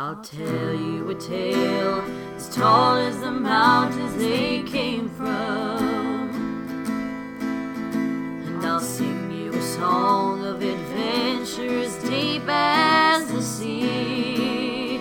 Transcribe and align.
I'll 0.00 0.22
tell 0.22 0.74
you 0.74 1.10
a 1.10 1.14
tale 1.16 2.04
as 2.36 2.48
tall 2.54 2.98
as 2.98 3.18
the 3.18 3.32
mountains 3.32 4.14
they 4.14 4.62
came 4.62 5.08
from. 5.08 6.30
And 8.46 8.64
I'll 8.64 8.78
sing 8.78 9.32
you 9.32 9.52
a 9.52 9.60
song 9.60 10.44
of 10.44 10.62
adventures 10.62 11.96
deep 12.04 12.44
as 12.46 13.26
the 13.32 13.42
sea. 13.42 15.00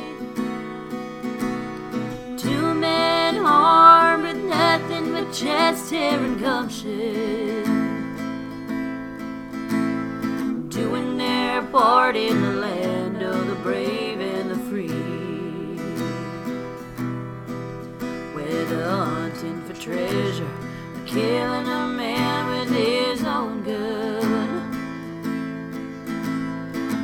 Two 2.35 2.73
men 2.73 3.37
armed 3.37 4.23
with 4.23 4.43
nothing 4.45 5.11
but 5.11 5.31
chest 5.31 5.91
hair 5.91 6.19
and 6.19 6.39
gumption. 6.39 7.65
Doing 10.69 11.17
their 11.17 11.61
part 11.61 12.15
in 12.15 12.56
treasure, 19.87 20.51
killing 21.05 21.65
a 21.65 21.87
man 21.87 22.49
with 22.49 22.69
his 22.75 23.23
own 23.23 23.63
gun. 23.63 24.73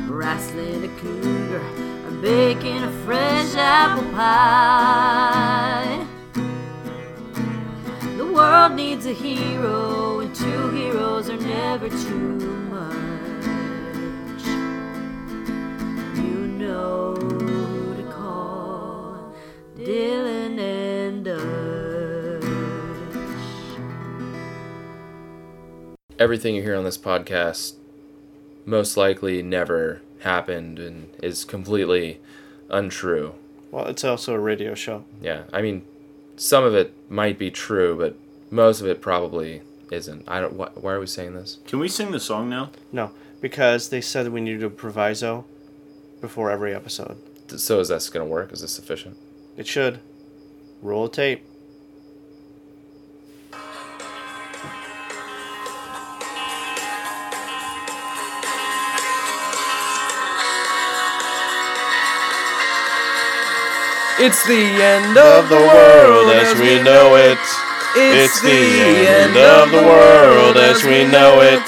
Wrestling 0.06 0.84
a 0.84 0.88
cougar, 1.00 1.62
or 2.06 2.10
baking 2.20 2.82
a 2.84 2.90
fresh 3.06 3.54
apple 3.56 4.04
pie. 4.12 6.06
The 8.18 8.26
world 8.26 8.72
needs 8.72 9.06
a 9.06 9.14
hero, 9.14 10.20
and 10.20 10.34
two 10.34 10.68
heroes 10.70 11.30
are 11.30 11.38
never 11.38 11.88
too 11.88 12.38
much. 12.68 14.44
You 16.18 16.36
know 16.62 17.14
who 17.14 17.96
to 17.96 18.02
call 18.12 19.34
Dylan 19.74 20.43
everything 26.18 26.54
you 26.54 26.62
hear 26.62 26.76
on 26.76 26.84
this 26.84 26.98
podcast 26.98 27.74
most 28.64 28.96
likely 28.96 29.42
never 29.42 30.00
happened 30.20 30.78
and 30.78 31.08
is 31.22 31.44
completely 31.44 32.20
untrue. 32.70 33.34
Well, 33.70 33.86
it's 33.86 34.04
also 34.04 34.34
a 34.34 34.38
radio 34.38 34.74
show. 34.74 35.04
Yeah, 35.20 35.42
I 35.52 35.60
mean, 35.60 35.84
some 36.36 36.64
of 36.64 36.74
it 36.74 36.94
might 37.10 37.38
be 37.38 37.50
true, 37.50 37.96
but 37.96 38.16
most 38.50 38.80
of 38.80 38.86
it 38.86 39.00
probably 39.02 39.62
isn't. 39.90 40.24
I 40.28 40.40
don't. 40.40 40.54
Wh- 40.54 40.82
why 40.82 40.92
are 40.92 41.00
we 41.00 41.06
saying 41.06 41.34
this? 41.34 41.58
Can 41.66 41.78
we 41.78 41.88
sing 41.88 42.10
the 42.12 42.20
song 42.20 42.48
now? 42.48 42.70
No, 42.92 43.10
because 43.40 43.88
they 43.88 44.00
said 44.00 44.28
we 44.28 44.40
needed 44.40 44.62
a 44.62 44.70
proviso 44.70 45.44
before 46.20 46.50
every 46.50 46.74
episode. 46.74 47.18
So 47.58 47.80
is 47.80 47.88
this 47.88 48.08
gonna 48.10 48.24
work? 48.24 48.52
Is 48.52 48.60
this 48.62 48.72
sufficient? 48.72 49.16
It 49.56 49.66
should. 49.66 50.00
Roll 50.82 51.06
a 51.06 51.10
tape. 51.10 51.44
It's 64.24 64.40
the 64.46 64.56
end 64.56 65.18
Of 65.18 65.50
the 65.50 65.60
world 65.60 66.32
as 66.32 66.56
we 66.56 66.80
know 66.80 67.14
it. 67.14 67.36
It's 67.94 68.40
the 68.40 69.04
end 69.04 69.36
of 69.36 69.70
the 69.70 69.84
world 69.84 70.56
as 70.56 70.82
we 70.82 71.04
know 71.04 71.42
it. 71.42 71.60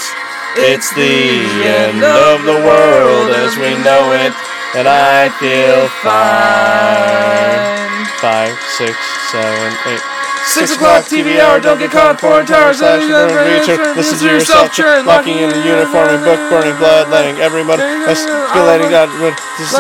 It's 0.57 0.89
the 0.95 1.37
end 1.69 2.03
of 2.03 2.45
the 2.49 2.57
world 2.65 3.29
as 3.37 3.59
we 3.59 3.77
know 3.85 4.17
it. 4.17 4.33
And 4.73 4.89
I 4.89 5.29
feel 5.37 5.85
fine. 6.01 7.77
Five, 8.25 8.57
six, 8.73 8.97
seven, 9.31 9.77
eight. 9.93 10.16
Six 10.47 10.79
o'clock 10.79 11.05
TV 11.05 11.43
hour, 11.43 11.59
don't 11.61 11.79
get 11.79 11.91
caught 11.91 12.21
for 12.23 12.41
entire 12.41 12.73
slash 12.73 13.03
reacher. 13.03 13.77
Listen 13.99 14.19
to 14.23 14.27
yourself 14.31 14.71
locking 15.05 15.43
in 15.43 15.51
the 15.51 15.63
uniform 15.67 16.15
and 16.15 16.23
book, 16.23 16.39
burning 16.49 16.79
blood, 16.79 17.11
letting 17.11 17.37
everyone 17.43 17.83
escalating 18.07 18.95
out 18.95 19.11
with 19.19 19.35
this 19.59 19.75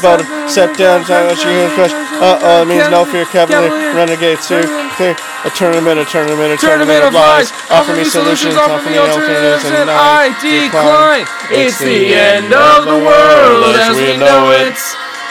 voted. 0.00 0.26
Set 0.48 0.76
down, 0.76 1.04
time 1.04 1.28
out 1.28 1.38
your 1.44 1.68
crush. 1.76 1.92
Uh 2.20 2.40
oh, 2.40 2.62
it 2.62 2.68
means 2.72 2.88
no 2.88 3.04
fear, 3.04 3.24
cavalier, 3.28 3.70
renegade, 3.94 4.40
sir. 4.40 4.64
Clear. 4.96 5.14
A 5.44 5.50
tournament, 5.50 6.00
a 6.00 6.04
tournament, 6.04 6.52
a 6.52 6.58
tournament 6.58 7.04
of 7.04 7.14
lies. 7.14 7.52
Offer 7.70 7.96
me 7.96 8.04
solutions, 8.04 8.56
offer 8.56 8.90
me 8.90 8.98
alternatives, 8.98 9.64
and 9.64 9.88
I 9.88 10.36
decline. 10.40 11.24
It's 11.48 11.78
the 11.78 12.12
end 12.12 12.52
of 12.52 12.84
the 12.84 13.00
world 13.00 13.76
as 13.76 13.96
we 13.96 14.16
know 14.16 14.52
it. 14.52 14.76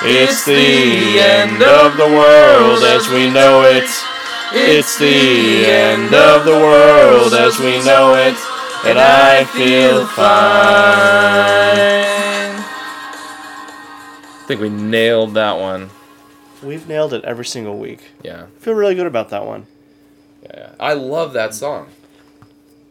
It's 0.02 0.46
the 0.46 1.20
end 1.20 1.62
of 1.62 1.98
the 1.98 2.08
world 2.08 2.82
as 2.84 3.10
we 3.10 3.30
know 3.30 3.62
it. 3.68 3.90
It's 4.52 4.98
the 4.98 5.66
end 5.68 6.12
of 6.14 6.44
the 6.44 6.52
world 6.52 7.34
as 7.34 7.60
we 7.60 7.84
know 7.86 8.16
it, 8.16 8.36
and 8.84 8.98
I 8.98 9.44
feel 9.46 10.08
fine. 10.08 10.26
I 14.32 14.46
think 14.48 14.60
we 14.60 14.70
nailed 14.70 15.36
that 15.36 15.60
one. 15.60 15.92
We've 16.64 16.88
nailed 16.88 17.14
it 17.14 17.24
every 17.26 17.46
single 17.46 17.78
week. 17.78 18.10
Yeah. 18.24 18.46
I 18.46 18.60
feel 18.60 18.74
really 18.74 18.96
good 18.96 19.06
about 19.06 19.30
that 19.30 19.46
one. 19.46 19.68
Yeah. 20.44 20.72
I 20.80 20.94
love 20.94 21.34
that 21.34 21.54
song. 21.54 21.90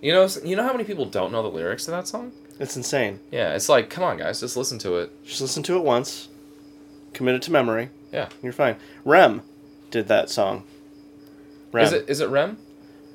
You 0.00 0.12
know, 0.12 0.28
you 0.44 0.54
know 0.54 0.62
how 0.62 0.70
many 0.72 0.84
people 0.84 1.06
don't 1.06 1.32
know 1.32 1.42
the 1.42 1.48
lyrics 1.48 1.86
to 1.86 1.90
that 1.90 2.06
song? 2.06 2.30
It's 2.60 2.76
insane. 2.76 3.18
Yeah, 3.32 3.54
it's 3.56 3.68
like, 3.68 3.90
come 3.90 4.04
on, 4.04 4.18
guys, 4.18 4.38
just 4.38 4.56
listen 4.56 4.78
to 4.78 4.98
it. 4.98 5.24
Just 5.24 5.40
listen 5.40 5.64
to 5.64 5.76
it 5.76 5.82
once, 5.82 6.28
commit 7.14 7.34
it 7.34 7.42
to 7.42 7.50
memory. 7.50 7.90
Yeah. 8.12 8.28
You're 8.44 8.52
fine. 8.52 8.76
Rem 9.04 9.42
did 9.90 10.06
that 10.06 10.30
song. 10.30 10.62
Rem. 11.72 11.84
Is 11.84 11.92
it 11.92 12.08
is 12.08 12.20
it 12.20 12.28
Rem? 12.28 12.58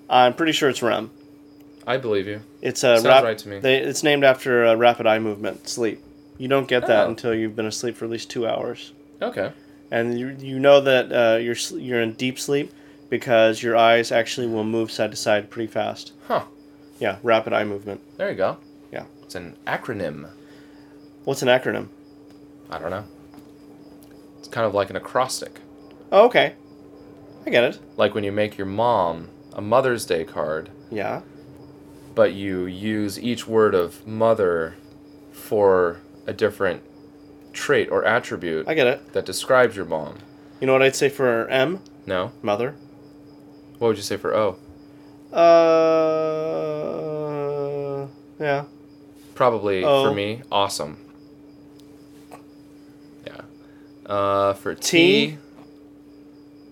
I'm 0.10 0.34
pretty 0.34 0.52
sure 0.52 0.70
it's 0.70 0.82
Rem. 0.82 1.12
I 1.88 1.98
believe 1.98 2.28
you. 2.28 2.42
It's 2.62 2.80
a 2.84 2.96
Sounds 2.98 3.06
rap- 3.06 3.24
right 3.24 3.38
to 3.38 3.50
me. 3.50 3.60
They, 3.60 3.78
it's 3.78 4.04
named 4.04 4.24
after 4.24 4.64
a 4.66 4.76
rapid 4.78 5.06
eye 5.08 5.20
movement, 5.20 5.68
sleep. 5.68 6.02
You 6.38 6.48
don't 6.48 6.68
get 6.68 6.88
that 6.88 7.06
Oh. 7.06 7.10
until 7.10 7.34
you've 7.34 7.56
been 7.56 7.66
asleep 7.66 7.96
for 7.98 8.06
at 8.06 8.12
least 8.12 8.30
two 8.30 8.48
hours, 8.48 8.94
Okay. 9.22 9.52
and 9.92 10.18
you 10.20 10.36
you 10.40 10.60
know 10.60 10.80
that 10.82 11.12
uh, 11.12 11.38
you're 11.38 11.56
you're 11.80 12.02
in 12.02 12.14
deep 12.14 12.40
sleep 12.40 12.72
because 13.10 13.62
your 13.62 13.76
eyes 13.78 14.12
actually 14.12 14.48
will 14.48 14.64
move 14.64 14.92
side 14.92 15.12
to 15.12 15.18
side 15.18 15.50
pretty 15.50 15.68
fast. 15.72 16.14
Huh. 16.28 16.46
Yeah, 17.00 17.18
rapid 17.22 17.54
eye 17.54 17.64
movement. 17.66 18.02
There 18.18 18.30
you 18.30 18.36
go. 18.38 18.58
Yeah. 18.92 19.06
It's 19.24 19.36
an 19.36 19.56
acronym. 19.68 20.30
What's 21.26 21.42
an 21.42 21.48
acronym? 21.50 21.88
I 22.70 22.80
don't 22.80 22.92
know. 22.92 23.04
It's 24.40 24.48
kind 24.48 24.66
of 24.66 24.74
like 24.74 24.90
an 24.90 24.96
acrostic. 24.96 25.60
Oh, 26.12 26.26
okay. 26.26 26.54
I 27.46 27.50
get 27.50 27.64
it. 27.64 27.80
Like 27.98 28.14
when 28.16 28.24
you 28.24 28.32
make 28.32 28.58
your 28.58 28.68
mom 28.68 29.30
a 29.54 29.62
Mother's 29.62 30.06
Day 30.06 30.24
card, 30.24 30.70
Yeah. 30.90 31.22
but 32.16 32.34
you 32.34 32.66
use 32.66 33.20
each 33.20 33.48
word 33.48 33.76
of 33.76 34.06
mother 34.08 34.76
for 35.32 36.00
a 36.26 36.34
different 36.34 36.82
trait 37.52 37.90
or 37.92 38.04
attribute 38.06 38.68
I 38.68 38.74
get 38.74 38.88
it. 38.88 39.14
that 39.14 39.26
describes 39.26 39.76
your 39.76 39.86
mom. 39.86 40.18
You 40.60 40.68
know 40.68 40.74
what 40.74 40.82
I'd 40.82 40.96
say 40.96 41.10
for 41.10 41.48
M? 41.50 41.82
No? 42.06 42.32
Mother. 42.42 42.76
What 43.78 43.90
would 43.90 43.98
you 43.98 44.04
say 44.04 44.18
for 44.18 44.34
O? 44.36 44.56
Uh. 46.74 48.08
Yeah. 48.40 48.64
Probably 49.36 49.82
for 49.82 50.14
me, 50.14 50.42
awesome. 50.52 50.98
Yeah. 53.26 53.42
Uh, 54.06 54.54
for 54.54 54.76
T? 54.76 54.82
T, 55.32 55.38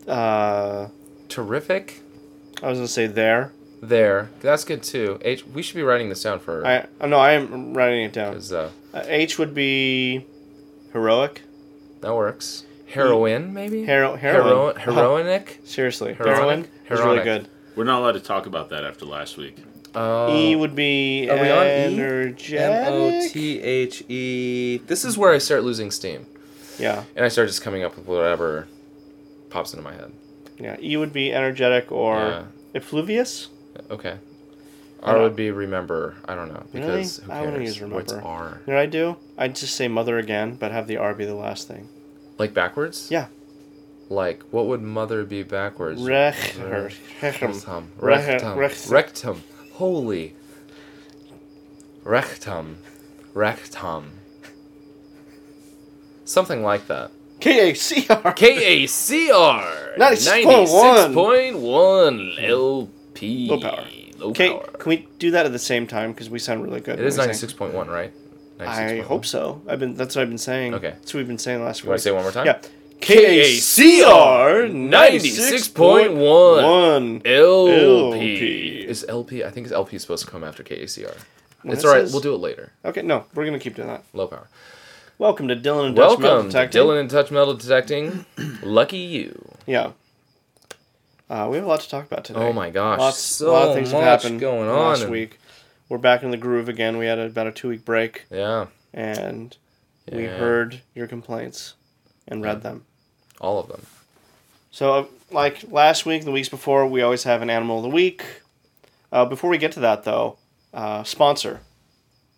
Uh. 0.08 0.88
terrific. 1.30 2.02
I 2.62 2.68
was 2.70 2.78
gonna 2.78 2.88
say 2.88 3.08
there. 3.08 3.54
There, 3.84 4.30
that's 4.42 4.64
good 4.64 4.84
too. 4.84 5.18
H, 5.24 5.44
we 5.48 5.64
should 5.64 5.76
be 5.76 5.82
writing 5.82 6.10
this 6.10 6.22
down 6.22 6.40
for 6.40 6.66
I. 6.66 6.86
Oh, 7.00 7.08
no, 7.08 7.18
I 7.18 7.32
am 7.32 7.74
writing 7.74 8.04
it 8.04 8.14
down. 8.14 8.36
uh, 8.52 8.70
Uh, 8.94 9.04
H 9.08 9.40
would 9.40 9.56
be 9.56 10.26
heroic. 10.94 11.42
that 12.02 12.14
works. 12.16 12.66
Heroine, 12.94 13.54
maybe. 13.54 13.84
Hero, 13.86 14.16
Hero- 14.18 14.74
heroine. 14.76 14.76
heroinic. 14.76 15.66
Seriously, 15.66 16.14
Heroic? 16.14 16.36
heroine 16.36 16.60
is 16.62 17.00
really 17.00 17.20
Heroic. 17.20 17.24
good. 17.24 17.48
We're 17.76 17.86
not 17.86 18.02
allowed 18.02 18.12
to 18.14 18.20
talk 18.20 18.46
about 18.46 18.70
that 18.70 18.84
after 18.84 19.06
last 19.06 19.38
week. 19.38 19.58
Uh, 19.96 20.28
E 20.32 20.56
would 20.56 20.76
be 20.76 21.28
Are 21.30 21.38
we 21.42 21.50
on 21.50 21.66
E? 21.66 21.70
energetic. 21.70 22.60
M 22.60 22.94
O 22.94 23.28
T 23.30 23.62
H 23.62 24.04
E. 24.10 24.78
This 24.86 25.04
is 25.06 25.18
where 25.18 25.34
I 25.34 25.38
start 25.40 25.64
losing 25.64 25.90
steam, 25.90 26.28
Yeah, 26.78 27.04
and 27.16 27.26
I 27.26 27.30
start 27.30 27.48
just 27.48 27.62
coming 27.64 27.84
up 27.84 27.96
with 27.98 28.06
whatever 28.06 28.68
pops 29.52 29.74
into 29.74 29.84
my 29.84 29.94
head. 29.94 30.12
yeah. 30.58 30.76
E 30.82 30.98
would 30.98 31.14
be 31.14 31.32
energetic 31.34 31.92
or 31.92 32.16
Yeah. 32.16 32.44
effluvious. 32.74 33.50
Okay. 33.92 34.18
R 35.04 35.18
would 35.20 35.36
be 35.36 35.50
remember. 35.52 36.16
I 36.26 36.36
don't 36.36 36.50
know 36.50 36.64
Really? 36.74 36.86
because 36.98 37.18
who 37.18 37.32
I 37.32 37.36
cares? 37.36 37.46
wouldn't 37.46 37.64
use 37.64 37.82
What's 37.82 38.12
remember. 38.14 38.28
R? 38.30 38.62
You 38.68 38.74
know 38.74 38.78
what 38.78 38.84
I 38.84 38.86
do? 38.86 39.18
I'd 39.38 39.56
just 39.56 39.76
say 39.76 39.88
mother 39.88 40.18
again, 40.20 40.56
but 40.56 40.72
have 40.72 40.86
the 40.88 40.98
R 40.98 41.14
be 41.16 41.26
the 41.26 41.34
last 41.36 41.68
thing. 41.68 41.90
Like 42.38 42.54
backwards? 42.54 43.10
Yeah. 43.10 43.28
Like 44.10 44.44
what 44.52 44.68
would 44.68 44.82
mother 44.82 45.24
be 45.24 45.42
backwards? 45.44 46.02
Rech- 46.02 46.56
Re- 46.60 46.94
rectum. 47.22 47.52
Rectum. 47.54 47.88
Rech- 48.00 48.28
Rectum. 48.28 48.58
rectum. 48.60 48.94
Rectum. 48.94 49.44
Holy. 49.74 50.36
Rectum. 52.04 52.78
Rectum. 53.34 54.12
Something 56.26 56.64
like 56.64 56.88
that. 56.88 57.12
KACR. 57.42 58.36
KACR 58.36 59.98
96.1. 59.98 61.14
96.1 61.14 62.50
LP. 62.50 63.48
Low 63.50 63.60
power. 63.60 63.86
Low 64.18 64.30
Okay, 64.30 64.50
power. 64.50 64.68
can 64.78 64.90
we 64.90 65.08
do 65.20 65.32
that 65.32 65.46
at 65.46 65.52
the 65.52 65.60
same 65.60 65.88
time? 65.88 66.12
Because 66.12 66.30
we 66.30 66.38
sound 66.40 66.64
really 66.64 66.80
good. 66.82 67.00
It 67.00 67.06
is 67.06 67.18
when 67.18 67.28
we 67.28 67.34
say- 67.34 67.48
96.1, 67.48 67.88
right? 67.90 68.14
I 68.60 68.98
hope 69.00 69.26
so. 69.26 69.62
I've 69.68 69.80
been. 69.80 69.96
That's 69.96 70.16
what 70.16 70.22
I've 70.22 70.30
been 70.30 70.38
saying. 70.38 70.76
Okay. 70.76 70.92
That's 70.92 71.14
what 71.16 71.20
we've 71.20 71.28
been 71.28 71.40
saying 71.40 71.64
last 71.64 71.80
You 71.82 71.86
week. 71.86 71.90
want 71.90 72.00
to 72.00 72.04
say 72.04 72.10
it 72.12 72.14
one 72.14 72.22
more 72.24 72.32
time? 72.32 72.46
Yeah. 72.46 72.60
KACR 73.00 74.70
96.1 74.72 76.12
96.1 76.12 77.22
LP. 77.26 78.86
Is 78.88 79.04
LP? 79.10 79.44
I 79.44 79.50
think 79.50 79.66
it's 79.66 79.74
LP 79.74 79.98
supposed 79.98 80.26
to 80.26 80.30
come 80.32 80.44
after 80.44 80.62
KACR. 80.62 80.84
It's 80.86 81.84
it 81.84 81.88
alright. 81.88 82.04
says- 82.04 82.14
We'll 82.14 82.22
do 82.22 82.36
it 82.36 82.38
later. 82.40 82.72
Okay, 82.86 83.02
no, 83.02 83.26
we're 83.34 83.46
gonna 83.46 83.58
keep 83.60 83.76
doing 83.76 83.88
that. 83.88 84.04
Low 84.14 84.28
power. 84.28 84.48
Welcome 85.22 85.50
to 85.50 85.56
Dylan 85.56 85.86
and 85.86 85.96
Dutch 85.96 86.18
Metal 86.18 86.36
Welcome 86.38 86.50
to 86.50 86.52
Detecting. 86.58 86.82
Dylan 86.82 87.00
and 87.00 87.08
Dutch 87.12 87.30
Metal 87.30 87.54
Detecting. 87.54 88.26
Lucky 88.64 88.98
you. 88.98 89.52
Yeah. 89.68 89.92
Uh, 91.30 91.48
we 91.48 91.58
have 91.58 91.66
a 91.66 91.70
lot 91.70 91.80
to 91.82 91.88
talk 91.88 92.08
about 92.08 92.24
today. 92.26 92.40
Oh 92.40 92.52
my 92.52 92.72
gosh. 92.72 92.98
Lots, 92.98 93.20
so 93.20 93.52
a 93.52 93.54
lot 93.54 93.68
of 93.68 93.76
things 93.76 93.94
much 93.94 94.02
have 94.02 94.22
happened 94.24 94.40
going 94.40 94.68
on. 94.68 94.80
last 94.80 95.04
and- 95.04 95.12
week. 95.12 95.38
We're 95.90 96.00
back 96.00 96.24
in 96.24 96.32
the 96.32 96.38
groove 96.38 96.70
again. 96.70 96.98
We 96.98 97.06
had 97.06 97.20
about 97.20 97.46
a 97.46 97.52
two 97.52 97.70
week 97.70 97.86
break, 97.86 98.26
Yeah. 98.32 98.66
and 98.96 99.56
we 100.12 100.24
heard 100.24 100.82
your 100.96 101.06
complaints 101.06 101.76
and 102.28 102.42
read 102.42 102.64
them. 102.64 102.86
All 103.40 103.60
of 103.60 103.68
them. 103.68 103.86
So, 104.72 104.92
uh, 104.96 105.06
like 105.30 105.66
last 105.70 106.08
week, 106.08 106.26
the 106.26 106.32
weeks 106.32 106.50
before, 106.50 106.88
we 106.88 107.04
always 107.04 107.26
have 107.26 107.44
an 107.44 107.52
animal 107.52 107.78
of 107.78 107.84
the 107.84 107.90
week. 107.90 108.24
Uh, 109.12 109.26
before 109.26 109.52
we 109.52 109.60
get 109.60 109.72
to 109.74 109.82
that, 109.82 110.04
though, 110.04 110.38
uh, 110.74 111.04
sponsor. 111.04 111.60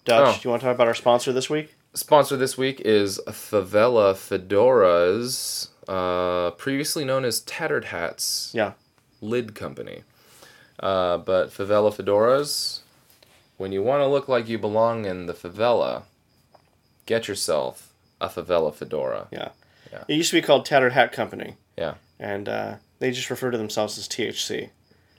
Dutch, 0.04 0.28
Oh. 0.28 0.34
do 0.34 0.40
you 0.44 0.50
want 0.50 0.62
to 0.64 0.66
talk 0.68 0.76
about 0.76 0.88
our 0.88 0.96
sponsor 0.96 1.32
this 1.32 1.50
week? 1.50 1.73
Sponsor 1.94 2.36
this 2.38 2.58
week 2.58 2.82
is 2.84 3.20
Favela 3.28 4.14
Fedoras, 4.16 5.68
uh, 5.88 6.52
previously 6.52 7.06
known 7.06 7.24
as 7.24 7.42
Tattered 7.42 7.86
Hats 7.86 8.52
Yeah. 8.54 8.74
Lid 9.22 9.54
Company. 9.54 10.04
Uh, 10.80 11.18
but 11.20 11.50
Favela 11.52 11.94
Fedoras, 11.94 12.80
when 13.58 13.72
you 13.72 13.84
want 13.84 14.02
to 14.02 14.08
look 14.08 14.28
like 14.28 14.50
you 14.50 14.58
belong 14.58 15.06
in 15.06 15.28
the 15.28 15.34
favela, 15.34 16.04
get 17.06 17.28
yourself 17.28 17.94
a 18.20 18.28
Favela 18.28 18.74
Fedora. 18.74 19.28
Yeah. 19.32 19.50
Yeah. 19.92 20.04
It 20.08 20.16
used 20.16 20.32
to 20.32 20.38
be 20.38 20.42
called 20.42 20.66
Tattered 20.66 20.94
Hat 20.94 21.12
Company. 21.12 21.58
Yeah. 21.78 21.96
And 22.20 22.50
uh, 22.50 22.76
they 22.98 23.12
just 23.12 23.30
refer 23.30 23.52
to 23.52 23.58
themselves 23.58 24.00
as 24.00 24.08
THC. 24.08 24.70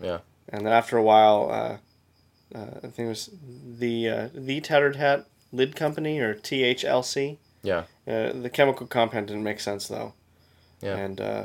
Yeah. 0.01 0.19
And 0.49 0.67
then 0.67 0.73
after 0.73 0.97
a 0.97 1.03
while, 1.03 1.49
uh, 1.51 2.59
uh, 2.59 2.67
I 2.79 2.89
think 2.89 2.99
it 2.99 3.09
was 3.09 3.31
the 3.79 4.09
uh, 4.09 4.29
the 4.35 4.61
Tattered 4.61 4.97
Hat 4.97 5.27
Lid 5.55 5.77
Company 5.77 6.19
or 6.19 6.35
THLC. 6.35 7.39
Yeah. 7.63 7.85
Uh, 8.07 8.33
the 8.33 8.51
chemical 8.53 8.87
compound 8.87 9.29
didn't 9.29 9.45
make 9.45 9.61
sense 9.61 9.89
though. 9.89 10.13
Yeah. 10.83 10.97
And 10.97 11.21
uh, 11.21 11.45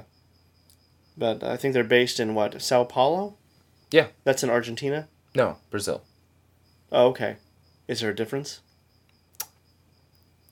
but 1.17 1.43
I 1.43 1.55
think 1.57 1.73
they're 1.73 1.83
based 1.83 2.19
in 2.19 2.33
what 2.33 2.61
Sao 2.61 2.83
Paulo. 2.83 3.35
Yeah. 3.91 4.07
That's 4.23 4.43
in 4.43 4.49
Argentina. 4.49 5.07
No, 5.35 5.57
Brazil. 5.69 6.01
Oh, 6.91 7.07
okay. 7.09 7.37
Is 7.87 8.01
there 8.01 8.09
a 8.09 8.15
difference? 8.15 8.61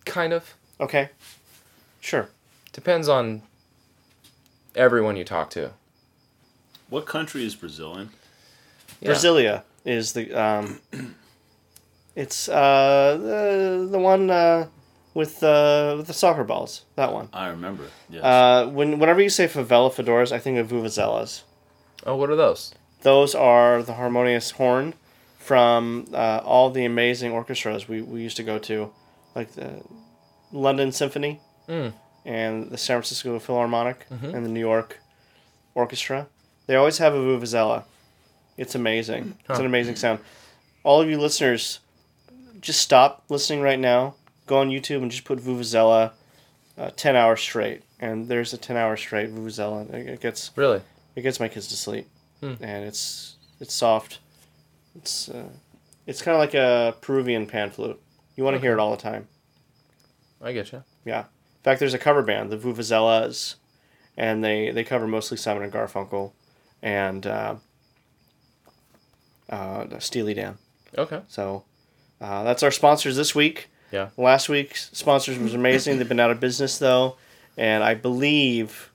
Kind 0.06 0.34
of. 0.34 0.56
Okay. 0.80 1.10
Sure. 2.00 2.30
Depends 2.74 3.10
on 3.10 3.42
everyone 4.76 5.18
you 5.18 5.24
talk 5.24 5.50
to. 5.52 5.72
What 6.90 7.06
country 7.06 7.44
is 7.44 7.56
Brazil 7.56 7.98
in? 7.98 8.10
Yeah. 9.02 9.12
Brasilia 9.12 9.64
is 9.84 10.14
the 10.14 10.34
um. 10.34 10.80
It's 12.24 12.50
uh 12.50 13.18
the 13.28 13.88
the 13.92 14.00
one 14.00 14.30
uh 14.32 14.68
with 15.14 15.44
uh 15.44 15.94
with 15.98 16.08
the 16.08 16.14
soccer 16.14 16.44
balls. 16.44 16.72
That 16.96 17.14
one. 17.14 17.30
I 17.32 17.48
remember. 17.50 17.84
Yes. 18.10 18.24
Uh, 18.24 18.68
when 18.78 18.98
whenever 19.00 19.22
you 19.22 19.30
say 19.30 19.48
favela 19.48 19.90
fedoras, 19.94 20.32
I 20.32 20.40
think 20.40 20.58
of 20.58 20.68
vuvuzelas. 20.70 21.44
Oh, 22.08 22.16
what 22.16 22.30
are 22.32 22.36
those? 22.36 22.74
Those 23.02 23.36
are 23.36 23.84
the 23.84 23.94
harmonious 23.94 24.52
horn 24.60 24.94
from 25.38 26.08
uh, 26.14 26.42
all 26.44 26.70
the 26.72 26.86
amazing 26.86 27.32
orchestras 27.32 27.88
we, 27.88 28.02
we 28.02 28.22
used 28.22 28.38
to 28.38 28.44
go 28.44 28.58
to, 28.60 28.92
like 29.36 29.52
the 29.54 29.82
London 30.52 30.92
Symphony 30.92 31.40
Mm. 31.70 31.92
and 32.26 32.70
the 32.72 32.78
San 32.78 32.96
Francisco 32.98 33.38
Philharmonic 33.40 34.06
and 34.10 34.44
the 34.46 34.50
New 34.50 34.66
York 34.72 35.00
Orchestra. 35.76 36.28
They 36.66 36.76
always 36.76 36.98
have 37.00 37.14
a 37.14 37.18
vuvuzela. 37.18 37.84
It's 38.58 38.74
amazing. 38.74 39.38
It's 39.50 39.60
an 39.60 39.66
amazing 39.66 39.98
sound. 39.98 40.20
All 40.84 41.02
of 41.02 41.10
you 41.10 41.20
listeners, 41.20 41.80
just 42.62 42.82
stop 42.82 43.24
listening 43.30 43.62
right 43.62 43.80
now. 43.80 44.16
Go 44.46 44.60
on 44.60 44.70
YouTube 44.70 45.02
and 45.02 45.12
just 45.12 45.26
put 45.26 45.40
vuvuzela, 45.40 46.12
uh, 46.78 46.90
ten 46.96 47.16
hours 47.16 47.42
straight, 47.42 47.84
and 48.00 48.28
there's 48.28 48.54
a 48.54 48.58
ten 48.58 48.78
hour 48.78 48.96
straight 48.98 49.34
vuvuzela. 49.34 49.92
It 49.94 50.08
it 50.08 50.20
gets 50.22 50.52
Really? 50.56 50.82
it 51.16 51.22
gets 51.22 51.40
my 51.40 51.48
kids 51.48 51.68
to 51.68 51.76
sleep, 51.76 52.08
Hmm. 52.42 52.54
and 52.62 52.86
it's 52.86 53.36
it's 53.60 53.74
soft. 53.74 54.20
It's 54.96 55.30
uh, 55.30 55.50
it's 56.06 56.22
kind 56.22 56.36
of 56.36 56.40
like 56.40 56.54
a 56.54 56.96
Peruvian 57.02 57.46
pan 57.48 57.72
flute. 57.72 58.02
You 58.36 58.44
want 58.44 58.56
to 58.56 58.62
hear 58.62 58.74
it 58.74 58.80
all 58.80 58.92
the 58.92 59.02
time. 59.02 59.28
I 60.42 60.54
get 60.54 60.72
you. 60.72 60.84
Yeah. 61.06 61.22
In 61.22 61.64
fact, 61.64 61.80
there's 61.80 61.94
a 61.96 62.00
cover 62.00 62.22
band, 62.22 62.50
the 62.52 62.58
Vuvuzelas, 62.58 63.56
and 64.16 64.44
they 64.44 64.72
they 64.72 64.84
cover 64.84 65.08
mostly 65.08 65.36
Simon 65.38 65.64
and 65.64 65.74
Garfunkel, 65.74 66.32
and 66.82 67.26
uh, 67.28 67.56
uh, 69.50 70.00
Steely 70.00 70.34
Dan. 70.34 70.58
Okay. 70.98 71.22
So 71.28 71.66
uh, 72.22 72.44
that's 72.44 72.64
our 72.64 72.72
sponsors 72.72 73.16
this 73.16 73.34
week. 73.36 73.70
Yeah. 73.92 74.10
Last 74.18 74.50
week's 74.50 74.90
sponsors 74.94 75.38
was 75.38 75.54
amazing. 75.54 75.98
They've 75.98 76.08
been 76.10 76.20
out 76.20 76.32
of 76.32 76.40
business 76.40 76.78
though, 76.78 77.16
and 77.58 77.84
I 77.84 77.94
believe 77.94 78.92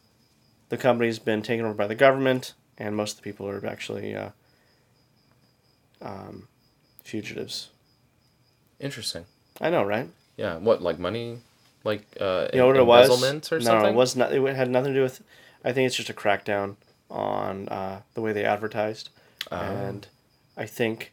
the 0.69 0.77
company's 0.77 1.19
been 1.19 1.43
taken 1.43 1.65
over 1.65 1.75
by 1.75 1.87
the 1.87 1.95
government, 1.95 2.53
and 2.79 2.95
most 2.97 3.13
of 3.13 3.17
the 3.19 3.23
people 3.23 3.49
are 3.49 3.65
actually 3.67 4.15
uh, 4.15 4.31
um, 6.01 6.49
fugitives. 7.05 7.71
Interesting. 8.81 9.25
I 9.61 9.71
know, 9.71 9.85
right? 9.85 10.09
Yeah. 10.37 10.57
What, 10.57 10.83
like 10.83 10.99
money? 10.99 11.39
Like 11.85 12.05
uh, 12.21 12.49
You 12.53 12.59
know 12.61 12.67
what 12.69 12.77
it 12.77 12.87
was? 12.87 13.09
or 13.53 13.59
no, 13.59 13.61
something? 13.65 13.91
it 13.91 13.95
was 13.95 14.17
not. 14.17 14.33
It 14.33 14.57
had 14.57 14.71
nothing 14.71 14.93
to 14.93 14.99
do 14.99 15.03
with. 15.03 15.23
I 15.65 15.73
think 15.73 15.87
it's 15.87 15.97
just 15.97 16.11
a 16.11 16.15
crackdown 16.15 16.77
on 17.11 17.69
uh, 17.69 18.01
the 18.15 18.21
way 18.21 18.33
they 18.33 18.45
advertised, 18.45 19.11
Oh. 19.51 19.57
and 19.57 20.07
I 20.57 20.67
think 20.67 21.13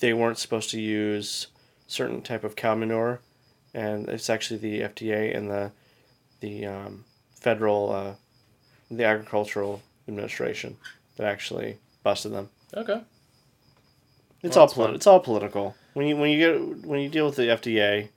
they 0.00 0.12
weren't 0.12 0.38
supposed 0.38 0.70
to 0.70 0.80
use 0.80 1.46
certain 1.86 2.22
type 2.22 2.44
of 2.44 2.56
cow 2.56 2.74
manure, 2.74 3.20
and 3.72 4.08
it's 4.08 4.28
actually 4.30 4.58
the 4.58 4.80
FDA 4.80 5.36
and 5.36 5.50
the 5.50 5.72
the 6.40 6.66
um, 6.66 7.04
federal 7.34 7.92
uh, 7.92 8.14
the 8.90 9.04
agricultural 9.04 9.82
administration 10.08 10.76
that 11.16 11.26
actually 11.26 11.78
busted 12.02 12.32
them. 12.32 12.50
Okay. 12.74 13.00
It's 14.42 14.56
Well, 14.56 14.66
all 14.66 14.72
politi- 14.72 14.94
It's 14.96 15.06
all 15.06 15.20
political. 15.20 15.74
When 15.94 16.06
you 16.06 16.16
when 16.16 16.30
you 16.30 16.38
get 16.38 16.86
when 16.86 17.00
you 17.00 17.08
deal 17.08 17.26
with 17.26 17.36
the 17.36 17.44
FDA, 17.48 18.08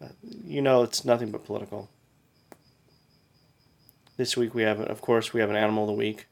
uh, 0.00 0.06
you 0.46 0.62
know 0.62 0.82
it's 0.82 1.04
nothing 1.04 1.30
but 1.30 1.44
political. 1.44 1.88
This 4.16 4.36
week 4.36 4.54
we 4.54 4.62
have, 4.62 4.80
of 4.80 5.00
course, 5.00 5.32
we 5.32 5.40
have 5.40 5.50
an 5.50 5.56
animal 5.56 5.84
of 5.84 5.88
the 5.88 5.94
week. 5.94 6.26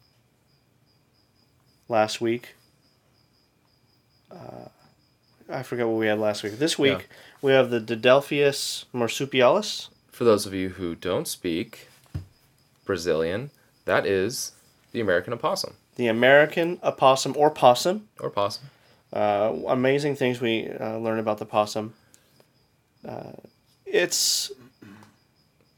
Last 1.88 2.20
week, 2.20 2.54
uh, 4.30 4.68
I 5.48 5.62
forget 5.62 5.86
what 5.86 5.98
we 5.98 6.06
had 6.06 6.18
last 6.18 6.42
week. 6.42 6.58
This 6.58 6.78
week 6.78 7.08
we 7.42 7.52
have 7.52 7.70
the 7.70 7.80
Didelphis 7.80 8.84
marsupialis. 8.94 9.88
For 10.10 10.24
those 10.24 10.46
of 10.46 10.54
you 10.54 10.70
who 10.70 10.94
don't 10.94 11.26
speak 11.26 11.88
Brazilian, 12.84 13.50
that 13.84 14.06
is 14.06 14.52
the 14.92 15.00
American 15.00 15.32
opossum 15.32 15.74
the 16.00 16.08
American 16.08 16.80
opossum 16.82 17.34
or 17.36 17.50
possum. 17.50 18.08
or 18.20 18.30
possum. 18.30 18.70
Uh, 19.12 19.52
amazing 19.68 20.16
things 20.16 20.40
we 20.40 20.66
uh, 20.66 20.96
learn 20.96 21.18
about 21.18 21.36
the 21.36 21.44
possum. 21.44 21.92
Uh, 23.06 23.32
it's 23.84 24.50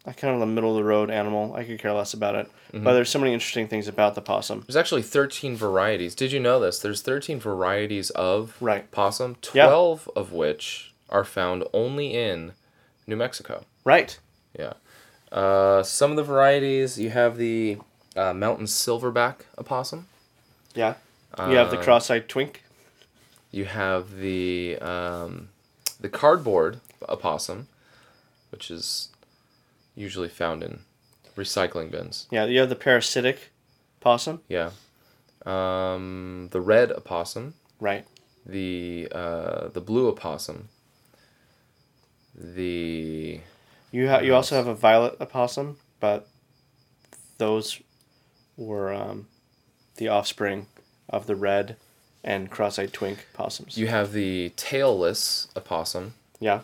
a 0.04 0.12
kind 0.12 0.35
of 0.35 0.40
the 0.40 0.47
middle 0.47 0.71
of 0.71 0.76
the 0.76 0.85
road 0.85 1.11
animal. 1.11 1.54
I 1.54 1.64
could 1.64 1.78
care 1.78 1.92
less 1.92 2.12
about 2.14 2.35
it. 2.35 2.50
But 2.75 2.94
there's 2.94 3.11
so 3.11 3.18
many 3.18 3.35
interesting 3.35 3.68
things 3.68 3.87
about 3.87 4.14
the 4.14 4.23
possum. 4.23 4.64
There's 4.66 4.76
actually 4.76 5.02
13 5.02 5.54
varieties. 5.56 6.14
Did 6.14 6.32
you 6.32 6.40
know 6.40 6.59
this? 6.59 6.78
There's 6.78 7.02
13 7.02 7.38
varieties 7.38 8.09
of 8.11 8.56
Right. 8.61 8.90
possum, 8.90 9.37
Yeah. 9.52 9.66
12 9.66 10.09
of 10.16 10.32
which 10.32 10.92
are 11.11 11.23
found 11.25 11.64
only 11.75 12.14
in 12.14 12.52
New 13.06 13.16
Mexico. 13.16 13.64
Right. 13.85 14.18
Yeah. 14.59 14.73
Uh, 15.30 15.82
some 15.82 16.11
of 16.11 16.16
the 16.16 16.23
varieties, 16.25 16.99
you 16.99 17.11
have 17.11 17.37
the 17.37 17.76
uh, 18.16 18.32
mountain 18.32 18.66
silverback 18.66 19.40
opossum. 19.59 20.06
Yeah. 20.75 20.94
You 21.38 21.56
have 21.56 21.71
the 21.71 21.78
Uh, 21.78 21.82
cross-eyed 21.82 22.28
twink. 22.28 22.62
You 23.50 23.66
have 23.66 24.16
the 24.18 24.78
um, 24.78 25.49
the 26.00 26.09
cardboard 26.09 26.80
opossum, 27.09 27.68
which 28.50 28.71
is 28.71 29.09
usually 29.94 30.28
found 30.28 30.62
in 30.62 30.80
recycling 31.37 31.90
bins. 31.90 32.26
Yeah. 32.30 32.44
You 32.46 32.61
have 32.61 32.68
the 32.68 32.76
parasitic 32.76 33.50
possum. 34.00 34.40
Yeah. 34.49 34.70
Um, 35.44 36.49
the 36.52 36.61
red 36.61 36.92
opossum, 36.92 37.54
Right. 37.80 38.06
the 38.46 39.08
uh, 39.12 39.68
the 39.68 39.80
blue 39.80 40.08
opossum, 40.08 40.68
the 42.34 43.40
You 43.90 44.08
ha- 44.08 44.20
you 44.20 44.34
also 44.34 44.56
have 44.56 44.66
a 44.66 44.75
violet 44.75 45.16
opossum, 45.20 45.78
but 46.00 46.28
those 47.38 47.80
were 48.56 48.92
um, 48.92 49.26
the 49.96 50.08
offspring 50.08 50.66
of 51.08 51.26
the 51.26 51.37
red 51.37 51.76
and 52.25 52.50
cross-eyed 52.50 52.92
twink 52.92 53.26
possums. 53.34 53.76
You 53.76 53.88
have 53.88 54.12
the 54.12 54.50
tailless 54.56 55.49
opossum, 55.56 56.14
yeah. 56.38 56.61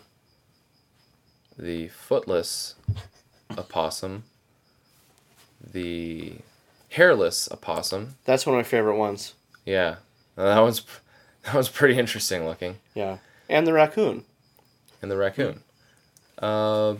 the 1.57 1.89
footless 1.89 2.75
opossum, 3.57 4.23
the 5.73 6.35
hairless 6.89 7.49
opossum. 7.51 8.15
That's 8.25 8.45
one 8.45 8.55
of 8.55 8.59
my 8.59 8.63
favorite 8.69 8.97
ones. 8.97 9.33
Yeah, 9.65 9.95
that 10.35 10.59
one's 10.59 10.83
that 11.43 11.53
was 11.55 11.69
pretty 11.69 11.97
interesting 11.97 12.45
looking. 12.45 12.77
Yeah. 12.93 13.17
And 13.49 13.65
the 13.65 13.73
raccoon. 13.73 14.25
And 15.01 15.09
the 15.09 15.17
raccoon. 15.17 15.61
Uh, 16.37 16.93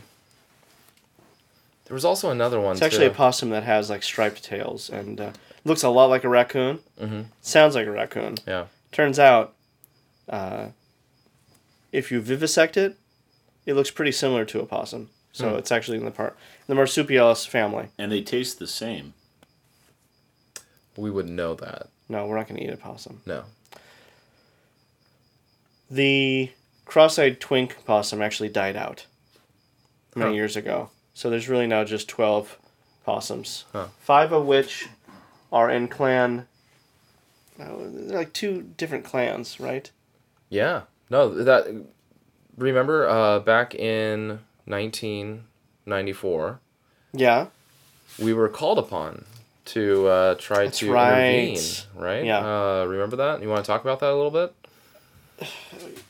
there 1.85 1.93
was 1.93 2.05
also 2.05 2.29
another 2.31 2.59
one. 2.59 2.73
It's 2.73 2.81
actually 2.81 3.05
a 3.07 3.11
possum 3.11 3.49
that 3.51 3.63
has 3.63 3.89
like 3.89 4.03
striped 4.03 4.43
tails 4.43 4.89
and 4.89 5.19
uh, 5.21 5.31
looks 5.65 5.83
a 5.83 5.89
lot 5.89 6.09
like 6.09 6.23
a 6.23 6.29
raccoon. 6.29 6.79
Mhm. 6.99 7.25
Sounds 7.41 7.75
like 7.75 7.87
a 7.87 7.91
raccoon. 7.91 8.35
Yeah. 8.47 8.65
Turns 8.91 9.19
out, 9.19 9.53
uh, 10.27 10.67
if 11.91 12.11
you 12.11 12.21
vivisect 12.21 12.77
it, 12.77 12.97
it 13.65 13.73
looks 13.73 13.91
pretty 13.91 14.11
similar 14.11 14.45
to 14.45 14.59
a 14.61 14.65
possum. 14.65 15.09
So 15.31 15.51
Hmm. 15.51 15.57
it's 15.57 15.71
actually 15.71 15.97
in 15.97 16.05
the 16.05 16.11
part 16.11 16.35
the 16.67 16.73
marsupialis 16.75 17.47
family. 17.47 17.89
And 17.97 18.11
they 18.11 18.21
taste 18.21 18.59
the 18.59 18.67
same. 18.67 19.13
We 20.97 21.09
wouldn't 21.11 21.35
know 21.35 21.53
that. 21.55 21.87
No, 22.09 22.25
we're 22.27 22.37
not 22.37 22.47
going 22.47 22.59
to 22.59 22.65
eat 22.65 22.73
a 22.73 22.77
possum. 22.77 23.21
No. 23.25 23.43
The 25.89 26.51
cross-eyed 26.85 27.39
twink 27.39 27.83
possum 27.85 28.21
actually 28.21 28.49
died 28.49 28.75
out 28.75 29.05
many 30.15 30.31
Huh. 30.31 30.35
years 30.35 30.55
ago. 30.55 30.89
So 31.13 31.29
there's 31.29 31.49
really 31.49 31.67
now 31.67 31.83
just 31.83 32.07
12 32.09 32.57
possums. 33.05 33.65
Huh. 33.73 33.87
Five 33.99 34.31
of 34.31 34.45
which 34.45 34.87
are 35.51 35.69
in 35.69 35.87
clan 35.87 36.47
oh, 37.59 37.89
they're 37.89 38.17
like 38.19 38.33
two 38.33 38.61
different 38.77 39.03
clans, 39.03 39.59
right? 39.59 39.89
Yeah. 40.49 40.83
No, 41.09 41.29
that 41.43 41.67
remember 42.57 43.07
uh, 43.07 43.39
back 43.39 43.73
in 43.75 44.39
1994, 44.69 46.59
Yeah. 47.13 47.47
we 48.17 48.33
were 48.33 48.49
called 48.49 48.79
upon 48.79 49.25
to 49.65 50.07
uh, 50.07 50.35
try 50.35 50.63
That's 50.65 50.79
to 50.79 50.91
right. 50.91 51.49
intervene, 51.49 51.63
right? 51.95 52.25
Yeah. 52.25 52.39
Uh, 52.39 52.85
remember 52.85 53.15
that? 53.17 53.41
You 53.41 53.49
want 53.49 53.63
to 53.65 53.67
talk 53.71 53.81
about 53.81 53.99
that 53.99 54.09
a 54.11 54.15
little 54.15 54.31
bit? 54.31 54.53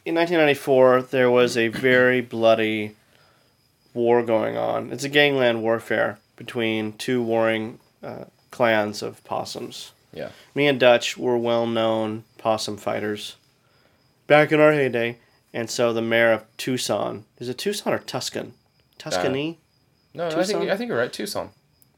In 0.05 0.15
1994, 0.15 1.03
there 1.03 1.29
was 1.29 1.55
a 1.57 1.67
very 1.67 2.21
bloody 2.21 2.95
war 3.93 4.23
going 4.23 4.57
on. 4.57 4.91
It's 4.91 5.03
a 5.03 5.09
gangland 5.09 5.61
warfare 5.61 6.17
between 6.35 6.93
two 6.93 7.21
warring 7.21 7.79
uh, 8.01 8.25
clans 8.49 9.01
of 9.01 9.23
possums. 9.25 9.91
Yeah. 10.13 10.29
Me 10.55 10.65
and 10.67 10.79
Dutch 10.79 11.17
were 11.17 11.37
well 11.37 11.67
known 11.67 12.23
possum 12.37 12.77
fighters 12.77 13.35
back 14.25 14.51
in 14.51 14.59
our 14.59 14.71
heyday. 14.71 15.17
And 15.53 15.69
so 15.69 15.93
the 15.93 16.01
mayor 16.01 16.31
of 16.31 16.45
Tucson, 16.57 17.25
is 17.39 17.49
it 17.49 17.57
Tucson 17.57 17.93
or 17.93 17.99
Tuscan? 17.99 18.53
Tuscany? 18.97 19.59
No, 20.13 20.27
I 20.27 20.43
think 20.43 20.69
I 20.69 20.77
think 20.77 20.89
you're 20.89 20.97
right. 20.97 21.11
Tucson. 21.13 21.49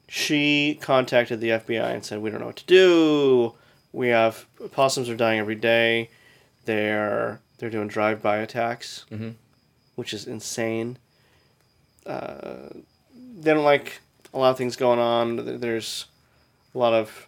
she 0.08 0.78
contacted 0.82 1.40
the 1.40 1.50
FBI 1.52 1.94
and 1.94 2.04
said, 2.06 2.22
"We 2.22 2.30
don't 2.30 2.40
know 2.42 2.48
what 2.48 2.58
to 2.58 2.66
do. 2.66 3.54
We 3.94 4.10
have 4.10 4.46
possums 4.72 5.10
are 5.10 5.16
dying 5.16 5.40
every 5.40 5.56
day. 5.56 6.10
They're 6.66 7.40
they're 7.58 7.70
doing 7.70 7.88
drive-by 7.88 8.38
attacks, 8.38 9.06
Mhm. 9.12 9.36
which 9.96 10.14
is 10.14 10.26
insane. 10.28 10.98
Uh, 12.06 12.70
they 13.38 13.54
don't 13.54 13.64
like 13.64 14.02
a 14.34 14.38
lot 14.40 14.52
of 14.52 14.58
things 14.58 14.76
going 14.76 15.00
on. 15.00 15.60
There's 15.60 16.06
a 16.74 16.78
lot 16.78 16.94
of 16.94 17.28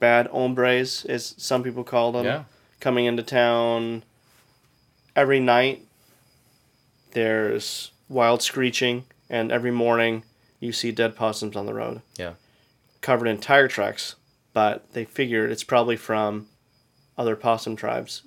bad 0.00 0.28
hombres, 0.28 1.04
as 1.06 1.34
some 1.38 1.62
people 1.62 1.84
call 1.84 2.12
them, 2.12 2.24
Yeah. 2.24 2.44
coming 2.80 3.04
into 3.06 3.22
town. 3.22 4.04
Every 5.18 5.40
night, 5.40 5.84
there's 7.10 7.90
wild 8.08 8.40
screeching, 8.40 9.02
and 9.28 9.50
every 9.50 9.72
morning 9.72 10.22
you 10.60 10.70
see 10.70 10.92
dead 10.92 11.16
possums 11.16 11.56
on 11.56 11.66
the 11.66 11.74
road. 11.74 12.02
Yeah. 12.16 12.34
Covered 13.00 13.26
in 13.26 13.38
tire 13.38 13.66
tracks, 13.66 14.14
but 14.52 14.92
they 14.92 15.04
figured 15.04 15.50
it's 15.50 15.64
probably 15.64 15.96
from 15.96 16.46
other 17.18 17.34
possum 17.34 17.74
tribes 17.74 18.22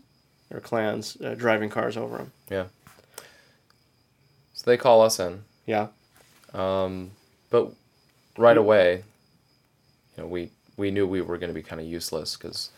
or 0.54 0.60
clans 0.60 1.16
uh, 1.24 1.34
driving 1.34 1.70
cars 1.70 1.96
over 1.96 2.18
them. 2.18 2.34
Yeah. 2.50 2.66
So 4.54 4.64
they 4.66 4.76
call 4.76 5.02
us 5.02 5.18
in. 5.18 5.44
Yeah. 5.66 5.88
Um, 6.54 7.12
but 7.50 7.72
right 8.38 8.58
away, 8.58 9.04
you 10.18 10.24
know, 10.24 10.28
we 10.28 10.52
we 10.76 10.92
knew 10.92 11.08
we 11.08 11.22
were 11.22 11.38
going 11.38 11.52
to 11.52 11.54
be 11.54 11.64
kind 11.64 11.80
of 11.80 11.88
useless 11.88 12.36
because 12.36 12.70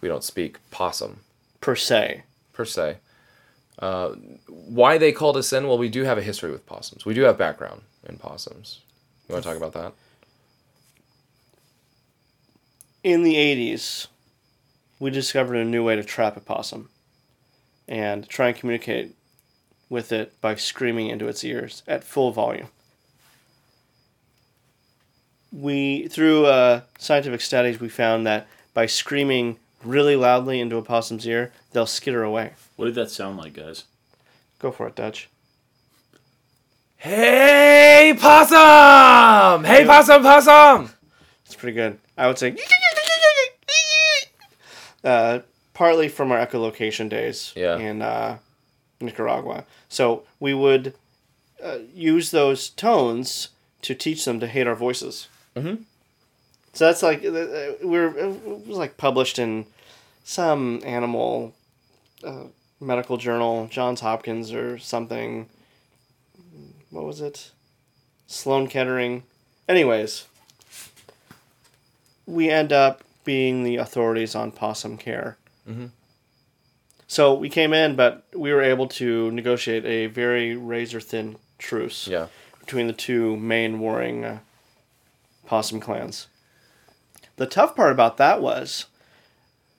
we 0.00 0.06
don't 0.08 0.22
speak 0.22 0.58
possum 0.70 1.18
Per 1.60 1.74
se. 1.74 2.22
per 2.52 2.64
se. 2.64 2.98
Uh, 3.78 4.10
why 4.48 4.98
they 4.98 5.12
called 5.12 5.36
us 5.36 5.52
in? 5.52 5.66
Well, 5.66 5.78
we 5.78 5.88
do 5.88 6.04
have 6.04 6.18
a 6.18 6.22
history 6.22 6.50
with 6.50 6.66
possums. 6.66 7.04
We 7.04 7.14
do 7.14 7.22
have 7.22 7.36
background 7.36 7.82
in 8.08 8.18
possums. 8.18 8.80
You 9.28 9.32
want 9.32 9.44
to 9.44 9.50
talk 9.50 9.56
about 9.56 9.72
that? 9.72 9.92
In 13.02 13.22
the 13.22 13.34
80s, 13.34 14.06
we 14.98 15.10
discovered 15.10 15.56
a 15.56 15.64
new 15.64 15.84
way 15.84 15.96
to 15.96 16.04
trap 16.04 16.36
a 16.36 16.40
possum 16.40 16.88
and 17.86 18.28
try 18.28 18.48
and 18.48 18.56
communicate 18.56 19.14
with 19.88 20.12
it 20.12 20.40
by 20.40 20.54
screaming 20.54 21.08
into 21.08 21.28
its 21.28 21.44
ears 21.44 21.82
at 21.86 22.04
full 22.04 22.30
volume. 22.30 22.68
We, 25.52 26.08
through 26.08 26.46
uh, 26.46 26.80
scientific 26.98 27.40
studies, 27.40 27.78
we 27.78 27.88
found 27.88 28.26
that 28.26 28.46
by 28.72 28.86
screaming 28.86 29.58
really 29.84 30.16
loudly 30.16 30.60
into 30.60 30.76
a 30.76 30.82
possum's 30.82 31.26
ear, 31.26 31.52
they'll 31.72 31.86
skitter 31.86 32.22
away. 32.22 32.52
What 32.76 32.86
did 32.86 32.94
that 32.96 33.10
sound 33.10 33.36
like, 33.36 33.52
guys? 33.54 33.84
Go 34.58 34.70
for 34.72 34.86
it, 34.88 34.94
Dutch. 34.96 35.28
Hey, 36.96 38.14
possum! 38.18 39.64
Hey, 39.64 39.84
possum, 39.84 40.22
possum! 40.22 40.90
It's 41.44 41.54
pretty 41.54 41.74
good. 41.74 41.98
I 42.16 42.26
would 42.26 42.38
say. 42.38 42.56
Uh, 45.04 45.40
partly 45.74 46.08
from 46.08 46.32
our 46.32 46.38
echolocation 46.46 47.10
days 47.10 47.52
Yeah. 47.54 47.76
in 47.76 48.00
uh, 48.00 48.38
Nicaragua. 49.02 49.66
So 49.90 50.22
we 50.40 50.54
would 50.54 50.94
uh, 51.62 51.80
use 51.94 52.30
those 52.30 52.70
tones 52.70 53.50
to 53.82 53.94
teach 53.94 54.24
them 54.24 54.40
to 54.40 54.46
hate 54.46 54.66
our 54.66 54.74
voices. 54.74 55.28
Mm-hmm. 55.54 55.82
So 56.72 56.86
that's 56.86 57.02
like 57.02 57.22
uh, 57.22 57.28
uh, 57.28 57.72
we're 57.82 58.16
it 58.16 58.66
was 58.66 58.78
like 58.78 58.96
published 58.96 59.38
in 59.38 59.66
some 60.24 60.80
animal 60.84 61.54
uh, 62.24 62.44
medical 62.80 63.16
journal, 63.16 63.66
Johns 63.70 64.00
Hopkins 64.00 64.52
or 64.52 64.78
something. 64.78 65.48
What 66.90 67.04
was 67.04 67.20
it? 67.20 67.50
Sloan 68.26 68.66
Kettering. 68.68 69.22
Anyways, 69.68 70.24
we 72.26 72.50
end 72.50 72.72
up 72.72 73.02
being 73.24 73.62
the 73.64 73.76
authorities 73.76 74.34
on 74.34 74.50
possum 74.52 74.96
care. 74.96 75.36
Mhm. 75.68 75.90
So 77.06 77.34
we 77.34 77.48
came 77.48 77.72
in, 77.72 77.96
but 77.96 78.24
we 78.34 78.52
were 78.52 78.62
able 78.62 78.88
to 78.88 79.30
negotiate 79.30 79.84
a 79.84 80.06
very 80.06 80.56
razor 80.56 81.00
thin 81.00 81.36
truce 81.58 82.06
Yeah. 82.08 82.26
between 82.60 82.86
the 82.86 82.92
two 82.92 83.36
main 83.36 83.78
warring 83.78 84.24
uh, 84.24 84.38
possum 85.46 85.80
clans. 85.80 86.26
The 87.36 87.46
tough 87.46 87.76
part 87.76 87.92
about 87.92 88.16
that 88.18 88.40
was 88.40 88.86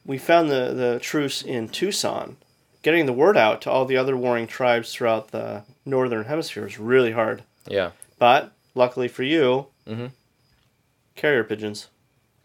we 0.05 0.17
found 0.17 0.49
the, 0.49 0.73
the 0.73 0.99
truce 1.01 1.41
in 1.41 1.69
Tucson. 1.69 2.37
Getting 2.81 3.07
the 3.07 3.13
word 3.13 3.35
out 3.35 3.61
to 3.63 3.71
all 3.71 3.85
the 3.85 3.97
other 3.97 4.15
warring 4.15 4.45
tribes 4.45 4.93
throughout 4.93 5.29
the 5.31 5.63
northern 5.85 6.25
hemisphere 6.25 6.63
was 6.63 6.79
really 6.79 7.11
hard. 7.13 7.43
Yeah. 7.67 7.91
But 8.19 8.51
luckily 8.75 9.07
for 9.07 9.23
you, 9.23 9.67
mm-hmm. 9.87 10.07
carrier 11.15 11.43
pigeons. 11.43 11.87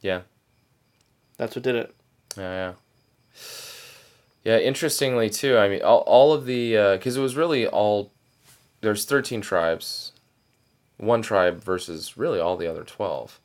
Yeah. 0.00 0.23
That's 1.37 1.55
what 1.55 1.62
did 1.62 1.75
it. 1.75 1.95
Yeah, 2.37 2.43
yeah. 2.43 2.73
Yeah, 4.45 4.59
interestingly 4.59 5.29
too. 5.29 5.59
I 5.59 5.69
mean, 5.69 5.83
all, 5.83 6.00
all 6.00 6.33
of 6.33 6.47
the 6.47 6.97
because 6.97 7.17
it 7.17 7.21
was 7.21 7.37
really 7.37 7.67
all 7.67 8.11
there's 8.81 9.05
thirteen 9.05 9.43
tribes, 9.43 10.12
one 10.97 11.21
tribe 11.21 11.62
versus 11.62 12.17
really 12.17 12.40
all 12.40 12.57
the 12.57 12.67
other 12.67 12.85
twelve. 12.85 13.38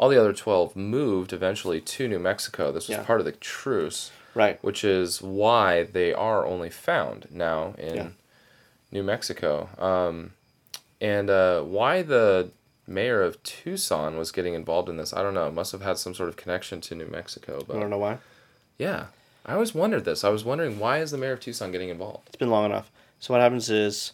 All 0.00 0.08
the 0.08 0.18
other 0.18 0.32
twelve 0.32 0.74
moved 0.74 1.32
eventually 1.34 1.80
to 1.82 2.08
New 2.08 2.18
Mexico. 2.18 2.72
This 2.72 2.88
was 2.88 2.96
Yeah. 2.96 3.04
part 3.04 3.20
of 3.20 3.26
the 3.26 3.32
truce, 3.32 4.10
Right. 4.34 4.58
which 4.64 4.82
is 4.82 5.20
why 5.20 5.82
they 5.84 6.14
are 6.14 6.46
only 6.46 6.70
found 6.70 7.26
now 7.30 7.74
in 7.76 7.94
Yeah. 7.94 8.08
New 8.90 9.02
Mexico. 9.02 9.68
Um, 9.78 10.32
and 11.02 11.28
uh, 11.28 11.60
why 11.62 12.00
the 12.00 12.48
mayor 12.86 13.22
of 13.22 13.40
Tucson 13.42 14.16
was 14.16 14.32
getting 14.32 14.54
involved 14.54 14.88
in 14.88 14.96
this, 14.96 15.12
I 15.12 15.22
don't 15.22 15.34
know. 15.34 15.46
It 15.48 15.52
must 15.54 15.70
have 15.72 15.82
had 15.82 15.98
some 15.98 16.14
sort 16.14 16.30
of 16.30 16.36
connection 16.36 16.80
to 16.80 16.94
New 16.94 17.06
Mexico, 17.06 17.62
but 17.66 17.76
I 17.76 17.80
don't 17.80 17.90
know 17.90 17.98
why. 17.98 18.18
yeah, 18.78 19.06
I 19.44 19.52
always 19.52 19.74
wondered 19.74 20.06
this. 20.06 20.24
I 20.24 20.30
was 20.30 20.44
wondering 20.44 20.78
why 20.78 20.98
is 21.00 21.10
the 21.10 21.18
mayor 21.18 21.32
of 21.32 21.40
Tucson 21.40 21.72
getting 21.72 21.90
involved? 21.90 22.28
It's 22.28 22.36
been 22.36 22.50
long 22.50 22.64
enough. 22.64 22.90
So 23.20 23.34
what 23.34 23.42
happens 23.42 23.68
is 23.68 24.12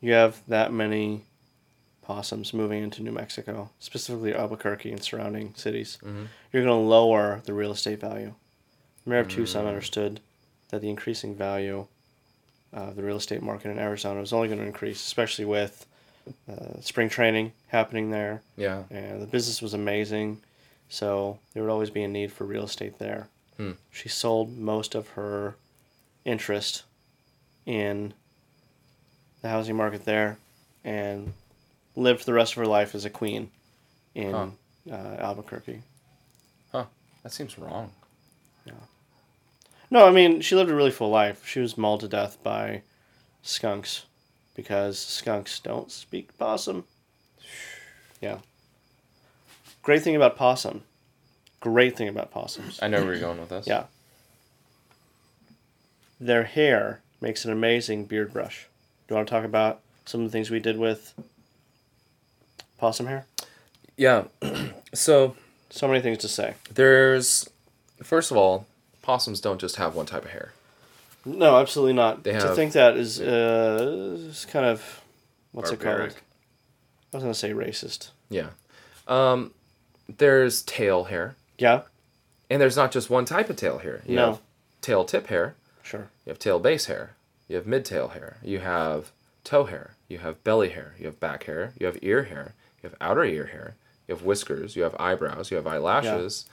you 0.00 0.12
have 0.12 0.40
that 0.46 0.72
many 0.72 1.24
possums 2.02 2.52
moving 2.52 2.82
into 2.82 3.02
New 3.02 3.12
Mexico, 3.12 3.70
specifically 3.78 4.34
Albuquerque 4.34 4.90
and 4.90 5.02
surrounding 5.02 5.54
cities, 5.54 5.98
Mhm. 6.02 6.28
you're 6.52 6.64
going 6.64 6.74
to 6.74 6.88
lower 6.88 7.40
the 7.44 7.52
real 7.52 7.72
estate 7.72 8.00
value. 8.00 8.34
The 9.04 9.10
mayor 9.10 9.20
of 9.20 9.28
Mm. 9.28 9.30
Tucson 9.34 9.66
understood 9.66 10.20
that 10.70 10.80
the 10.80 10.90
increasing 10.90 11.34
value 11.34 11.86
of 12.72 12.96
the 12.96 13.02
real 13.02 13.16
estate 13.16 13.42
market 13.42 13.70
in 13.70 13.78
Arizona 13.78 14.20
was 14.20 14.32
only 14.32 14.48
going 14.48 14.60
to 14.60 14.66
increase, 14.66 15.04
especially 15.04 15.44
with 15.44 15.86
uh, 16.48 16.80
spring 16.80 17.08
training 17.08 17.52
happening 17.68 18.10
there, 18.10 18.42
Yeah. 18.56 18.84
and 18.90 19.20
the 19.22 19.26
business 19.26 19.60
was 19.62 19.72
amazing. 19.74 20.40
So 20.88 21.38
there 21.52 21.62
would 21.62 21.72
always 21.72 21.90
be 21.90 22.02
a 22.04 22.08
need 22.08 22.30
for 22.30 22.44
real 22.44 22.64
estate 22.64 22.98
there. 22.98 23.28
Hmm. 23.56 23.72
She 23.90 24.08
sold 24.08 24.56
most 24.56 24.94
of 24.94 25.08
her 25.10 25.56
interest 26.24 26.82
in 27.66 28.12
the 29.40 29.48
housing 29.48 29.76
market 29.76 30.04
there 30.04 30.38
and 30.84 31.32
lived 31.96 32.26
the 32.26 32.32
rest 32.32 32.52
of 32.52 32.56
her 32.58 32.66
life 32.66 32.94
as 32.94 33.04
a 33.04 33.10
queen 33.10 33.50
in 34.14 34.32
Huh. 34.32 34.46
uh, 34.90 35.16
Albuquerque. 35.18 35.82
Huh. 36.72 36.84
That 37.22 37.32
seems 37.32 37.58
wrong. 37.58 37.92
Yeah. 38.64 38.72
No, 39.90 40.06
I 40.06 40.10
mean, 40.10 40.40
she 40.40 40.54
lived 40.54 40.70
a 40.70 40.74
really 40.74 40.90
full 40.90 41.10
life. 41.10 41.46
She 41.46 41.60
was 41.60 41.76
mauled 41.76 42.00
to 42.00 42.08
death 42.08 42.38
by 42.42 42.82
skunks 43.42 44.04
because 44.54 44.98
skunks 44.98 45.58
don't 45.60 45.90
speak 45.90 46.36
possum. 46.38 46.84
Yeah. 48.20 48.40
Great 49.82 50.02
thing 50.02 50.14
about 50.14 50.36
possum. 50.36 50.82
Great 51.60 51.96
thing 51.96 52.06
about 52.08 52.30
possums. 52.30 52.78
I 52.82 52.88
know 52.88 53.02
where 53.02 53.12
you're 53.14 53.20
going 53.22 53.40
with 53.40 53.48
this. 53.48 53.66
Yeah. 53.66 53.84
Their 56.20 56.44
hair 56.44 57.00
makes 57.22 57.46
an 57.46 57.52
amazing 57.52 58.04
beard 58.04 58.32
brush. 58.32 58.68
Do 59.08 59.14
you 59.14 59.16
want 59.16 59.28
to 59.28 59.34
talk 59.34 59.44
about 59.44 59.80
some 60.04 60.20
of 60.20 60.26
the 60.26 60.32
things 60.32 60.50
we 60.50 60.60
did 60.60 60.78
with 60.78 61.14
possum 62.80 63.06
hair? 63.06 63.26
Yeah. 63.96 64.24
so 64.94 65.36
So 65.70 65.86
many 65.86 66.00
things 66.00 66.18
to 66.18 66.28
say. 66.28 66.54
there's, 66.74 67.48
first 68.02 68.30
of 68.30 68.36
all, 68.36 68.66
possums 69.02 69.40
don't 69.40 69.60
just 69.60 69.76
have 69.76 69.94
one 69.94 70.06
type 70.06 70.24
of 70.24 70.30
hair. 70.30 70.52
No, 71.24 71.56
absolutely 71.58 71.92
not. 71.92 72.24
They 72.24 72.32
to 72.32 72.38
have- 72.46 72.56
think 72.56 72.72
that 72.72 72.96
is 72.96 73.20
uh, 73.20 74.16
is 74.30 74.46
kind 74.46 74.64
of 74.66 75.02
what's 75.52 75.70
it 75.70 75.78
called? 75.80 76.00
I 77.12 77.16
was 77.16 77.22
gonna 77.22 77.34
say 77.34 77.50
racist. 77.52 78.10
Yeah. 78.30 78.50
Um, 79.06 79.52
there's 80.18 80.62
tail 80.62 81.04
hair, 81.04 81.34
Yeah, 81.58 81.82
and 82.48 82.60
there's 82.60 82.76
not 82.76 82.90
just 82.92 83.10
one 83.10 83.24
type 83.26 83.50
of 83.50 83.56
tail 83.56 83.78
hair. 83.78 84.02
You 84.06 84.16
No. 84.16 84.26
have 84.26 84.40
tail 84.80 85.04
tip 85.04 85.26
hair, 85.26 85.54
sure. 85.82 86.08
you 86.24 86.30
have 86.30 86.38
tail 86.38 86.58
base 86.58 86.86
hair, 86.86 87.14
you 87.48 87.56
have 87.56 87.66
mid 87.66 87.84
tail 87.84 88.08
hair, 88.08 88.38
you 88.42 88.60
have 88.60 89.10
toe 89.44 89.64
hair, 89.64 89.94
you 90.08 90.18
have 90.18 90.42
belly 90.44 90.70
hair, 90.70 90.94
you 90.98 91.06
have 91.06 91.18
back 91.20 91.44
hair, 91.44 91.72
you 91.78 91.86
have 91.86 91.98
ear 92.02 92.24
hair, 92.24 92.54
you 92.82 92.88
have 92.88 92.96
outer 93.00 93.24
ear 93.24 93.46
hair, 93.46 93.74
you 94.08 94.14
have 94.14 94.24
whiskers, 94.24 94.76
you 94.76 94.82
have 94.82 94.94
eyebrows, 94.98 95.50
you 95.50 95.56
have 95.56 95.66
eyelashes, 95.66 96.46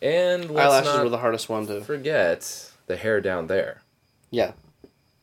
and 0.00 0.50
let's 0.50 0.66
Eyelashes 0.72 0.94
not 0.94 1.04
were 1.04 1.10
the 1.10 1.18
hardest 1.18 1.48
one 1.48 1.66
to. 1.66 1.80
forget 1.82 2.70
the 2.86 2.96
hair 2.96 3.20
down 3.20 3.46
there. 3.46 3.82
Yeah, 4.30 4.52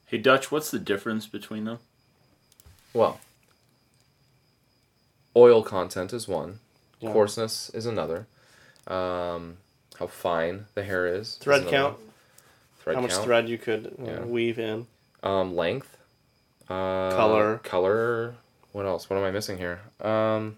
Hey, 0.05 0.17
Dutch, 0.17 0.51
what's 0.51 0.71
the 0.71 0.79
difference 0.79 1.27
between 1.27 1.65
them? 1.65 1.77
Well, 2.93 3.19
oil 5.35 5.63
content 5.63 6.13
is 6.13 6.27
one, 6.27 6.59
Yeah. 6.99 7.11
coarseness 7.13 7.69
is 7.71 7.85
another. 7.85 8.25
Um, 8.87 9.57
how 9.99 10.07
fine 10.07 10.65
the 10.73 10.83
hair 10.83 11.05
is. 11.05 11.27
is 11.29 11.35
thread 11.35 11.61
another 11.61 11.77
count. 11.77 11.97
Thread 12.79 12.95
how 12.95 13.01
much 13.01 13.13
thread 13.13 13.49
you 13.49 13.57
could 13.59 13.95
uh, 13.99 14.03
Yeah. 14.03 14.19
weave 14.21 14.57
in. 14.57 14.87
Um, 15.21 15.55
length. 15.55 15.95
Uh, 16.67 17.11
Color. 17.11 17.57
Color. 17.63 18.35
What 18.71 18.85
else? 18.85 19.09
What 19.09 19.17
am 19.17 19.23
I 19.25 19.31
missing 19.31 19.57
here? 19.57 19.81
Um, 20.01 20.57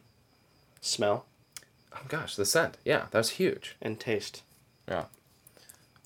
Smell 0.81 1.25
oh 1.93 1.99
gosh, 2.07 2.35
the 2.35 2.45
scent. 2.45 2.77
Yeah, 2.85 3.05
that's 3.11 3.29
huge. 3.31 3.75
and 3.81 3.99
taste. 3.99 4.43
Yeah. 4.87 5.05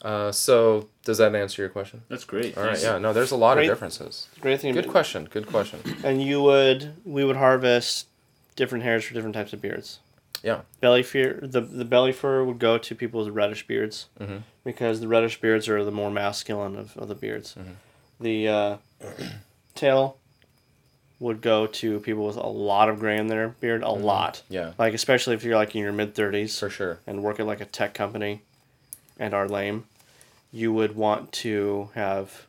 Uh, 0.01 0.32
so 0.32 0.89
does 1.03 1.17
that 1.17 1.34
answer 1.34 1.62
your 1.62 1.69
question? 1.69 2.01
That's 2.10 2.25
great. 2.25 2.56
All 2.58 2.63
right. 2.63 2.71
thanks. 2.73 2.84
Yeah. 2.84 2.97
No, 2.99 3.13
there's 3.13 3.32
a 3.32 3.36
lot 3.36 3.56
Great. 3.56 3.69
of 3.69 3.75
differences. 3.75 4.27
Great 4.41 4.60
thing. 4.62 4.73
Good 4.73 4.88
question. 4.89 5.27
Good 5.32 5.47
question. 5.47 5.79
And 6.03 6.21
you 6.21 6.41
would 6.43 6.93
we 7.06 7.23
would 7.23 7.38
harvest 7.38 8.08
different 8.56 8.84
hairs 8.84 9.03
for 9.06 9.13
different 9.13 9.34
types 9.36 9.53
of 9.53 9.62
beards. 9.62 9.99
Yeah. 10.43 10.62
Belly 10.82 11.01
fur 11.01 11.39
the 11.41 11.62
the 11.62 11.86
belly 11.86 12.12
fur 12.12 12.43
would 12.43 12.60
go 12.60 12.77
to 12.77 12.93
people 12.95 13.23
with 13.23 13.34
reddish 13.34 13.65
beards 13.65 14.08
Mhm. 14.19 14.41
because 14.63 14.99
the 14.99 15.08
reddish 15.08 15.39
beards 15.41 15.67
are 15.69 15.84
the 15.84 15.91
more 15.91 16.12
masculine 16.12 16.75
of, 16.75 16.95
of 16.97 17.08
the 17.08 17.15
beards. 17.15 17.56
Mm-hmm. 17.58 17.71
The 18.19 18.47
uh, 18.47 18.77
tail 19.75 20.17
would 21.19 21.41
go 21.41 21.65
to 21.65 21.99
people 22.01 22.25
with 22.28 22.36
a 22.36 22.47
lot 22.47 22.89
of 22.89 22.99
gray 22.99 23.17
in 23.17 23.28
their 23.28 23.49
beard, 23.49 23.84
a 23.84 23.89
lot. 23.89 24.41
Yeah. 24.49 24.73
Like 24.78 24.93
especially 24.93 25.36
if 25.36 25.43
you're 25.43 25.56
like 25.56 25.75
in 25.75 25.82
your 25.82 25.93
mid 25.93 26.13
thirties 26.15 26.58
For 26.60 26.69
sure. 26.69 26.99
and 27.08 27.23
work 27.23 27.39
at 27.39 27.45
like 27.45 27.62
a 27.62 27.65
tech 27.65 27.93
company 27.93 28.41
and 29.17 29.34
are 29.34 29.47
lame, 29.47 29.86
you 30.51 30.73
would 30.73 30.95
want 30.95 31.32
to 31.32 31.89
have 31.95 32.45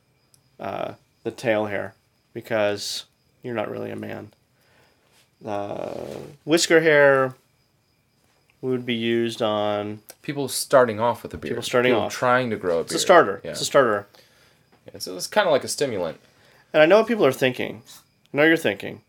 uh, 0.59 0.95
the 1.23 1.31
tail 1.31 1.67
hair 1.67 1.95
because 2.35 3.05
you're 3.43 3.55
not 3.55 3.71
really 3.71 3.91
a 3.91 3.97
man. 3.97 4.33
Uh, 5.45 6.19
whisker 6.45 6.81
hair 6.81 7.35
would 8.63 8.85
be 8.87 8.95
used 8.95 9.43
on. 9.43 10.01
People 10.23 10.49
starting 10.49 10.99
off 10.99 11.23
with 11.23 11.33
a 11.35 11.37
beard. 11.37 11.53
People 11.53 11.63
starting 11.63 11.93
off. 11.93 12.13
Trying 12.13 12.51
to 12.51 12.57
grow 12.57 12.77
a 12.77 12.79
beard. 12.79 12.87
It's 12.87 12.95
a 12.95 12.99
starter. 12.99 13.41
Yeah. 13.45 13.51
It's 13.53 13.61
a 13.61 13.65
starter. 13.65 14.07
Yeah, 14.93 14.99
so 14.99 15.17
it's 15.17 15.27
kind 15.27 15.47
of 15.47 15.53
like 15.53 15.63
a 15.65 15.69
stimulant. 15.69 16.19
And 16.73 16.83
I 16.83 16.87
know 16.87 16.99
what 16.99 17.07
people 17.07 17.25
are 17.27 17.33
thinking. 17.33 17.83
Know 18.37 18.43
you're 18.45 18.59
thinking. 18.59 19.01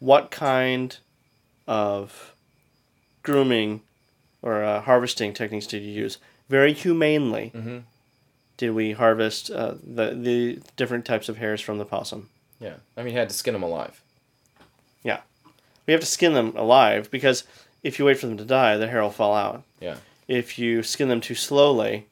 What 0.00 0.32
kind 0.32 0.96
of 1.68 2.34
grooming 3.22 3.82
or 4.42 4.64
uh, 4.64 4.80
harvesting 4.80 5.32
techniques 5.34 5.68
did 5.68 5.84
you 5.84 5.92
use? 5.92 6.18
Very 6.48 6.72
humanely, 6.72 7.52
Mhm. 7.54 7.84
did 8.56 8.70
we 8.72 8.90
harvest 8.90 9.52
uh, 9.52 9.74
the 9.84 10.10
the 10.20 10.58
different 10.74 11.04
types 11.04 11.28
of 11.28 11.36
hairs 11.36 11.60
from 11.60 11.78
the 11.78 11.84
possum? 11.84 12.28
Yeah. 12.58 12.74
I 12.96 13.04
mean, 13.04 13.14
you 13.14 13.20
had 13.20 13.28
to 13.28 13.36
skin 13.36 13.52
them 13.54 13.62
alive. 13.62 14.02
Yeah, 15.04 15.20
we 15.86 15.92
have 15.92 16.00
to 16.00 16.06
skin 16.06 16.34
them 16.34 16.52
alive 16.56 17.08
because 17.08 17.44
if 17.84 18.00
you 18.00 18.04
wait 18.04 18.18
for 18.18 18.26
them 18.26 18.36
to 18.36 18.44
die, 18.44 18.76
the 18.76 18.88
hair 18.88 19.00
will 19.00 19.12
fall 19.12 19.36
out. 19.36 19.62
Yeah. 19.80 19.98
If 20.26 20.58
you 20.58 20.82
skin 20.82 21.08
them 21.08 21.20
too 21.20 21.36
slowly, 21.36 22.06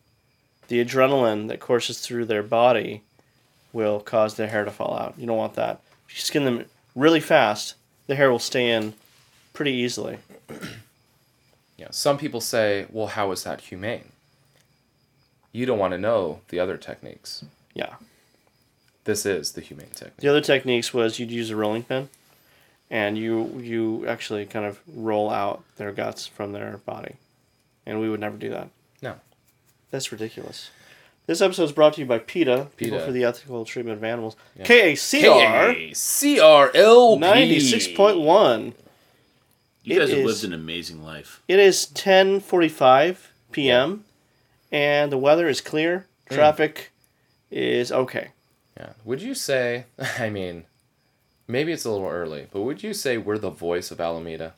the 0.68 0.84
adrenaline 0.84 1.48
that 1.48 1.58
courses 1.58 1.98
through 1.98 2.26
their 2.26 2.44
body 2.44 3.02
will 3.72 3.98
cause 3.98 4.36
their 4.36 4.46
hair 4.46 4.64
to 4.64 4.70
fall 4.70 4.96
out. 4.96 5.14
You 5.18 5.26
don't 5.26 5.36
want 5.36 5.54
that. 5.54 5.80
If 6.14 6.18
you 6.20 6.26
skin 6.26 6.44
them 6.44 6.64
really 6.94 7.18
fast, 7.18 7.74
the 8.06 8.14
hair 8.14 8.30
will 8.30 8.38
stay 8.38 8.70
in 8.70 8.94
pretty 9.52 9.72
easily. 9.72 10.18
Yeah. 11.76 11.88
Some 11.90 12.18
people 12.18 12.40
say, 12.40 12.86
well, 12.88 13.08
how 13.08 13.32
is 13.32 13.42
that 13.42 13.62
humane? 13.62 14.12
You 15.50 15.66
don't 15.66 15.80
want 15.80 15.90
to 15.90 15.98
know 15.98 16.38
the 16.50 16.60
other 16.60 16.76
techniques. 16.76 17.44
Yeah. 17.74 17.94
This 19.02 19.26
is 19.26 19.52
the 19.52 19.60
humane 19.60 19.88
technique. 19.92 20.18
The 20.18 20.28
other 20.28 20.40
techniques 20.40 20.94
was 20.94 21.18
you'd 21.18 21.32
use 21.32 21.50
a 21.50 21.56
rolling 21.56 21.82
pin, 21.82 22.10
and 22.90 23.18
you 23.18 23.58
you 23.60 24.06
actually 24.06 24.46
kind 24.46 24.64
of 24.64 24.78
roll 24.86 25.30
out 25.30 25.64
their 25.76 25.90
guts 25.90 26.28
from 26.28 26.52
their 26.52 26.76
body, 26.86 27.16
and 27.84 28.00
we 28.00 28.08
would 28.08 28.20
never 28.20 28.36
do 28.36 28.50
that. 28.50 28.68
No. 29.02 29.16
That's 29.90 30.12
ridiculous. 30.12 30.70
This 31.26 31.40
episode 31.40 31.64
is 31.64 31.72
brought 31.72 31.94
to 31.94 32.00
you 32.00 32.06
by 32.06 32.18
PETA, 32.18 32.68
People 32.76 32.98
PETA. 32.98 33.06
for 33.06 33.12
the 33.12 33.24
Ethical 33.24 33.64
Treatment 33.64 33.96
of 33.96 34.04
Animals. 34.04 34.36
Yeah. 34.58 34.64
KACR 34.66 35.96
C-R-L-P. 35.96 37.18
ninety 37.20 37.60
six 37.60 37.88
point 37.88 38.20
one. 38.20 38.74
You 39.82 39.96
It 39.96 39.98
guys 40.00 40.10
have 40.10 40.18
is- 40.18 40.26
lived 40.26 40.44
an 40.44 40.52
amazing 40.52 41.02
life. 41.02 41.42
It 41.48 41.58
is 41.58 41.86
ten 41.86 42.40
forty 42.40 42.68
five 42.68 43.32
p.m. 43.52 44.04
and 44.70 45.10
the 45.10 45.18
weather 45.18 45.48
is 45.48 45.60
clear. 45.62 46.06
Hmm. 46.28 46.34
Traffic 46.34 46.90
is 47.50 47.90
okay. 47.90 48.28
Yeah. 48.76 48.90
Would 49.04 49.22
you 49.22 49.34
say, 49.34 49.84
I 50.18 50.28
mean, 50.28 50.64
maybe 51.48 51.72
it's 51.72 51.84
a 51.86 51.90
little 51.90 52.08
early, 52.08 52.48
but 52.52 52.62
would 52.62 52.82
you 52.82 52.92
say 52.92 53.16
we're 53.16 53.38
the 53.38 53.50
voice 53.50 53.90
of 53.90 54.00
Alameda? 54.00 54.52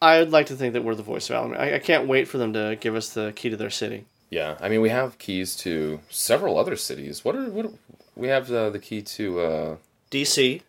I 0.00 0.20
would 0.20 0.30
like 0.30 0.46
to 0.46 0.54
think 0.56 0.72
that 0.74 0.84
we're 0.84 0.94
the 0.94 1.02
voice 1.02 1.28
of 1.28 1.36
Alameda. 1.36 1.60
I, 1.60 1.74
I 1.74 1.78
can't 1.78 2.06
wait 2.06 2.28
for 2.28 2.38
them 2.38 2.52
to 2.54 2.78
give 2.80 2.94
us 2.94 3.10
the 3.10 3.32
key 3.34 3.50
to 3.50 3.56
their 3.56 3.70
city. 3.70 4.06
Yeah. 4.30 4.56
I 4.60 4.68
mean, 4.68 4.80
we 4.80 4.90
have 4.90 5.18
keys 5.18 5.56
to 5.56 6.00
several 6.10 6.58
other 6.58 6.76
cities. 6.76 7.24
What 7.24 7.34
are, 7.36 7.48
what 7.50 7.66
are, 7.66 7.72
we 8.16 8.28
have 8.28 8.46
the, 8.48 8.68
the 8.70 8.78
key 8.78 9.00
to, 9.02 9.40
uh, 9.40 9.76
D.C. 10.10 10.62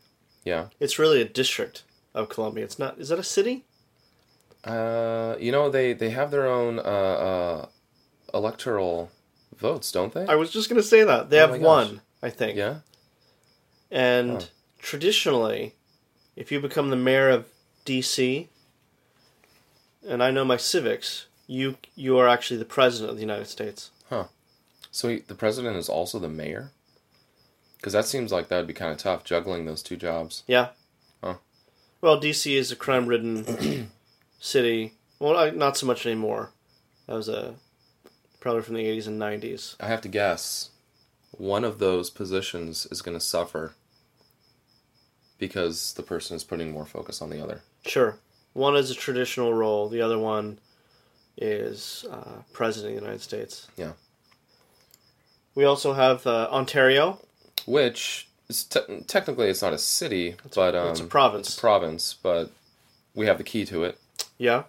yeah. 0.46 0.68
It's 0.80 0.98
really 1.00 1.22
a 1.22 1.26
district 1.26 1.84
of 2.14 2.30
Columbia. 2.30 2.64
It's 2.64 2.80
not. 2.80 2.98
Is 3.00 3.10
that 3.10 3.20
a 3.20 3.24
city? 3.24 3.66
Uh, 4.64 5.36
you 5.40 5.52
know, 5.52 5.70
they, 5.70 5.94
they 5.94 6.10
have 6.12 6.32
their 6.32 6.48
own, 6.48 6.80
uh, 6.80 6.82
uh, 6.82 7.66
electoral 8.34 9.10
votes, 9.58 9.92
don't 9.92 10.14
they? 10.14 10.26
I 10.28 10.36
was 10.36 10.52
just 10.52 10.70
gonna 10.70 10.84
say 10.84 11.04
that 11.04 11.30
they 11.30 11.40
Oh 11.42 11.48
have 11.52 11.62
one, 11.62 12.02
I 12.22 12.30
think. 12.30 12.58
yeah. 12.58 12.80
And 13.92 14.42
Oh. 14.44 14.48
traditionally, 14.80 15.74
if 16.36 16.52
you 16.52 16.60
become 16.60 16.90
the 16.90 16.96
mayor 16.96 17.30
of 17.30 17.46
D.C., 17.86 18.48
and 20.08 20.22
I 20.24 20.32
know 20.32 20.46
my 20.46 20.58
civics, 20.58 21.26
you 21.50 21.78
you 21.96 22.16
are 22.20 22.28
actually 22.28 22.58
the 22.58 22.66
president 22.66 23.10
of 23.10 23.16
the 23.18 23.22
United 23.24 23.48
States. 23.48 23.90
Huh. 24.08 24.26
So 24.92 25.10
he, 25.10 25.20
the 25.20 25.36
president 25.36 25.76
is 25.78 25.90
also 25.90 26.20
the 26.20 26.30
mayor? 26.30 26.72
Because 27.78 27.94
that 27.94 28.06
seems 28.06 28.32
like 28.32 28.48
that 28.50 28.58
would 28.58 28.68
be 28.68 28.74
kind 28.74 28.92
of 28.92 28.98
tough 29.00 29.24
juggling 29.24 29.66
those 29.66 29.82
two 29.82 29.98
jobs. 29.98 30.44
Yeah. 30.48 30.70
Huh. 31.24 31.36
Well, 32.02 32.20
DC 32.22 32.54
is 32.56 32.72
a 32.72 32.76
crime-ridden 32.76 33.90
city. 34.40 34.94
Well, 35.18 35.36
I- 35.38 35.50
not 35.50 35.76
so 35.76 35.86
much 35.88 36.06
anymore. 36.06 36.52
That 37.08 37.16
was 37.16 37.28
a 37.28 37.56
probably 38.40 38.62
from 38.62 38.76
the 38.76 38.84
'80s 38.86 39.08
and 39.08 39.20
'90s. 39.20 39.76
I 39.80 39.88
have 39.88 40.02
to 40.02 40.08
guess 40.08 40.70
one 41.32 41.64
of 41.64 41.80
those 41.80 42.10
positions 42.12 42.86
is 42.92 43.02
going 43.02 43.18
to 43.18 43.24
suffer 43.24 43.74
because 45.40 45.94
the 45.94 46.04
person 46.04 46.36
is 46.36 46.44
putting 46.44 46.72
more 46.72 46.86
focus 46.86 47.22
on 47.22 47.30
the 47.32 47.42
other. 47.44 47.62
Sure. 47.86 48.18
One 48.54 48.76
is 48.76 48.92
a 48.92 48.96
traditional 48.96 49.54
role. 49.54 49.90
The 49.90 50.02
other 50.02 50.20
one 50.20 50.60
is 51.42 52.06
uh, 52.12 52.42
president 52.54 52.94
of 52.94 53.00
the 53.00 53.06
United 53.06 53.22
States. 53.24 53.68
Yeah. 53.78 53.94
We 55.56 55.64
also 55.66 55.94
have 55.94 56.26
uh, 56.28 56.48
Ontario. 56.52 57.20
Which 57.66 58.28
is 58.50 58.64
te- 58.64 59.02
technically 59.08 59.48
it's 59.50 59.62
not 59.62 59.74
a 59.74 59.78
city, 59.78 60.36
but 60.56 60.76
um, 60.76 60.90
it's 60.90 61.00
a 61.00 61.06
province. 61.06 61.48
It's 61.50 61.58
a 61.58 61.62
province, 61.62 62.16
but 62.22 62.52
we 63.16 63.26
have 63.26 63.38
the 63.38 63.44
key 63.44 63.66
to 63.66 63.84
it. 63.84 63.98
yeah. 64.38 64.64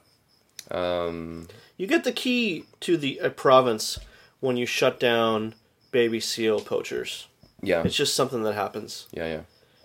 Um, 0.70 1.48
You 1.76 1.86
get 1.86 2.04
the 2.04 2.12
key 2.12 2.64
to 2.80 2.96
the 2.96 3.18
a 3.18 3.30
province 3.30 3.98
when 4.40 4.56
you 4.56 4.66
shut 4.66 5.00
down 5.00 5.54
baby 5.90 6.20
seal 6.20 6.60
poachers. 6.60 7.26
yeah, 7.62 7.82
It's 7.84 7.96
just 7.96 8.14
something 8.14 8.42
that 8.44 8.54
happens, 8.54 9.06
yeah, 9.12 9.26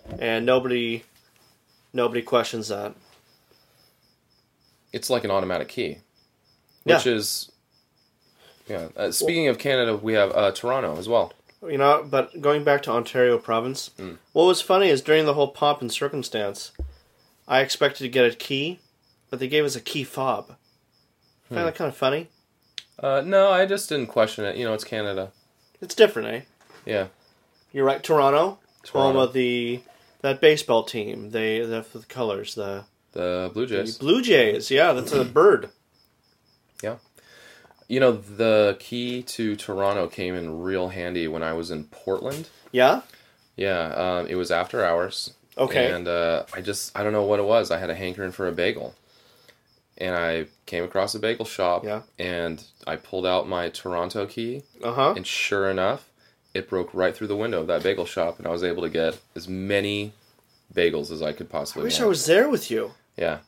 yeah. 0.08 0.16
and 0.20 0.46
nobody, 0.46 1.02
nobody 1.92 2.22
questions 2.22 2.68
that. 2.68 2.94
It's 4.92 5.10
like 5.10 5.24
an 5.24 5.30
automatic 5.30 5.68
key, 5.68 5.98
which 6.86 7.04
Yeah. 7.06 7.12
is 7.12 7.50
yeah. 8.68 8.88
Uh, 8.96 9.10
speaking 9.12 9.48
of 9.48 9.58
Canada, 9.58 9.96
we 9.96 10.14
have 10.14 10.32
uh, 10.34 10.50
Toronto 10.52 10.96
as 10.98 11.08
well. 11.08 11.32
You 11.62 11.78
know, 11.78 12.06
but 12.08 12.40
going 12.40 12.64
back 12.64 12.82
to 12.84 12.90
Ontario 12.90 13.38
province, 13.38 13.90
Mm. 13.98 14.18
what 14.32 14.44
was 14.44 14.60
funny 14.60 14.88
is 14.88 15.00
during 15.02 15.24
the 15.24 15.34
whole 15.34 15.48
pomp 15.48 15.80
and 15.80 15.90
circumstance, 15.92 16.72
I 17.48 17.60
expected 17.60 18.02
to 18.04 18.08
get 18.08 18.24
a 18.30 18.34
key, 18.36 18.80
but 19.30 19.38
they 19.38 19.48
gave 19.48 19.64
us 19.64 19.76
a 19.76 19.80
key 19.80 20.04
fob. 20.04 20.48
Find 21.48 21.60
Hmm. 21.60 21.66
that 21.66 21.74
kind 21.76 21.88
of 21.88 21.96
funny. 21.96 22.28
Uh, 22.98 23.22
no, 23.24 23.50
I 23.50 23.66
just 23.66 23.88
didn't 23.88 24.08
question 24.08 24.44
it. 24.44 24.56
You 24.56 24.64
know, 24.64 24.74
it's 24.74 24.84
Canada. 24.84 25.30
It's 25.80 25.94
different, 25.94 26.28
eh? 26.28 26.40
Yeah, 26.84 27.08
You're 27.72 27.84
right. 27.84 28.02
Toronto, 28.02 28.38
home 28.48 28.58
Toronto. 28.84 29.20
of 29.20 29.32
the 29.32 29.80
that 30.22 30.40
baseball 30.40 30.82
team. 30.84 31.30
They 31.30 31.60
the, 31.60 31.84
the 31.92 32.04
colors 32.06 32.54
the, 32.54 32.84
the 33.12 33.50
Blue 33.52 33.66
the 33.66 33.76
Jays. 33.84 33.98
Blue 33.98 34.22
Jays. 34.22 34.70
Yeah, 34.70 34.92
that's 34.92 35.12
a 35.12 35.24
bird. 35.24 35.70
You 37.88 38.00
know, 38.00 38.12
the 38.12 38.76
key 38.80 39.22
to 39.22 39.54
Toronto 39.56 40.08
came 40.08 40.34
in 40.34 40.60
real 40.60 40.88
handy 40.88 41.28
when 41.28 41.42
I 41.42 41.52
was 41.52 41.70
in 41.70 41.84
Portland. 41.84 42.48
Yeah. 42.72 43.02
Yeah, 43.56 43.86
um, 43.94 44.26
it 44.26 44.34
was 44.34 44.50
after 44.50 44.84
hours. 44.84 45.32
Okay. 45.56 45.90
And 45.90 46.06
uh, 46.06 46.44
I 46.52 46.60
just, 46.60 46.96
I 46.98 47.02
don't 47.02 47.12
know 47.12 47.24
what 47.24 47.40
it 47.40 47.46
was. 47.46 47.70
I 47.70 47.78
had 47.78 47.88
a 47.88 47.94
hankering 47.94 48.32
for 48.32 48.46
a 48.46 48.52
bagel. 48.52 48.94
And 49.98 50.14
I 50.14 50.46
came 50.66 50.84
across 50.84 51.14
a 51.14 51.18
bagel 51.18 51.46
shop. 51.46 51.84
Yeah. 51.84 52.02
And 52.18 52.62
I 52.86 52.96
pulled 52.96 53.24
out 53.24 53.48
my 53.48 53.70
Toronto 53.70 54.26
key. 54.26 54.62
Uh 54.82 54.92
huh. 54.92 55.14
And 55.16 55.26
sure 55.26 55.70
enough, 55.70 56.10
it 56.52 56.68
broke 56.68 56.92
right 56.92 57.16
through 57.16 57.28
the 57.28 57.36
window 57.36 57.60
of 57.60 57.66
that 57.68 57.82
bagel 57.82 58.04
shop. 58.04 58.38
And 58.38 58.46
I 58.46 58.50
was 58.50 58.62
able 58.62 58.82
to 58.82 58.90
get 58.90 59.18
as 59.34 59.48
many 59.48 60.12
bagels 60.74 61.10
as 61.10 61.22
I 61.22 61.32
could 61.32 61.48
possibly. 61.48 61.82
I 61.82 61.84
wish 61.84 61.94
want. 61.94 62.04
I 62.04 62.08
was 62.08 62.26
there 62.26 62.50
with 62.50 62.70
you. 62.70 62.92
Yeah. 63.16 63.38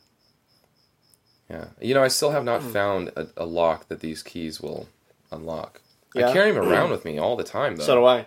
Yeah. 1.49 1.65
You 1.81 1.93
know, 1.95 2.03
I 2.03 2.07
still 2.09 2.31
have 2.31 2.41
Hmm. 2.43 2.47
not 2.47 2.63
found 2.63 3.07
a, 3.15 3.27
a 3.37 3.45
lock 3.45 3.87
that 3.87 3.99
these 4.01 4.21
keys 4.23 4.61
will 4.61 4.87
unlock. 5.31 5.81
Yeah? 6.15 6.29
I 6.29 6.33
carry 6.33 6.51
them 6.51 6.63
around 6.67 6.91
with 6.91 7.05
me 7.05 7.17
all 7.17 7.35
the 7.35 7.43
time, 7.43 7.75
though. 7.75 7.83
So 7.83 7.95
do 7.95 8.05
I. 8.05 8.25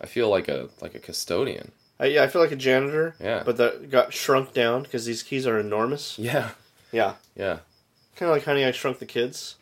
I 0.00 0.06
feel 0.06 0.28
like 0.28 0.48
a 0.48 0.68
like 0.80 0.94
a 0.94 0.98
custodian. 0.98 1.72
I. 1.98 2.06
Yeah, 2.06 2.22
I 2.22 2.26
feel 2.28 2.42
like 2.42 2.52
a 2.52 2.56
janitor. 2.56 3.14
Yeah. 3.20 3.42
But 3.44 3.56
that 3.56 3.90
got 3.90 4.12
shrunk 4.12 4.52
down 4.52 4.82
because 4.82 5.04
these 5.06 5.22
keys 5.22 5.46
are 5.46 5.58
enormous. 5.58 6.18
Yeah. 6.18 6.50
Yeah. 6.92 7.14
Yeah. 7.34 7.58
Kind 8.16 8.30
of 8.30 8.36
like 8.36 8.44
Honey, 8.44 8.64
I 8.64 8.70
Shrunk 8.70 8.98
the 9.00 9.06
Kids. 9.06 9.56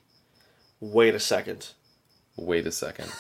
Wait 0.81 1.15
a 1.15 1.21
second. 1.21 1.69
Wait 2.37 2.67
a 2.67 2.73
second. 2.73 3.11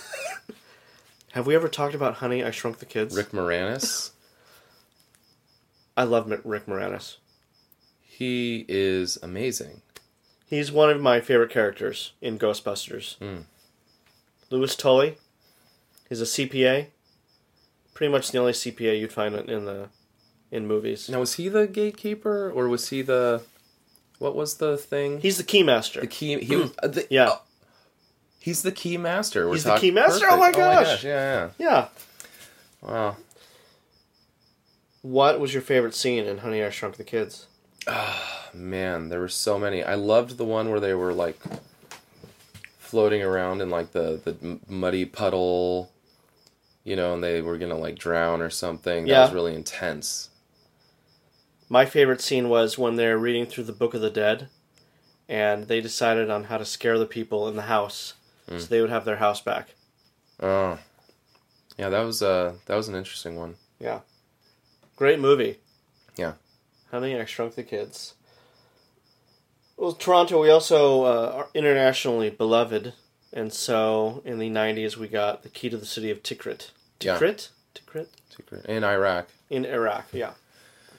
Have 1.32 1.46
we 1.46 1.54
ever 1.56 1.68
talked 1.68 1.94
about 1.94 2.14
Honey, 2.16 2.44
I 2.44 2.50
Shrunk 2.52 2.78
the 2.78 2.86
Kids? 2.86 3.16
Rick 3.16 3.30
Moranis, 3.30 4.10
I 5.96 6.04
love 6.04 6.30
Rick 6.44 6.66
Moranis. 6.66 7.16
He 8.18 8.64
is 8.68 9.18
amazing. 9.22 9.82
He's 10.46 10.70
one 10.70 10.90
of 10.90 11.00
my 11.00 11.20
favorite 11.20 11.50
characters 11.50 12.12
in 12.20 12.38
Ghostbusters. 12.38 13.18
Mm. 13.18 13.44
Louis 14.50 14.76
Tully. 14.76 15.16
He's 16.08 16.20
a 16.20 16.24
CPA. 16.24 16.86
Pretty 17.94 18.12
much 18.12 18.30
the 18.30 18.38
only 18.38 18.52
CPA 18.52 18.98
you'd 19.00 19.12
find 19.12 19.34
in 19.34 19.64
the 19.64 19.88
in 20.50 20.66
movies. 20.66 21.08
Now, 21.08 21.20
was 21.20 21.34
he 21.34 21.48
the 21.48 21.66
gatekeeper 21.66 22.50
or 22.50 22.68
was 22.68 22.90
he 22.90 23.02
the 23.02 23.42
what 24.18 24.36
was 24.36 24.56
the 24.58 24.76
thing? 24.76 25.20
He's 25.20 25.38
the 25.38 25.44
keymaster. 25.44 26.00
the 26.00 26.06
key. 26.06 26.38
He 26.38 26.56
was 26.56 26.70
uh, 26.82 26.88
the, 26.88 27.06
Yeah. 27.10 27.30
oh, 27.30 27.42
he's 28.38 28.62
the 28.62 28.72
keymaster. 28.72 29.52
He's 29.52 29.64
the 29.64 29.70
talking- 29.70 29.80
key 29.88 29.90
master? 29.90 30.26
perfect. 30.26 30.32
Oh 30.32 30.36
my 30.36 30.52
gosh. 30.52 31.02
Yeah, 31.04 31.50
yeah. 31.58 31.66
yeah. 31.66 31.88
Wow. 32.88 33.16
What 35.02 35.40
was 35.40 35.52
your 35.52 35.62
favorite 35.62 35.94
scene 35.94 36.24
in 36.24 36.38
Honey, 36.38 36.62
I 36.62 36.70
Shrunk 36.70 36.96
the 36.96 37.04
Kids? 37.04 37.46
Man, 38.54 39.08
there 39.08 39.20
were 39.20 39.28
so 39.28 39.58
many. 39.58 39.82
I 39.82 39.94
loved 39.94 40.36
the 40.36 40.44
one 40.44 40.70
where 40.70 40.80
they 40.80 40.94
were 40.94 41.12
like 41.12 41.38
floating 42.78 43.22
around 43.22 43.60
in 43.60 43.70
like 43.70 43.92
the 43.92 44.20
the 44.24 44.58
muddy 44.68 45.04
puddle, 45.04 45.90
you 46.84 46.96
know, 46.96 47.14
and 47.14 47.22
they 47.22 47.42
were 47.42 47.58
gonna 47.58 47.76
like 47.78 47.98
drown 47.98 48.40
or 48.40 48.50
something. 48.50 49.06
That 49.06 49.22
was 49.24 49.32
really 49.32 49.54
intense. 49.54 50.30
My 51.68 51.84
favorite 51.86 52.20
scene 52.20 52.48
was 52.48 52.78
when 52.78 52.96
they're 52.96 53.18
reading 53.18 53.46
through 53.46 53.64
the 53.64 53.72
Book 53.72 53.94
of 53.94 54.00
the 54.00 54.10
Dead, 54.10 54.48
and 55.28 55.66
they 55.66 55.80
decided 55.80 56.30
on 56.30 56.44
how 56.44 56.58
to 56.58 56.64
scare 56.64 56.98
the 56.98 57.06
people 57.06 57.48
in 57.48 57.56
the 57.56 57.62
house, 57.62 58.14
Mm. 58.48 58.60
so 58.60 58.66
they 58.66 58.80
would 58.82 58.90
have 58.90 59.06
their 59.06 59.16
house 59.16 59.40
back. 59.40 59.70
Oh, 60.38 60.78
yeah, 61.78 61.88
that 61.88 62.02
was 62.02 62.22
uh 62.22 62.54
that 62.66 62.76
was 62.76 62.88
an 62.88 62.94
interesting 62.94 63.36
one. 63.36 63.56
Yeah, 63.80 64.00
great 64.96 65.18
movie. 65.18 65.58
Yeah. 66.16 66.34
Honey, 66.94 67.18
I 67.18 67.24
Shrunk 67.24 67.56
the 67.56 67.64
Kids. 67.64 68.14
Well, 69.76 69.94
Toronto, 69.94 70.40
we 70.40 70.48
also 70.48 71.02
uh, 71.02 71.32
are 71.34 71.48
internationally 71.52 72.30
beloved, 72.30 72.92
and 73.32 73.52
so 73.52 74.22
in 74.24 74.38
the 74.38 74.48
'90s 74.48 74.96
we 74.96 75.08
got 75.08 75.42
the 75.42 75.48
key 75.48 75.68
to 75.70 75.76
the 75.76 75.86
city 75.86 76.12
of 76.12 76.22
Tikrit. 76.22 76.70
Yeah. 77.00 77.18
Tikrit, 77.18 77.48
Tikrit 77.74 78.64
in 78.66 78.84
Iraq. 78.84 79.26
in 79.50 79.64
Iraq. 79.64 80.06
Yeah. 80.12 80.34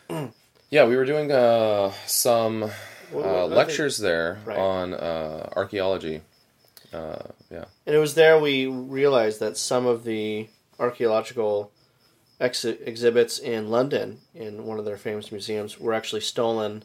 Yeah, 0.72 0.86
we 0.88 0.98
were 0.98 1.06
doing 1.06 1.32
uh 1.32 1.94
some 2.08 2.64
uh, 2.64 2.70
what- 3.12 3.24
think- 3.24 3.54
lectures 3.56 3.98
there 4.00 4.40
Right. 4.44 4.58
on 4.58 4.94
uh, 4.94 5.48
archaeology. 5.56 6.20
Uh, 6.92 7.20
yeah. 7.50 7.66
And 7.86 7.96
it 7.96 8.00
was 8.00 8.16
there 8.16 8.38
we 8.38 8.66
realized 8.68 9.40
that 9.40 9.56
some 9.56 9.86
of 9.86 10.04
the 10.04 10.50
archaeological 10.78 11.72
ex- 12.40 12.66
exhibits 12.66 13.40
in 13.40 13.70
London, 13.70 14.20
in 14.34 14.66
one 14.66 14.80
of 14.80 14.86
their 14.86 14.98
famous 14.98 15.32
museums, 15.32 15.80
were 15.80 15.94
actually 15.94 16.22
stolen 16.22 16.84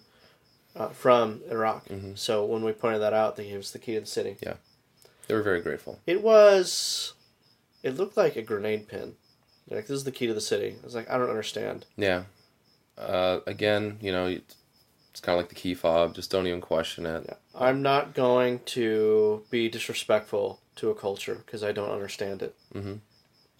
uh, 0.77 0.89
from 0.91 1.41
Iraq. 1.51 1.87
Mhm. 1.89 2.17
So 2.17 2.45
when 2.45 2.63
we 2.65 2.73
pointed 2.73 3.01
that 3.01 3.13
out, 3.13 3.37
they 3.37 3.49
gave 3.49 3.59
us 3.61 3.71
the 3.73 3.79
key 3.79 3.95
to 3.95 4.01
the 4.01 4.07
city. 4.07 4.37
Yeah. 4.41 4.55
They 5.27 5.35
were 5.35 5.43
very 5.43 5.61
grateful. 5.61 5.99
It 6.07 6.23
was. 6.23 7.15
It 7.83 7.97
looked 7.97 8.17
like 8.17 8.37
a 8.37 8.43
grenade 8.43 8.89
pin. 8.89 9.15
They're 9.67 9.79
like, 9.79 9.87
this 9.87 9.97
is 9.97 10.05
the 10.05 10.13
key 10.13 10.27
to 10.27 10.35
the 10.35 10.41
city. 10.41 10.77
I 10.81 10.85
was 10.85 10.95
like, 10.95 11.09
I 11.11 11.17
don't 11.19 11.31
understand. 11.31 11.87
Yeah. 11.97 12.25
Uh, 12.99 13.41
again, 13.47 13.99
you 14.01 14.13
know, 14.13 14.27
it's 14.27 15.21
kind 15.21 15.39
of 15.39 15.43
like 15.43 15.49
the 15.49 15.55
key 15.55 15.75
fob. 15.75 16.15
Just 16.15 16.31
don't 16.31 16.47
even 16.47 16.61
question 16.61 17.07
it. 17.07 17.25
Yeah. 17.27 17.35
I'm 17.55 17.81
not 17.83 18.15
going 18.15 18.61
to 18.67 19.45
be 19.51 19.69
disrespectful 19.69 20.61
to 20.77 20.91
a 20.91 20.95
culture 20.95 21.43
because 21.47 21.63
I 21.65 21.73
don't 21.73 21.91
understand 21.91 22.43
it. 22.43 22.55
Mhm. 22.75 23.01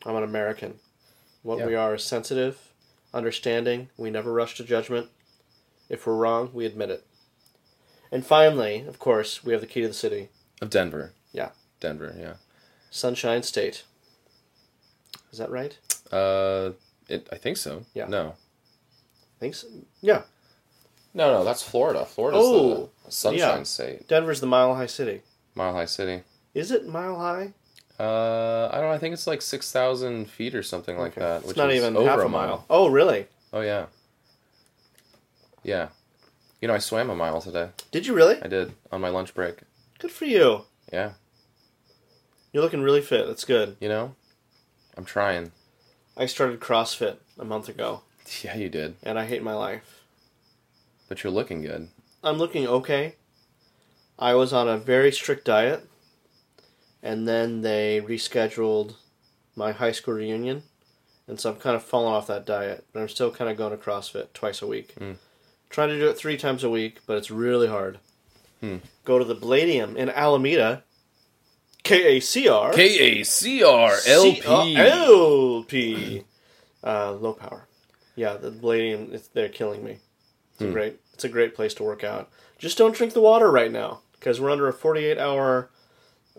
I'm 0.05 0.17
an 0.17 0.23
American. 0.25 0.79
What 1.43 1.59
Yeah. 1.59 1.67
we 1.67 1.75
are 1.75 1.95
is 1.95 2.05
sensitive, 2.05 2.73
understanding. 3.15 3.91
We 3.97 4.11
never 4.11 4.33
rush 4.33 4.57
to 4.57 4.65
judgment. 4.65 5.11
If 5.89 6.07
we're 6.07 6.15
wrong, 6.17 6.51
we 6.53 6.67
admit 6.67 6.91
it. 6.91 7.07
And 8.13 8.25
finally, 8.27 8.81
of 8.87 8.99
course, 8.99 9.43
we 9.45 9.53
have 9.53 9.61
the 9.61 9.67
key 9.67 9.83
to 9.83 9.89
the 9.89 9.95
city 9.95 10.29
Of 10.61 10.71
Denver. 10.71 11.13
Yeah. 11.33 11.51
Denver. 11.81 12.15
Yeah. 12.19 12.35
Sunshine 12.91 13.43
State. 13.43 13.85
Is 15.33 15.39
that 15.39 15.51
right? 15.51 15.79
Uh, 16.13 16.73
it. 17.09 17.29
I 17.33 17.37
think 17.37 17.57
so. 17.57 17.85
Yeah. 17.95 18.07
No. 18.07 18.35
think 19.39 19.55
so. 19.55 19.69
Yeah. 20.03 20.23
No, 21.15 21.33
no, 21.33 21.45
that's 21.45 21.63
Florida. 21.63 22.05
Florida's 22.05 22.43
Oh, 22.45 22.91
the 23.07 23.11
Sunshine 23.11 23.59
yeah. 23.59 23.63
State, 23.63 24.07
Denver's 24.07 24.41
the 24.41 24.47
Mile 24.47 24.75
High 24.75 24.87
City. 24.87 25.23
Mile 25.55 25.73
High 25.73 25.87
City. 25.87 26.23
Is 26.53 26.71
it 26.71 26.87
Mile 26.87 27.17
High? 27.17 27.55
Uh, 28.01 28.71
I 28.73 28.77
don't 28.77 28.89
know. 28.89 28.93
I 28.93 28.99
think 28.99 29.13
it's 29.13 29.27
like 29.27 29.43
six 29.43 29.71
thousand 29.71 30.31
feet 30.31 30.55
or 30.55 30.63
something 30.63 30.97
like 30.97 31.13
Okay. 31.13 31.21
that. 31.21 31.39
It's 31.41 31.49
Which 31.49 31.57
not 31.57 31.71
is 31.71 31.77
even 31.77 31.97
over 31.97 32.09
half 32.09 32.21
a 32.21 32.29
mile. 32.29 32.65
Oh, 32.71 32.89
really? 32.89 33.27
Oh 33.53 33.61
yeah. 33.61 33.87
Yeah. 35.63 35.89
You 36.61 36.69
know, 36.69 36.75
I 36.75 36.79
swam 36.79 37.11
a 37.11 37.15
mile 37.15 37.41
today. 37.43 37.71
Did 37.91 38.07
you 38.07 38.15
really? 38.15 38.41
I 38.43 38.47
did 38.49 38.73
on 38.91 39.01
my 39.01 39.09
lunch 39.11 39.35
break. 39.35 39.61
Good 39.99 40.11
for 40.13 40.25
you. 40.25 40.65
Yeah. 40.93 41.13
You're 42.53 42.63
looking 42.63 42.83
really 42.83 43.03
fit. 43.03 43.27
That's 43.27 43.45
good. 43.45 43.77
You 43.81 43.89
know, 43.89 44.15
I'm 44.97 45.05
trying. 45.05 45.53
I 46.17 46.27
started 46.27 46.61
CrossFit 46.61 47.17
a 47.39 47.45
month 47.45 47.69
ago, 47.69 48.03
Yeah, 48.43 48.57
you 48.57 48.69
did. 48.69 48.97
and 49.03 49.19
I 49.19 49.25
hate 49.27 49.43
my 49.43 49.55
life. 49.55 50.03
But 51.09 51.23
you're 51.23 51.33
looking 51.33 51.61
good. 51.63 51.89
I'm 52.25 52.39
looking 52.39 52.67
okay. 52.67 53.17
I 54.19 54.35
was 54.35 54.53
on 54.53 54.69
a 54.69 54.77
very 54.77 55.13
strict 55.13 55.45
diet, 55.45 55.89
and 57.03 57.27
then 57.27 57.63
they 57.63 58.01
rescheduled 58.07 58.95
my 59.57 59.73
high 59.73 59.93
school 59.93 60.15
reunion, 60.15 60.63
and 61.27 61.39
so 61.41 61.51
I'm 61.51 61.57
kind 61.57 61.77
of 61.77 61.83
falling 61.83 62.13
off 62.15 62.27
that 62.29 62.47
diet. 62.47 62.85
But 62.93 63.01
I'm 63.01 63.09
still 63.09 63.31
kind 63.31 63.51
of 63.51 63.57
going 63.57 63.71
to 63.77 63.77
CrossFit 63.83 64.33
twice 64.33 64.63
a 64.63 64.67
week. 64.67 64.95
Mm. 65.01 65.17
Trying 65.69 65.89
to 65.91 65.99
do 65.99 66.09
it 66.09 66.17
three 66.19 66.37
times 66.37 66.65
a 66.65 66.71
week, 66.71 66.99
but 67.07 67.17
it's 67.17 67.31
really 67.31 67.69
hard. 67.69 67.99
Hmm. 68.61 68.79
Go 69.05 69.19
to 69.19 69.25
the 69.25 69.37
Bladium 69.37 69.97
in 69.97 70.11
Alameda. 70.11 70.83
K 71.83 72.17
A 72.17 72.21
C 72.21 72.47
R 72.49 72.73
K 72.73 73.21
A 73.21 73.23
C 73.25 73.63
R 73.65 73.93
L 74.07 74.33
P 74.35 74.77
L 74.77 75.65
P. 75.67 76.25
Uh, 76.85 77.13
low 77.13 77.33
power. 77.33 77.67
Yeah, 78.17 78.35
the 78.37 78.51
Bladium. 78.51 79.19
They're 79.33 79.49
killing 79.49 79.83
me. 79.85 79.99
It's 80.53 80.61
a 80.61 80.67
Hmm. 80.67 80.73
great. 80.73 81.01
It's 81.15 81.25
a 81.25 81.29
great 81.29 81.55
place 81.55 81.73
to 81.75 81.83
work 81.83 82.05
out. 82.05 82.29
Just 82.59 82.77
don't 82.77 82.95
drink 82.95 83.15
the 83.15 83.21
water 83.23 83.51
right 83.51 83.71
now 83.73 84.01
because 84.13 84.41
we're 84.41 84.51
under 84.51 84.69
a 84.69 84.73
48 84.75 85.17
hour 85.19 85.71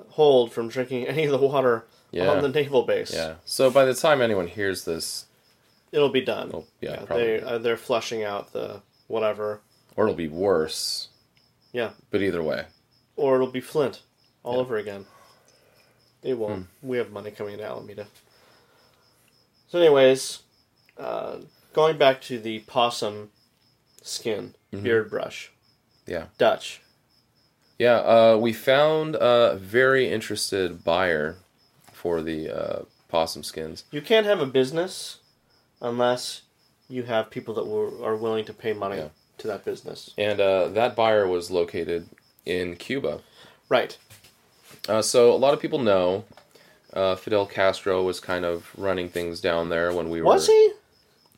hold 0.09 0.51
from 0.51 0.67
drinking 0.69 1.07
any 1.07 1.25
of 1.25 1.31
the 1.31 1.37
water 1.37 1.85
Yeah. 2.11 2.29
on 2.31 2.41
the 2.41 2.49
naval 2.49 2.83
base. 2.83 3.13
Yeah. 3.13 3.35
So 3.45 3.69
by 3.69 3.85
the 3.85 3.93
time 3.93 4.21
anyone 4.21 4.47
hears 4.47 4.85
this, 4.85 5.25
it'll 5.91 6.09
be 6.09 6.21
done. 6.21 6.51
Oh, 6.53 6.65
yeah, 6.81 7.05
They 7.05 7.41
uh, 7.41 7.57
they're 7.57 7.77
flushing 7.77 8.23
out 8.23 8.53
the 8.53 8.81
whatever, 9.07 9.61
or 9.95 10.05
it'll 10.05 10.15
be 10.15 10.27
worse. 10.27 11.09
Yeah. 11.73 11.91
But 12.09 12.21
either 12.21 12.43
way. 12.43 12.65
or 13.17 13.35
it'll 13.35 13.47
be 13.47 13.61
Flint 13.61 14.01
all 14.43 14.59
over 14.59 14.77
again. 14.77 15.05
It 16.23 16.33
Hmm. 16.35 16.39
won't. 16.39 16.67
We 16.81 16.97
have 16.97 17.11
money 17.11 17.31
coming 17.31 17.53
into 17.53 17.65
Alameda. 17.65 18.07
So, 19.69 19.79
anyways, 19.79 20.39
uh, 20.97 21.37
going 21.73 21.97
back 21.97 22.21
to 22.23 22.39
the 22.39 22.59
possum 22.59 23.31
skin 24.01 24.53
Mm-hmm. 24.73 24.83
beard 24.83 25.09
brush. 25.09 25.51
Yeah. 26.07 26.27
Dutch. 26.37 26.81
Yeah, 27.81 27.95
uh, 27.95 28.37
we 28.39 28.53
found 28.53 29.15
a 29.15 29.55
very 29.59 30.07
interested 30.07 30.83
buyer 30.83 31.37
for 31.91 32.21
the 32.21 32.39
uh, 32.55 32.79
possum 33.09 33.41
skins. 33.41 33.85
You 33.89 34.01
can't 34.01 34.27
have 34.27 34.39
a 34.39 34.45
business 34.45 35.17
unless 35.81 36.43
you 36.87 37.01
have 37.03 37.31
people 37.31 37.55
that 37.55 37.65
will, 37.65 38.05
are 38.05 38.15
willing 38.15 38.45
to 38.45 38.53
pay 38.53 38.73
money 38.73 38.97
Yeah. 38.97 39.07
to 39.39 39.47
that 39.47 39.65
business. 39.65 40.11
And 40.15 40.39
uh, 40.39 40.67
that 40.67 40.95
buyer 40.95 41.25
was 41.27 41.49
located 41.49 42.07
in 42.45 42.75
Cuba. 42.75 43.21
Right. 43.67 43.97
Uh, 44.87 45.01
so 45.01 45.31
a 45.33 45.39
lot 45.45 45.55
of 45.55 45.59
people 45.59 45.79
know 45.79 46.25
uh, 46.93 47.15
Fidel 47.15 47.47
Castro 47.47 48.03
was 48.03 48.19
kind 48.19 48.45
of 48.45 48.69
running 48.77 49.09
things 49.09 49.41
down 49.41 49.69
there 49.69 49.91
when 49.91 50.11
we 50.11 50.21
were. 50.21 50.27
Was 50.27 50.45
he? 50.45 50.71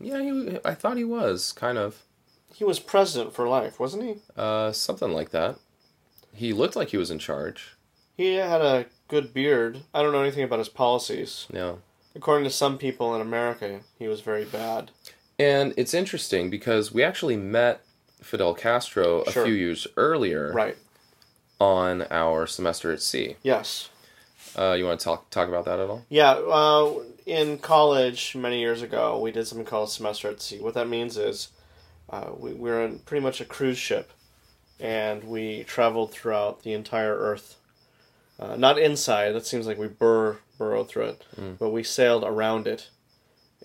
Yeah, 0.02 0.22
he, 0.22 0.58
I 0.66 0.74
thought 0.74 0.98
he 0.98 1.06
was 1.06 1.54
kind 1.54 1.78
of 1.78 2.02
He 2.54 2.66
was 2.66 2.82
president 2.82 3.34
for 3.34 3.48
life, 3.48 3.80
wasn't 3.80 4.04
he? 4.04 4.16
uh, 4.36 4.74
something 4.74 5.14
like 5.14 5.30
that. 5.30 5.56
He 6.34 6.54
looked 6.54 6.76
like 6.76 6.89
he 6.89 6.98
was 6.98 7.12
in 7.12 7.19
charge. 7.19 7.76
He 8.17 8.36
had 8.36 8.62
a 8.62 8.86
good 9.08 9.34
beard. 9.34 9.82
I 9.93 10.02
don't 10.02 10.12
know 10.12 10.22
anything 10.22 10.43
about 10.43 10.60
his 10.60 10.69
policies. 10.69 11.48
Yeah, 11.54 11.76
According 12.15 12.43
to 12.43 12.50
some 12.52 12.78
people 12.78 13.15
in 13.15 13.22
America, 13.22 13.80
he 13.98 14.08
was 14.08 14.22
very 14.22 14.46
bad. 14.46 14.91
and 15.39 15.74
it's 15.78 15.93
interesting 15.96 16.50
because 16.52 16.93
we 16.93 17.02
actually 17.04 17.36
met 17.38 17.82
Fidel 18.22 18.54
Castro 18.54 19.24
a 19.24 19.32
Sure. 19.32 19.46
few 19.46 19.54
years 19.56 19.88
earlier 19.98 20.54
Right. 20.54 20.78
on 21.60 22.04
our 22.12 22.46
semester 22.48 22.91
at 22.91 23.02
sea. 23.02 23.36
Yes. 23.41 23.89
Uh, 24.56 24.74
you 24.78 24.86
want 24.86 25.00
to 25.00 25.04
talk 25.04 25.30
talk 25.32 25.48
about 25.50 25.65
that 25.65 25.80
at 25.80 25.89
all? 25.89 26.06
Yeah. 26.10 26.34
Uh, 26.34 26.93
in 27.26 27.58
college, 27.58 28.36
many 28.36 28.60
years 28.60 28.82
ago, 28.84 29.19
we 29.19 29.32
did 29.32 29.48
something 29.48 29.65
called 29.65 29.89
semester 29.89 30.30
at 30.30 30.41
sea. 30.41 30.60
What 30.60 30.76
that 30.76 30.88
means 30.88 31.17
is 31.17 31.50
uh, 32.10 32.30
we, 32.38 32.54
we 32.54 32.69
were 32.69 32.84
in 32.84 33.00
pretty 33.00 33.24
much 33.24 33.41
a 33.41 33.46
cruise 33.46 33.78
ship, 33.80 34.12
and 34.80 35.24
we 35.24 35.64
traveled 35.64 36.12
throughout 36.12 36.64
the 36.64 36.74
entire 36.74 37.16
Earth. 37.18 37.58
Uh, 38.40 38.56
not 38.56 38.80
inside. 38.80 39.32
That 39.32 39.46
seems 39.46 39.68
like 39.68 39.78
we 39.78 39.88
bur- 39.88 40.40
burrowed 40.58 40.90
through 40.90 41.06
it, 41.06 41.26
but 41.60 41.70
we 41.70 41.84
sailed 41.84 42.24
around 42.24 42.68
it, 42.68 42.90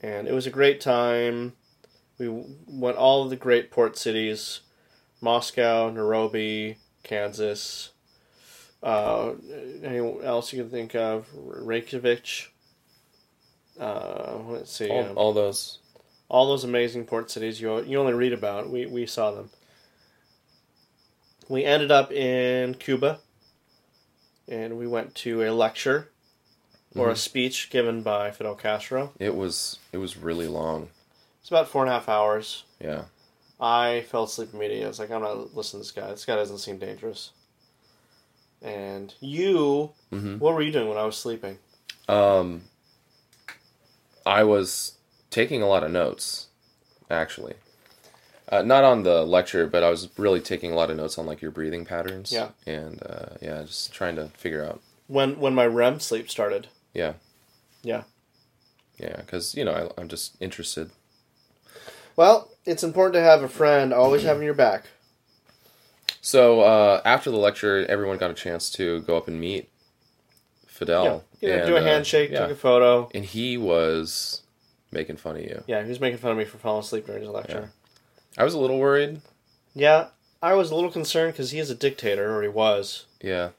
and 0.02 0.28
it 0.28 0.32
was 0.32 0.46
a 0.46 0.50
great 0.50 0.80
time. 0.80 1.54
We 2.18 2.26
w- 2.26 2.44
went 2.66 2.96
all 2.96 3.22
of 3.24 3.30
the 3.30 3.36
great 3.36 3.70
port 3.70 3.96
cities: 3.96 4.60
Moscow, 5.20 5.90
Nairobi, 5.90 6.76
Kansas. 7.02 7.90
Uh, 8.82 9.32
anyone 9.82 10.22
else 10.22 10.52
you 10.52 10.60
can 10.62 10.70
think 10.70 10.94
of? 10.94 11.26
Reykjavik. 11.34 12.52
Uh, 13.80 14.38
let's 14.48 14.72
see. 14.72 14.90
All, 14.90 15.04
um, 15.04 15.18
all 15.18 15.32
those. 15.32 15.78
all 16.28 16.48
those 16.48 16.64
amazing 16.64 17.04
port 17.06 17.30
cities 17.30 17.60
you 17.60 17.80
you 17.82 17.98
only 17.98 18.12
read 18.12 18.32
about. 18.32 18.70
We 18.70 18.86
we 18.86 19.06
saw 19.06 19.30
them. 19.30 19.50
We 21.48 21.64
ended 21.64 21.90
up 21.90 22.12
in 22.12 22.74
Cuba, 22.74 23.20
and 24.48 24.76
we 24.78 24.86
went 24.86 25.14
to 25.16 25.42
a 25.42 25.50
lecture 25.52 26.10
or 26.94 27.10
a 27.10 27.16
speech 27.16 27.70
given 27.70 28.02
by 28.02 28.30
Fidel 28.30 28.54
Castro. 28.54 29.12
It 29.18 29.34
was 29.34 29.78
it 29.92 29.98
was 29.98 30.16
really 30.16 30.46
long. 30.48 30.88
It's 31.40 31.48
about 31.48 31.68
four 31.68 31.82
and 31.82 31.90
a 31.90 31.94
half 31.94 32.08
hours. 32.08 32.64
Yeah. 32.80 33.04
I 33.60 34.04
fell 34.10 34.24
asleep 34.24 34.50
immediately. 34.52 34.84
I 34.84 34.88
was 34.88 34.98
like, 34.98 35.10
I'm 35.10 35.22
not 35.22 35.54
listening 35.54 35.82
to 35.82 35.86
this 35.88 35.90
guy. 35.92 36.10
This 36.10 36.24
guy 36.24 36.36
doesn't 36.36 36.58
seem 36.58 36.78
dangerous. 36.78 37.30
And 38.62 39.14
you, 39.20 39.92
Mhm. 40.12 40.38
what 40.38 40.54
were 40.54 40.62
you 40.62 40.70
doing 40.72 40.88
when 40.88 40.98
I 40.98 41.04
was 41.04 41.16
sleeping? 41.16 41.58
Um, 42.08 42.62
I 44.26 44.44
was 44.44 44.92
taking 45.30 45.62
a 45.62 45.66
lot 45.66 45.82
of 45.84 45.90
notes, 45.90 46.48
actually. 47.10 47.54
Uh, 48.50 48.62
not 48.62 48.82
on 48.82 49.02
the 49.02 49.24
lecture, 49.24 49.66
but 49.66 49.82
I 49.82 49.90
was 49.90 50.08
really 50.16 50.40
taking 50.40 50.72
a 50.72 50.74
lot 50.74 50.90
of 50.90 50.96
notes 50.96 51.18
on 51.18 51.26
like 51.26 51.42
your 51.42 51.50
breathing 51.50 51.84
patterns. 51.84 52.32
Yeah. 52.32 52.48
And 52.66 53.02
uh, 53.04 53.36
yeah, 53.42 53.62
just 53.62 53.92
trying 53.92 54.16
to 54.16 54.28
figure 54.28 54.64
out. 54.64 54.80
When 55.06 55.38
when 55.38 55.54
my 55.54 55.66
REM 55.66 56.00
sleep 56.00 56.30
started. 56.30 56.68
Yeah. 56.94 57.14
Yeah. 57.82 58.04
Yeah, 58.98 59.16
because 59.16 59.54
you 59.54 59.64
know 59.64 59.72
I, 59.72 60.00
I'm 60.00 60.08
just 60.08 60.36
interested. 60.40 60.90
Well, 62.16 62.50
it's 62.64 62.82
important 62.82 63.14
to 63.14 63.20
have 63.20 63.42
a 63.42 63.48
friend 63.48 63.92
always 63.92 64.22
having 64.24 64.42
your 64.42 64.54
back. 64.54 64.86
So 66.20 66.62
uh, 66.62 67.00
after 67.04 67.30
the 67.30 67.36
lecture, 67.36 67.86
everyone 67.86 68.18
got 68.18 68.30
a 68.30 68.34
chance 68.34 68.70
to 68.72 69.02
go 69.02 69.16
up 69.16 69.28
and 69.28 69.40
meet 69.40 69.68
Fidel. 70.66 71.24
Yeah, 71.40 71.50
and, 71.50 71.66
do 71.66 71.76
a 71.76 71.80
uh, 71.80 71.82
handshake, 71.82 72.30
yeah. 72.30 72.40
take 72.40 72.50
a 72.50 72.56
photo. 72.56 73.08
and 73.14 73.24
he 73.24 73.56
was 73.56 74.42
making 74.90 75.16
fun 75.16 75.36
of 75.36 75.42
you. 75.42 75.62
Yeah, 75.66 75.82
he 75.82 75.88
was 75.88 76.00
making 76.00 76.18
fun 76.18 76.32
of 76.32 76.38
me 76.38 76.44
for 76.44 76.58
falling 76.58 76.80
asleep 76.80 77.06
during 77.06 77.22
his 77.22 77.30
lecture. 77.30 77.72
I 78.38 78.44
was 78.44 78.54
a 78.54 78.58
little 78.58 78.78
worried. 78.78 79.20
Yeah, 79.74 80.08
I 80.42 80.54
was 80.54 80.70
a 80.70 80.74
little 80.74 80.90
concerned 80.90 81.32
because 81.34 81.50
he 81.50 81.58
is 81.58 81.68
a 81.70 81.74
dictator, 81.74 82.34
or 82.36 82.42
he 82.42 82.48
was. 82.48 83.06
Yeah, 83.20 83.50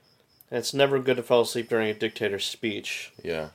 And 0.50 0.58
it's 0.60 0.74
never 0.74 0.98
good 1.00 1.18
to 1.18 1.24
fall 1.24 1.42
asleep 1.42 1.70
during 1.70 1.89
a 1.89 1.94
dictator's 1.94 2.46
speech. 2.46 3.12
yeah. 3.24 3.50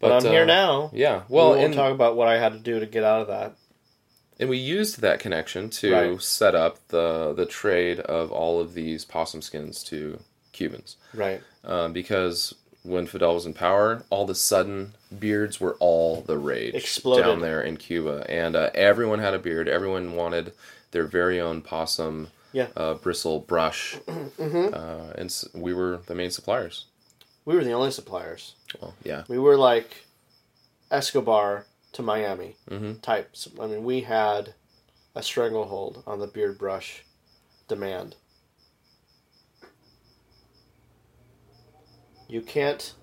But, 0.00 0.12
I'm 0.12 0.26
uh, 0.26 0.30
here 0.30 0.46
now. 0.46 0.90
Yeah, 0.94 1.22
well, 1.28 1.54
we 1.54 1.64
and, 1.64 1.74
talk 1.74 1.92
about 1.92 2.14
what 2.16 2.28
I 2.28 2.38
had 2.38 2.52
to 2.52 2.58
do 2.60 2.78
to 2.78 2.86
get 2.86 3.02
out 3.02 3.22
of 3.22 3.26
that. 3.26 3.56
and 4.38 4.48
we 4.48 4.56
used 4.56 5.00
that 5.00 5.18
connection 5.18 5.68
to 5.70 5.92
Right. 5.92 6.22
set 6.22 6.54
up 6.54 6.78
the 6.88 7.32
the 7.36 7.46
trade 7.46 7.98
of 7.98 8.30
all 8.30 8.60
of 8.60 8.74
these 8.74 9.04
possum 9.04 9.42
skins 9.42 9.82
to 9.84 10.20
Cubans, 10.52 10.96
Right. 11.12 11.40
um, 11.64 11.92
because 11.92 12.54
when 12.88 13.06
Fidel 13.06 13.34
was 13.34 13.46
in 13.46 13.54
power, 13.54 14.02
all 14.10 14.24
of 14.24 14.30
a 14.30 14.34
sudden 14.34 14.94
beards 15.16 15.60
were 15.60 15.76
all 15.78 16.22
the 16.22 16.38
rage 16.38 16.74
Exploded. 16.74 17.24
down 17.24 17.40
there 17.40 17.60
in 17.62 17.76
Cuba, 17.76 18.24
and 18.28 18.56
uh, 18.56 18.70
everyone 18.74 19.18
had 19.18 19.34
a 19.34 19.38
beard. 19.38 19.68
Everyone 19.68 20.14
wanted 20.16 20.52
their 20.90 21.04
very 21.04 21.40
own 21.40 21.60
possum 21.62 22.28
Yeah. 22.52 22.68
uh, 22.76 22.94
bristle 22.94 23.40
brush, 23.40 23.96
Mm-hmm. 24.06 24.74
uh, 24.74 25.12
and 25.16 25.26
s- 25.26 25.46
we 25.54 25.74
were 25.74 26.00
the 26.06 26.14
main 26.14 26.30
suppliers. 26.30 26.86
We 27.44 27.54
were 27.54 27.64
the 27.64 27.72
only 27.72 27.90
suppliers. 27.90 28.54
Well, 28.80 28.94
yeah, 29.04 29.24
We 29.28 29.38
were 29.38 29.56
like 29.56 30.04
Escobar 30.90 31.66
to 31.92 32.02
Miami 32.02 32.56
Mhm. 32.70 33.00
types. 33.02 33.48
I 33.60 33.66
mean, 33.66 33.84
we 33.84 34.02
had 34.02 34.54
a 35.14 35.22
stranglehold 35.22 36.02
on 36.06 36.18
the 36.20 36.26
beard 36.26 36.58
brush 36.58 37.04
demand. 37.68 38.16
You 42.28 42.42
can't. 42.42 42.94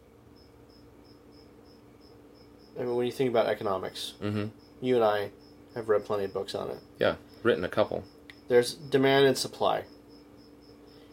I 2.79 2.83
mean, 2.83 2.95
when 2.95 3.05
you 3.05 3.11
think 3.11 3.29
about 3.29 3.47
economics, 3.47 4.13
Mhm. 4.21 4.51
you 4.81 4.95
and 4.95 5.03
I 5.03 5.31
have 5.75 5.89
read 5.89 6.05
plenty 6.05 6.25
of 6.25 6.33
books 6.33 6.53
on 6.55 6.69
it. 6.69 6.77
yeah, 6.99 7.15
written 7.43 7.63
a 7.63 7.69
couple. 7.69 8.03
There's 8.47 8.73
demand 8.75 9.25
and 9.25 9.37
supply. 9.37 9.85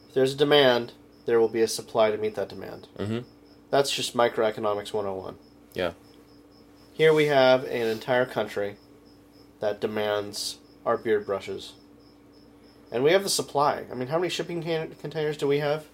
If 0.08 0.14
there's 0.14 0.34
a 0.34 0.36
demand, 0.36 0.92
there 1.24 1.40
will 1.40 1.48
be 1.48 1.62
a 1.62 1.68
supply 1.68 2.10
to 2.10 2.18
meet 2.18 2.34
that 2.34 2.48
demand. 2.48 2.88
Mhm. 2.98 3.24
That's 3.70 3.90
just 3.90 4.14
microeconomics 4.14 4.92
101. 4.92 5.38
Yeah. 5.72 5.92
Here 6.92 7.14
we 7.14 7.26
have 7.26 7.64
an 7.64 7.86
entire 7.88 8.26
country 8.26 8.76
that 9.60 9.80
demands 9.80 10.58
our 10.84 10.98
beard 10.98 11.24
brushes. 11.24 11.72
And 12.90 13.02
we 13.02 13.12
have 13.12 13.22
the 13.22 13.30
supply. 13.30 13.86
I 13.90 13.94
mean, 13.94 14.08
how 14.08 14.18
many 14.18 14.28
shipping 14.28 14.62
can- 14.62 14.94
containers 14.96 15.38
do 15.38 15.46
we 15.48 15.60
have? 15.60 15.86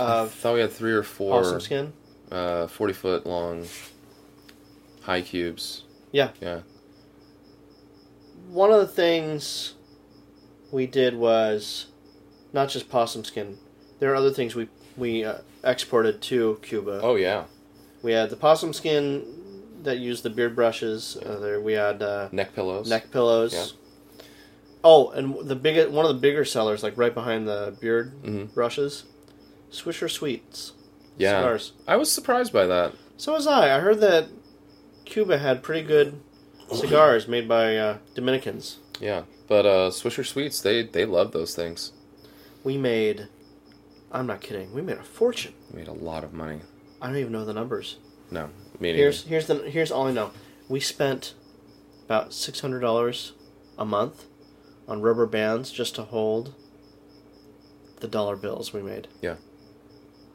I 0.00 0.26
thought 0.26 0.54
we 0.54 0.60
had 0.60 0.72
three 0.72 0.92
or 0.92 1.02
four 1.02 1.40
possum 1.42 1.60
skin? 1.60 1.92
uh, 2.32 2.66
40 2.66 2.92
foot 2.92 3.26
long 3.26 3.66
high 5.02 5.22
cubes. 5.22 5.84
Yeah. 6.12 6.30
Yeah. 6.40 6.60
One 8.48 8.72
of 8.72 8.80
the 8.80 8.86
things 8.86 9.74
we 10.72 10.86
did 10.86 11.14
was 11.14 11.86
not 12.52 12.68
just 12.68 12.88
possum 12.88 13.24
skin. 13.24 13.58
There 13.98 14.10
are 14.12 14.16
other 14.16 14.30
things 14.32 14.54
we 14.54 14.68
we 14.96 15.24
uh, 15.24 15.38
exported 15.64 16.20
to 16.22 16.58
Cuba. 16.62 17.00
Oh 17.02 17.14
yeah. 17.16 17.44
We 18.02 18.12
had 18.12 18.30
the 18.30 18.36
possum 18.36 18.72
skin 18.72 19.24
that 19.82 19.98
used 19.98 20.22
the 20.24 20.30
beard 20.30 20.54
brushes. 20.56 21.16
Uh, 21.16 21.38
there 21.38 21.60
we 21.60 21.74
had 21.74 22.02
uh, 22.02 22.28
Neck 22.32 22.54
pillows. 22.54 22.88
neck 22.88 23.10
pillows. 23.10 23.52
Yeah. 23.52 23.66
Oh, 24.82 25.10
and 25.10 25.46
the 25.46 25.56
big 25.56 25.90
one 25.90 26.06
of 26.06 26.14
the 26.14 26.20
bigger 26.20 26.44
sellers, 26.44 26.82
like 26.82 26.96
right 26.96 27.12
behind 27.14 27.46
the 27.46 27.76
beard 27.80 28.14
Mhm. 28.22 28.52
brushes, 28.54 29.04
Swisher 29.70 30.10
Sweets. 30.10 30.72
Yeah. 31.16 31.40
Cigars. 31.40 31.72
I 31.86 31.96
was 31.96 32.10
surprised 32.10 32.52
by 32.52 32.66
that. 32.66 32.94
So 33.16 33.32
was 33.32 33.46
I. 33.46 33.76
I 33.76 33.80
heard 33.80 34.00
that 34.00 34.28
Cuba 35.04 35.38
had 35.38 35.62
pretty 35.62 35.86
good 35.86 36.20
cigars 36.72 37.28
made 37.28 37.48
by 37.48 37.76
uh, 37.76 37.98
Dominicans. 38.14 38.78
Yeah. 39.00 39.24
But 39.48 39.66
uh, 39.66 39.90
Swisher 39.90 40.24
Sweets, 40.24 40.60
they 40.60 40.84
they 40.84 41.04
love 41.04 41.32
those 41.32 41.54
things. 41.54 41.92
We 42.64 42.78
made. 42.78 43.28
I'm 44.12 44.26
not 44.26 44.40
kidding. 44.40 44.72
We 44.72 44.82
made 44.82 44.98
a 44.98 45.02
fortune. 45.02 45.54
Made 45.72 45.88
a 45.88 45.92
lot 45.92 46.24
of 46.24 46.32
money. 46.32 46.60
I 47.00 47.06
don't 47.08 47.16
even 47.16 47.32
know 47.32 47.44
the 47.44 47.52
numbers. 47.52 47.96
No. 48.30 48.46
Me 48.78 48.92
neither. 48.92 48.96
Here's 48.98 49.24
here's 49.24 49.46
the 49.46 49.56
here's 49.70 49.90
all 49.90 50.06
I 50.06 50.12
know. 50.12 50.30
We 50.68 50.80
spent 50.80 51.34
about 52.04 52.32
six 52.32 52.60
hundred 52.60 52.80
dollars 52.80 53.32
a 53.78 53.84
month 53.84 54.24
on 54.88 55.02
rubber 55.02 55.26
bands 55.26 55.70
just 55.70 55.94
to 55.96 56.02
hold 56.02 56.54
the 58.00 58.08
dollar 58.08 58.36
bills 58.36 58.72
we 58.72 58.82
made. 58.82 59.08
Yeah. 59.20 59.36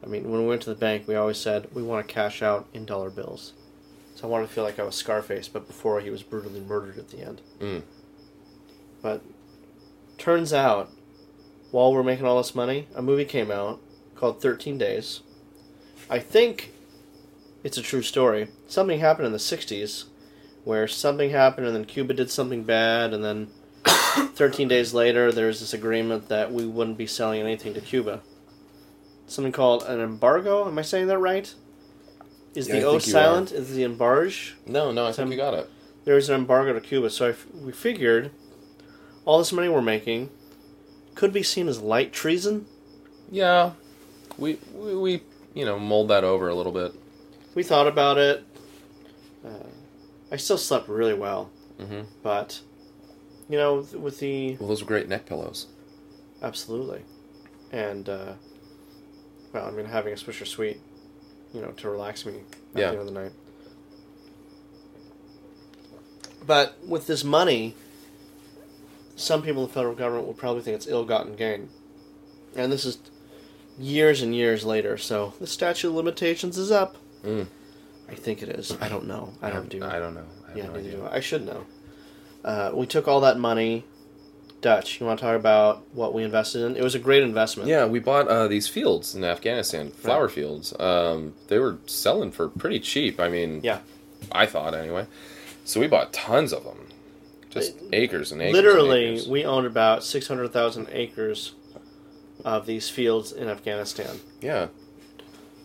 I 0.02 0.06
mean, 0.06 0.30
when 0.30 0.42
we 0.42 0.46
went 0.46 0.62
to 0.62 0.70
the 0.70 0.76
bank, 0.76 1.06
we 1.06 1.14
always 1.14 1.38
said 1.38 1.68
we 1.72 1.82
want 1.82 2.06
to 2.06 2.12
cash 2.12 2.42
out 2.42 2.68
in 2.72 2.84
dollar 2.84 3.10
bills. 3.10 3.52
So 4.14 4.26
I 4.26 4.30
wanted 4.30 4.48
to 4.48 4.52
feel 4.52 4.64
like 4.64 4.78
I 4.78 4.84
was 4.84 4.94
Scarface, 4.94 5.48
but 5.48 5.66
before 5.66 6.00
he 6.00 6.10
was 6.10 6.22
brutally 6.22 6.60
murdered 6.60 6.98
at 6.98 7.10
the 7.10 7.20
end. 7.20 7.40
Mm. 7.60 7.82
But 9.02 9.22
turns 10.16 10.52
out, 10.52 10.90
while 11.70 11.92
we're 11.92 12.02
making 12.02 12.24
all 12.24 12.38
this 12.38 12.54
money, 12.54 12.88
a 12.94 13.02
movie 13.02 13.24
came 13.24 13.50
out 13.50 13.80
called 14.14 14.40
Thirteen 14.40 14.78
Days. 14.78 15.20
I 16.08 16.18
think 16.18 16.72
it's 17.62 17.76
a 17.76 17.82
true 17.82 18.02
story. 18.02 18.48
Something 18.68 19.00
happened 19.00 19.26
in 19.26 19.32
the 19.32 19.38
'60s, 19.38 20.04
where 20.64 20.88
something 20.88 21.30
happened, 21.30 21.66
and 21.66 21.76
then 21.76 21.84
Cuba 21.84 22.14
did 22.14 22.30
something 22.30 22.62
bad, 22.62 23.12
and 23.12 23.22
then 23.22 23.48
13 23.84 24.66
days 24.66 24.94
later, 24.94 25.30
there's 25.30 25.60
this 25.60 25.74
agreement 25.74 26.28
that 26.28 26.52
we 26.52 26.66
wouldn't 26.66 26.98
be 26.98 27.06
selling 27.06 27.40
anything 27.40 27.74
to 27.74 27.80
Cuba. 27.80 28.20
Something 29.26 29.52
called 29.52 29.82
an 29.84 30.00
embargo. 30.00 30.66
Am 30.66 30.78
I 30.78 30.82
saying 30.82 31.08
that 31.08 31.18
right? 31.18 31.52
Is 32.54 32.68
Yeah, 32.68 32.74
the 32.80 32.82
O 32.84 32.98
silent? 32.98 33.52
Is 33.52 33.74
the 33.74 33.82
embarge? 33.82 34.54
No, 34.66 34.92
no, 34.92 35.06
I 35.06 35.10
Some- 35.10 35.28
think 35.28 35.32
you 35.32 35.44
got 35.44 35.54
it. 35.54 35.68
There 36.04 36.16
is 36.16 36.28
an 36.28 36.36
embargo 36.36 36.72
to 36.72 36.80
Cuba, 36.80 37.10
so 37.10 37.26
I 37.26 37.30
f 37.30 37.46
we 37.52 37.72
figured 37.72 38.30
all 39.24 39.38
this 39.38 39.52
money 39.52 39.68
we're 39.68 39.82
making 39.82 40.30
could 41.16 41.32
be 41.32 41.42
seen 41.42 41.66
as 41.68 41.80
light 41.80 42.12
treason. 42.12 42.66
Yeah. 43.30 43.72
We, 44.38 44.58
we 44.74 44.94
we 44.96 45.22
you 45.54 45.64
know 45.64 45.78
mold 45.78 46.08
that 46.08 46.22
over 46.24 46.48
a 46.48 46.54
little 46.54 46.72
bit. 46.72 46.92
We 47.54 47.62
thought 47.64 47.86
about 47.88 48.18
it. 48.18 48.44
Uh, 49.44 49.66
I 50.30 50.36
still 50.36 50.58
slept 50.58 50.88
really 50.88 51.14
well, 51.14 51.50
hmm 51.80 52.02
but 52.22 52.60
you 53.48 53.56
know, 53.58 53.86
with 53.94 54.18
the 54.20 54.56
Well, 54.56 54.68
those 54.68 54.82
were 54.82 54.88
great 54.88 55.08
neck 55.08 55.24
pillows. 55.26 55.66
absolutely, 56.42 57.02
and 57.72 58.08
uh, 58.08 58.32
well, 59.56 59.66
I 59.66 59.70
mean, 59.70 59.86
having 59.86 60.12
a 60.12 60.16
Swisher 60.16 60.46
Sweet, 60.46 60.78
you 61.54 61.60
know, 61.62 61.70
to 61.78 61.88
relax 61.90 62.26
me 62.26 62.34
at 62.74 62.80
Yeah. 62.80 62.90
the 62.90 62.98
end 62.98 63.00
of 63.00 63.06
the 63.06 63.12
night. 63.20 63.32
But 66.46 66.76
with 66.86 67.06
this 67.06 67.24
money, 67.24 67.74
some 69.16 69.42
people 69.42 69.62
in 69.62 69.68
the 69.68 69.74
federal 69.74 69.94
government 69.94 70.26
will 70.26 70.34
probably 70.34 70.62
think 70.62 70.76
it's 70.76 70.86
ill-gotten 70.86 71.34
gain, 71.36 71.70
and 72.54 72.70
this 72.70 72.84
is 72.84 72.98
years 73.78 74.22
and 74.22 74.34
years 74.34 74.64
later. 74.64 74.96
So 74.98 75.32
the 75.40 75.46
statute 75.46 75.88
of 75.88 75.94
limitations 75.94 76.56
is 76.58 76.70
up. 76.70 76.96
Mm. 77.24 77.46
I 78.08 78.14
think 78.14 78.42
it 78.42 78.48
is. 78.50 78.76
I 78.80 78.88
don't 78.88 79.06
know. 79.06 79.32
I 79.42 79.50
don't 79.50 79.68
do. 79.68 79.82
I 79.82 79.98
don't 79.98 80.14
know. 80.14 80.26
I 80.48 80.56
Yeah, 80.58 80.66
no 80.66 80.72
neither 80.74 80.78
idea. 80.88 80.96
do 80.98 81.04
I. 81.06 81.16
I 81.16 81.20
should 81.20 81.44
know. 81.44 81.66
Uh, 82.44 82.70
we 82.74 82.86
took 82.86 83.08
all 83.08 83.20
that 83.22 83.38
money. 83.38 83.84
Dutch, 84.66 84.98
you 84.98 85.06
want 85.06 85.20
to 85.20 85.24
talk 85.24 85.36
about 85.36 85.84
what 85.94 86.12
we 86.12 86.24
invested 86.24 86.62
in? 86.62 86.76
It 86.76 86.82
was 86.82 86.96
a 86.96 86.98
great 86.98 87.22
investment. 87.22 87.68
Yeah, 87.68 87.86
we 87.86 88.00
bought 88.00 88.26
uh, 88.26 88.48
these 88.48 88.66
fields 88.66 89.14
in 89.14 89.22
Afghanistan, 89.22 89.92
flower 89.92 90.28
fields. 90.28 90.74
Um, 90.80 91.34
they 91.46 91.60
were 91.60 91.78
selling 91.86 92.32
for 92.32 92.48
pretty 92.48 92.80
cheap. 92.80 93.20
I 93.20 93.28
mean, 93.28 93.60
Yeah. 93.62 93.78
I 94.32 94.46
thought 94.46 94.74
anyway. 94.74 95.06
So 95.64 95.78
we 95.78 95.86
bought 95.86 96.12
tons 96.12 96.52
of 96.52 96.64
them, 96.64 96.88
just 97.48 97.74
acres 97.92 98.32
and 98.32 98.42
acres. 98.42 98.56
and 98.58 98.64
Literally, 98.66 99.04
acres. 99.04 99.28
we 99.28 99.44
owned 99.44 99.68
about 99.68 100.02
600,000 100.02 100.88
acres 100.90 101.52
of 102.44 102.66
these 102.66 102.88
fields 102.90 103.30
in 103.30 103.48
Afghanistan. 103.48 104.18
yeah. 104.40 104.66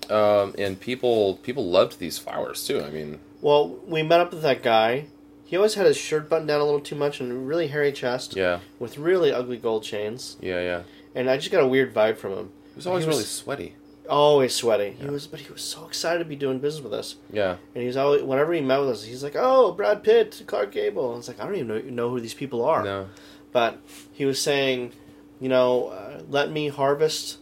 Um, 0.09 0.53
and 0.57 0.79
people 0.79 1.35
people 1.37 1.65
loved 1.71 1.97
these 1.97 2.17
flowers 2.19 2.67
too. 2.67 2.83
I 2.83 2.89
mean, 2.89 3.19
Well, 3.41 3.79
we 3.87 4.03
met 4.03 4.19
up 4.19 4.31
with 4.33 4.41
that 4.43 4.61
guy. 4.61 5.05
He 5.51 5.57
always 5.57 5.73
had 5.73 5.85
his 5.85 5.97
shirt 5.97 6.29
buttoned 6.29 6.47
down 6.47 6.61
a 6.61 6.63
little 6.63 6.79
too 6.79 6.95
much 6.95 7.19
and 7.19 7.29
a 7.29 7.35
really 7.35 7.67
hairy 7.67 7.91
chest 7.91 8.37
yeah, 8.37 8.59
with 8.79 8.97
really 8.97 9.33
ugly 9.33 9.57
gold 9.57 9.83
chains. 9.83 10.37
yeah, 10.39 10.61
yeah. 10.61 10.83
And 11.13 11.29
I 11.29 11.35
just 11.35 11.51
got 11.51 11.61
a 11.61 11.67
weird 11.67 11.93
vibe 11.93 12.15
from 12.15 12.31
him. 12.31 12.49
He 12.69 12.75
was 12.77 12.87
always 12.87 13.03
He 13.03 13.07
was- 13.09 13.17
really 13.17 13.25
sweaty. 13.25 13.75
Always 14.09 14.55
sweaty. 14.55 14.91
He 14.97 15.05
was, 15.07 15.27
but 15.27 15.41
he 15.41 15.51
was 15.51 15.61
so 15.61 15.85
excited 15.85 16.19
to 16.19 16.25
be 16.25 16.37
doing 16.37 16.59
business 16.59 16.81
with 16.83 16.93
us. 16.93 17.15
Yeah, 17.33 17.57
And 17.75 17.83
he's 17.83 17.97
always, 17.97 18.23
whenever 18.23 18.53
he 18.53 18.61
met 18.61 18.79
with 18.79 18.89
us, 18.91 19.03
he's 19.03 19.23
like, 19.23 19.35
"Oh, 19.37 19.73
Brad 19.73 20.03
Pitt, 20.03 20.43
Clark 20.47 20.71
Gable." 20.71 21.09
And 21.11 21.19
it's 21.19 21.27
like 21.27 21.39
I 21.41 21.45
don't 21.45 21.55
even 21.55 21.67
know, 21.67 21.79
know 21.81 22.09
who 22.11 22.21
these 22.21 22.33
people 22.33 22.63
are. 22.63 22.81
no, 22.83 23.07
But 23.51 23.77
he 24.13 24.23
was 24.25 24.41
saying, 24.41 24.93
you 25.41 25.49
know, 25.49 25.87
uh, 25.89 26.21
let 26.29 26.49
me 26.49 26.69
harvest 26.69 27.39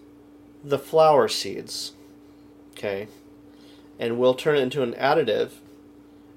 the 0.64 0.80
flower 0.80 1.28
seeds, 1.28 1.94
okay, 2.74 3.08
and 4.00 4.18
we'll 4.20 4.34
turn 4.34 4.56
it 4.58 4.62
into 4.62 4.82
an 4.82 4.94
additive 4.94 5.52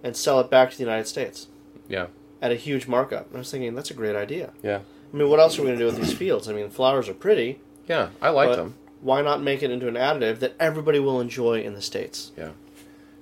and 0.05 0.15
sell 0.17 0.39
it 0.41 0.51
back 0.51 0.71
to 0.71 0.77
the 0.77 0.85
United 0.85 1.07
States 1.09 1.47
yeah, 1.93 2.07
at 2.41 2.51
a 2.51 2.57
huge 2.57 2.89
markup. 2.89 3.27
And 3.29 3.37
I 3.37 3.39
was 3.39 3.51
thinking 3.51 3.75
that's 3.77 3.91
a 3.91 3.95
great 3.95 4.17
idea. 4.17 4.53
yeah, 4.63 4.81
I 5.13 5.17
mean, 5.17 5.29
what 5.29 5.39
else 5.39 5.59
are 5.59 5.63
we 5.63 5.69
going 5.69 5.79
to 5.79 5.85
do 5.85 5.87
with 5.93 6.01
these 6.03 6.13
fields? 6.23 6.49
I 6.49 6.53
mean, 6.53 6.71
flowers 6.71 7.09
are 7.09 7.15
pretty. 7.15 7.61
yeah. 7.87 8.09
I 8.21 8.31
like 8.31 8.57
them. 8.57 8.75
Why 9.03 9.21
not 9.21 9.43
make 9.43 9.63
it 9.63 9.71
into 9.71 9.87
an 9.89 9.95
additive 9.95 10.39
that 10.41 10.55
everybody 10.59 10.99
will 11.01 11.21
enjoy 11.21 11.61
in 11.63 11.75
the 11.75 11.83
states? 11.83 12.33
Yeah. 12.37 12.51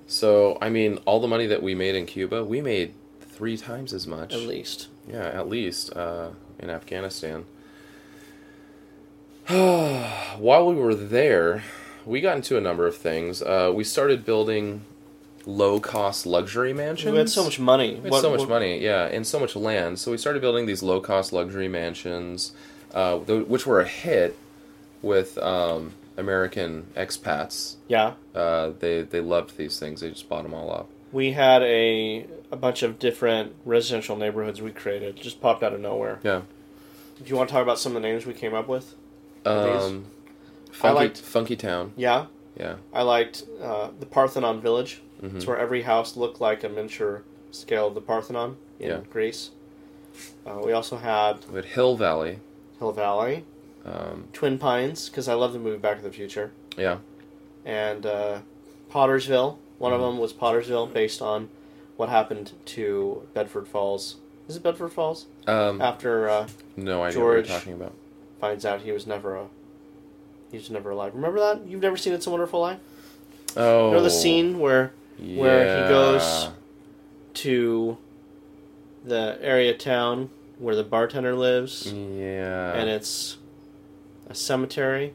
So 0.07 0.57
I 0.61 0.69
mean, 0.69 0.97
all 1.05 1.19
the 1.19 1.27
money 1.27 1.47
that 1.47 1.61
we 1.61 1.75
made 1.75 1.95
in 1.95 2.05
Cuba, 2.05 2.43
we 2.45 2.61
made 2.61 2.93
three 3.19 3.57
times 3.57 3.91
as 3.93 4.05
much. 4.07 4.33
At 4.33 4.41
least. 4.41 4.87
Yeah, 5.07 5.25
at 5.25 5.49
least 5.49 5.91
uh, 5.95 6.29
in 6.59 6.69
Afghanistan. 6.69 7.45
While 9.47 10.67
we 10.67 10.75
were 10.75 10.95
there, 10.95 11.63
we 12.05 12.21
got 12.21 12.35
into 12.35 12.57
a 12.57 12.61
number 12.61 12.85
of 12.87 12.95
things. 12.95 13.41
Uh, 13.41 13.71
we 13.73 13.83
started 13.83 14.23
building 14.25 14.81
low-cost 15.45 16.25
luxury 16.25 16.73
mansions. 16.73 17.11
We 17.11 17.17
had 17.17 17.29
so 17.29 17.43
much 17.43 17.59
money. 17.59 17.95
We 17.95 18.01
had 18.03 18.11
What- 18.11 18.21
so 18.21 18.29
much 18.31 18.39
what- 18.41 18.49
money, 18.49 18.79
yeah, 18.79 19.05
and 19.05 19.25
so 19.25 19.39
much 19.39 19.55
land. 19.55 19.99
So 19.99 20.11
we 20.11 20.17
started 20.17 20.41
building 20.41 20.65
these 20.65 20.83
low-cost 20.83 21.33
luxury 21.33 21.67
mansions, 21.67 22.51
uh, 22.93 23.19
th- 23.19 23.47
which 23.47 23.65
were 23.65 23.79
a 23.79 23.87
hit 23.87 24.37
with 25.01 25.37
um, 25.39 25.93
American 26.17 26.87
expats. 26.95 27.75
Yeah. 27.87 28.13
Uh, 28.35 28.71
they 28.79 29.01
they 29.01 29.19
loved 29.21 29.57
these 29.57 29.79
things. 29.79 30.01
They 30.01 30.09
just 30.09 30.29
bought 30.29 30.43
them 30.43 30.53
all 30.53 30.71
up. 30.71 30.87
We 31.11 31.31
had 31.33 31.63
a 31.63 32.25
a 32.51 32.55
bunch 32.55 32.83
of 32.83 32.99
different 32.99 33.53
residential 33.65 34.15
neighborhoods 34.15 34.61
we 34.61 34.71
created. 34.71 35.15
Just 35.15 35.41
popped 35.41 35.63
out 35.63 35.73
of 35.73 35.79
nowhere. 35.79 36.19
Yeah. 36.23 36.41
Do 37.23 37.29
you 37.29 37.35
want 37.35 37.49
to 37.49 37.53
talk 37.53 37.63
about 37.63 37.79
some 37.79 37.95
of 37.95 38.01
the 38.01 38.07
names 38.07 38.25
we 38.25 38.33
came 38.33 38.53
up 38.53 38.67
with? 38.67 38.95
Um, 39.45 40.05
funky, 40.71 40.95
liked- 40.95 41.17
funky 41.17 41.55
town. 41.55 41.93
Yeah, 41.95 42.25
Yeah. 42.59 42.75
I 42.93 43.01
liked 43.03 43.43
uh, 43.61 43.89
the 43.99 44.05
Parthenon 44.05 44.59
Village. 44.61 45.01
Mhm. 45.23 45.35
It's 45.35 45.45
where 45.47 45.57
every 45.57 45.83
house 45.83 46.17
looked 46.17 46.41
like 46.41 46.63
a 46.63 46.69
miniature 46.69 47.23
scale 47.51 47.87
of 47.87 47.95
the 47.95 48.01
Parthenon 48.01 48.57
in 48.79 48.89
Yeah. 48.89 48.99
Greece. 49.11 49.51
Uh, 50.45 50.59
we 50.63 50.71
also 50.71 50.97
had 50.97 51.45
We 51.49 51.55
had 51.55 51.65
Hill 51.65 51.95
Valley. 51.95 52.39
Hill 52.79 52.91
Valley, 52.91 53.45
Um, 53.85 54.25
Twin 54.33 54.57
Pines, 54.57 55.09
because 55.09 55.27
I 55.27 55.33
love 55.33 55.53
the 55.53 55.59
movie 55.59 55.77
Back 55.77 55.97
to 55.97 56.03
the 56.03 56.11
Future, 56.11 56.51
yeah. 56.77 56.97
and 57.65 58.05
uh, 58.05 58.39
Pottersville. 58.91 59.57
One 59.77 59.91
Mhm. 59.91 59.95
of 59.95 60.01
them 60.01 60.17
was 60.19 60.33
Pottersville, 60.33 60.91
based 60.93 61.21
on 61.21 61.49
what 61.97 62.09
happened 62.09 62.51
to 62.65 63.23
Bedford 63.33 63.67
Falls. 63.67 64.17
Is 64.47 64.55
it 64.57 64.63
Bedford 64.63 64.91
Falls? 64.91 65.25
Um, 65.47 65.81
After 65.81 66.27
uh, 66.29 66.47
no 66.75 67.03
idea 67.03 67.03
what 67.03 67.11
George- 67.13 67.49
you're 67.49 67.57
talking 67.57 67.73
about. 67.73 67.93
finds 68.39 68.65
out 68.65 68.81
he 68.81 68.91
was 68.91 69.05
never 69.07 69.35
a 69.35 69.47
he 70.51 70.57
was 70.57 70.69
never 70.69 70.89
alive. 70.89 71.13
Remember 71.15 71.39
that? 71.39 71.65
You've 71.65 71.81
never 71.81 71.95
seen 71.95 72.11
It's 72.11 72.27
a 72.27 72.29
Wonderful 72.29 72.59
Life? 72.59 72.79
Oh. 73.55 73.87
You 73.89 73.93
know 73.95 74.03
the 74.03 74.09
scene 74.09 74.59
where 74.59 74.91
where 75.21 75.83
he 75.83 75.89
goes- 75.89 76.49
to 77.33 77.97
the 79.05 79.37
area 79.41 79.73
town 79.73 80.29
where 80.59 80.75
the 80.75 80.83
bartender 80.83 81.33
lives, 81.33 81.91
Yeah. 81.91 82.73
and 82.73 82.89
it's 82.89 83.37
a 84.29 84.35
cemetery 84.35 85.13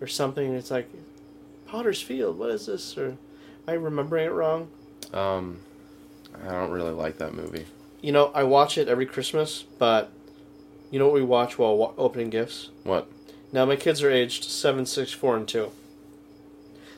or 0.00 0.06
something. 0.06 0.54
It's 0.54 0.70
like 0.70 0.88
Potter's 1.66 2.00
Field. 2.02 2.38
What 2.38 2.50
is 2.50 2.66
this? 2.66 2.96
Or 2.98 3.06
am 3.06 3.18
I 3.66 3.72
remembering 3.72 4.26
it 4.26 4.32
wrong? 4.32 4.68
um, 5.14 5.58
I 6.46 6.50
don't 6.52 6.70
really 6.70 6.92
like 6.92 7.16
that 7.18 7.34
movie. 7.34 7.64
You 8.02 8.12
know, 8.12 8.30
I 8.34 8.44
watch 8.44 8.76
it 8.78 8.86
every 8.88 9.06
Christmas, 9.06 9.64
but 9.78 10.10
you 10.90 10.98
know 10.98 11.06
what 11.06 11.14
we 11.14 11.22
watch 11.22 11.58
while 11.58 11.76
wa- 11.76 11.92
opening 11.98 12.28
gifts? 12.30 12.68
What? 12.84 13.08
Now 13.52 13.64
my 13.64 13.76
kids 13.76 14.02
are 14.02 14.10
aged 14.10 14.44
seven, 14.44 14.84
six, 14.86 15.10
four, 15.12 15.36
and 15.36 15.48
two. 15.48 15.72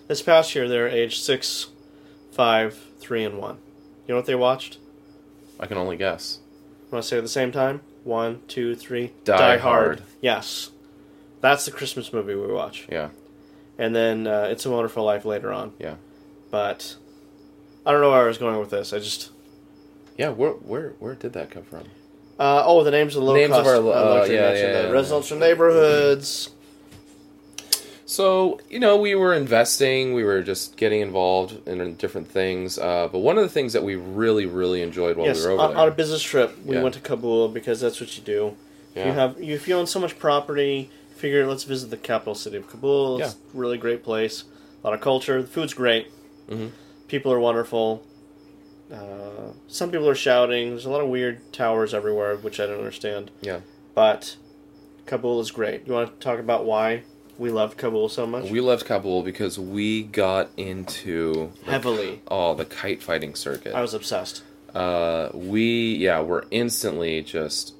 This 0.08 0.20
past 0.20 0.54
year, 0.54 0.68
they're 0.68 0.88
aged 0.88 1.22
six, 1.22 1.68
five, 2.40 2.74
three, 2.98 3.22
and 3.22 3.36
one. 3.36 3.58
You 4.06 4.14
know 4.14 4.16
what 4.16 4.24
they 4.24 4.34
watched? 4.34 4.78
I 5.60 5.66
can 5.66 5.76
only 5.76 5.98
guess. 5.98 6.38
Want 6.90 7.02
to 7.04 7.06
say 7.06 7.16
it 7.16 7.18
at 7.18 7.22
the 7.24 7.28
same 7.28 7.52
time? 7.52 7.82
One, 8.02 8.40
two, 8.48 8.74
three. 8.74 9.12
Die 9.24 9.58
Hard. 9.58 10.02
Yes, 10.22 10.70
that's 11.42 11.66
the 11.66 11.70
Christmas 11.70 12.14
movie 12.14 12.34
we 12.34 12.46
watch, 12.46 12.86
Yeah. 12.90 13.10
and 13.76 13.94
then 13.94 14.26
uh, 14.26 14.48
It's 14.50 14.64
a 14.64 14.70
Wonderful 14.70 15.04
Life 15.04 15.26
later 15.26 15.52
on. 15.52 15.74
Yeah. 15.78 15.96
But 16.50 16.96
I 17.84 17.92
don't 17.92 18.00
know 18.00 18.10
where 18.10 18.22
I 18.22 18.26
was 18.26 18.38
going 18.38 18.58
with 18.58 18.70
this. 18.70 18.94
I 18.94 19.00
just 19.00 19.30
Yeah. 20.16 20.30
Where 20.30 20.52
where 20.52 20.94
where 20.98 21.14
did 21.14 21.34
that 21.34 21.50
come 21.50 21.64
from? 21.64 21.84
uh, 22.38 22.62
oh 22.64 22.82
the 22.84 22.90
names 22.90 23.14
of 23.16 23.20
the 23.20 23.26
low 23.26 23.34
Names 23.34 23.50
of 23.52 23.64
cost 23.64 23.68
our 23.68 23.76
uh, 23.76 23.80
lo- 23.80 23.92
uh, 23.92 24.14
luxury 24.14 24.36
yeah, 24.36 24.52
yeah, 24.54 24.72
the 24.80 24.88
yeah. 24.88 24.90
residential 24.94 25.36
neighborhoods. 25.38 26.48
So 28.10 28.58
you 28.68 28.80
know, 28.80 28.96
we 28.96 29.14
were 29.14 29.32
investing. 29.34 30.14
We 30.14 30.24
were 30.24 30.42
just 30.42 30.76
getting 30.76 31.00
involved 31.00 31.68
in 31.68 31.94
different 31.94 32.26
things. 32.28 32.76
Uh, 32.76 33.08
but 33.10 33.20
one 33.20 33.38
of 33.38 33.44
the 33.44 33.48
things 33.48 33.72
that 33.74 33.84
we 33.84 33.94
really 33.94 34.46
really 34.46 34.82
enjoyed 34.82 35.16
while 35.16 35.28
yes, 35.28 35.38
we 35.38 35.46
were 35.46 35.52
over 35.52 35.62
on, 35.62 35.70
there. 35.70 35.78
on 35.82 35.88
a 35.88 35.92
business 35.92 36.20
trip, 36.20 36.58
we 36.64 36.74
Yeah. 36.74 36.82
went 36.82 36.96
to 36.96 37.00
Kabul 37.00 37.46
because 37.50 37.80
that's 37.80 38.00
what 38.00 38.16
you 38.18 38.24
do. 38.24 38.56
yeah. 38.96 39.06
You 39.06 39.12
have 39.12 39.40
you, 39.40 39.54
if 39.54 39.68
you 39.68 39.76
own 39.76 39.86
so 39.86 40.00
much 40.00 40.18
property, 40.18 40.90
figure 41.14 41.46
let's 41.46 41.62
visit 41.62 41.90
the 41.90 41.96
capital 41.96 42.34
city 42.34 42.56
of 42.56 42.68
Kabul. 42.68 43.20
It's 43.22 43.34
a 43.34 43.36
really 43.54 43.78
great 43.78 44.02
place. 44.02 44.42
A 44.82 44.88
lot 44.88 44.92
of 44.94 45.00
culture. 45.00 45.40
The 45.40 45.46
food's 45.46 45.72
great. 45.74 46.08
Mhm. 46.50 46.70
People 47.06 47.30
are 47.32 47.38
wonderful. 47.38 48.02
Uh, 48.92 49.52
some 49.68 49.92
people 49.92 50.08
are 50.08 50.16
shouting. 50.16 50.70
There's 50.70 50.84
a 50.84 50.90
lot 50.90 51.00
of 51.00 51.08
weird 51.08 51.52
towers 51.52 51.94
everywhere, 51.94 52.34
which 52.34 52.58
I 52.58 52.66
don't 52.66 52.78
understand. 52.78 53.30
Yeah. 53.40 53.60
But 53.94 54.34
Kabul 55.06 55.38
is 55.40 55.52
great. 55.52 55.86
You 55.86 55.92
want 55.92 56.18
to 56.18 56.24
talk 56.24 56.40
about 56.40 56.64
why 56.64 57.04
we 57.40 57.50
loved 57.50 57.76
Kabul 57.78 58.08
so 58.10 58.26
much? 58.26 58.50
We 58.50 58.60
loved 58.60 58.84
Kabul 58.84 59.22
because 59.22 59.58
we 59.58 60.02
got 60.04 60.50
into 60.56 61.50
the- 61.64 61.70
Heavily. 61.72 62.20
oh 62.28 62.54
the 62.54 62.64
kite 62.66 63.02
fighting 63.02 63.34
circuit. 63.34 63.74
I 63.74 63.80
was 63.80 63.94
obsessed. 63.94 64.42
Uh, 64.74 65.30
we 65.34 65.96
yeah, 65.96 66.20
we're 66.20 66.44
instantly 66.52 67.22
just 67.22 67.74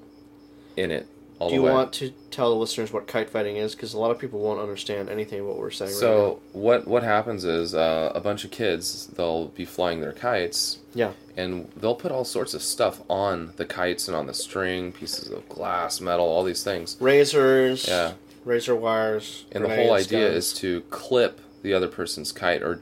in 0.77 0.91
it 0.91 1.07
all 1.39 1.49
Do 1.51 1.57
the 1.57 1.63
you 1.63 1.73
want 1.73 1.93
to 1.95 2.11
tell 2.31 2.51
the 2.51 2.57
listeners 2.57 2.93
what 2.93 3.07
kite 3.07 3.31
fighting 3.31 3.57
is? 3.57 3.75
Because 3.75 3.95
a 3.95 3.99
lot 3.99 4.11
of 4.11 4.19
people 4.19 4.41
won't 4.41 4.61
understand 4.61 5.09
anything 5.09 5.41
of 5.41 5.47
what 5.47 5.59
we're 5.59 5.71
saying 5.71 5.91
right 5.93 6.01
so 6.01 6.41
what 6.53 6.87
what 6.89 7.03
happens 7.03 7.45
is 7.45 7.75
uh, 7.75 8.13
a 8.15 8.21
bunch 8.21 8.45
of 8.45 8.51
kids 8.51 9.07
they'll 9.09 9.47
be 9.49 9.65
flying 9.65 10.01
their 10.01 10.13
kites 10.13 10.79
Yeah. 10.95 11.13
and 11.37 11.71
they'll 11.77 11.95
put 11.95 12.13
all 12.13 12.25
sorts 12.25 12.53
of 12.55 12.63
stuff 12.63 13.01
on 13.09 13.53
the 13.57 13.65
kites 13.65 14.07
and 14.09 14.17
on 14.17 14.27
the 14.27 14.35
string 14.35 14.93
pieces 14.93 15.31
of 15.31 15.49
glass 15.49 16.01
metal 16.01 16.27
all 16.27 16.45
these 16.45 16.63
things. 16.65 16.97
Razors. 17.01 17.87
yeah 17.87 18.13
Razor 18.45 18.75
wires. 18.75 19.45
and 19.53 19.65
the 19.65 19.75
whole 19.75 19.93
idea 19.93 20.29
guns. 20.29 20.37
is 20.37 20.55
to 20.55 20.81
clip 20.83 21.41
the 21.63 21.75
other 21.75 21.89
person's 21.89 22.33
kite 22.33 22.63
or 22.63 22.81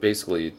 basically 0.00 0.54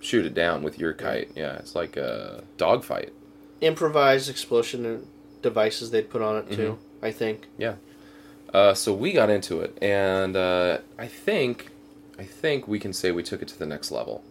shoot 0.00 0.24
it 0.24 0.32
down 0.32 0.62
with 0.62 0.78
your 0.78 0.92
kite 0.92 1.28
yeah 1.34 1.54
it's 1.54 1.74
like 1.74 1.96
a 1.96 2.44
dogfight 2.56 3.12
improvised 3.60 4.30
explosion 4.30 5.06
devices 5.42 5.90
they'd 5.90 6.10
put 6.10 6.22
on 6.22 6.36
it 6.36 6.50
too. 6.50 6.72
Mm-hmm. 6.72 7.04
I 7.04 7.12
think. 7.12 7.46
Yeah. 7.56 7.74
Uh, 8.52 8.74
so 8.74 8.94
we 8.94 9.12
got 9.12 9.30
into 9.30 9.60
it, 9.60 9.76
and 9.82 10.34
uh, 10.34 10.78
I 10.98 11.06
think, 11.06 11.70
I 12.18 12.24
think 12.24 12.66
we 12.66 12.78
can 12.78 12.92
say 12.92 13.12
we 13.12 13.22
took 13.22 13.42
it 13.42 13.48
to 13.48 13.58
the 13.58 13.66
next 13.66 13.90
level. 13.90 14.24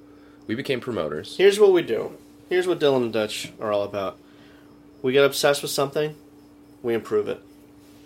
We 0.48 0.56
became 0.56 0.80
promoters. 0.80 1.38
Here's 1.38 1.60
what 1.60 1.72
we 1.72 1.84
do. 1.84 2.18
Here's 2.50 2.68
what 2.68 2.80
Dillon 2.80 3.04
and 3.04 3.14
Dutch 3.14 3.52
are 3.60 3.72
all 3.72 3.84
about. 3.84 4.18
We 5.04 5.14
get 5.14 5.24
obsessed 5.24 5.62
with 5.62 5.72
something, 5.72 6.16
we 6.82 6.94
improve 6.96 7.28
it. 7.28 7.42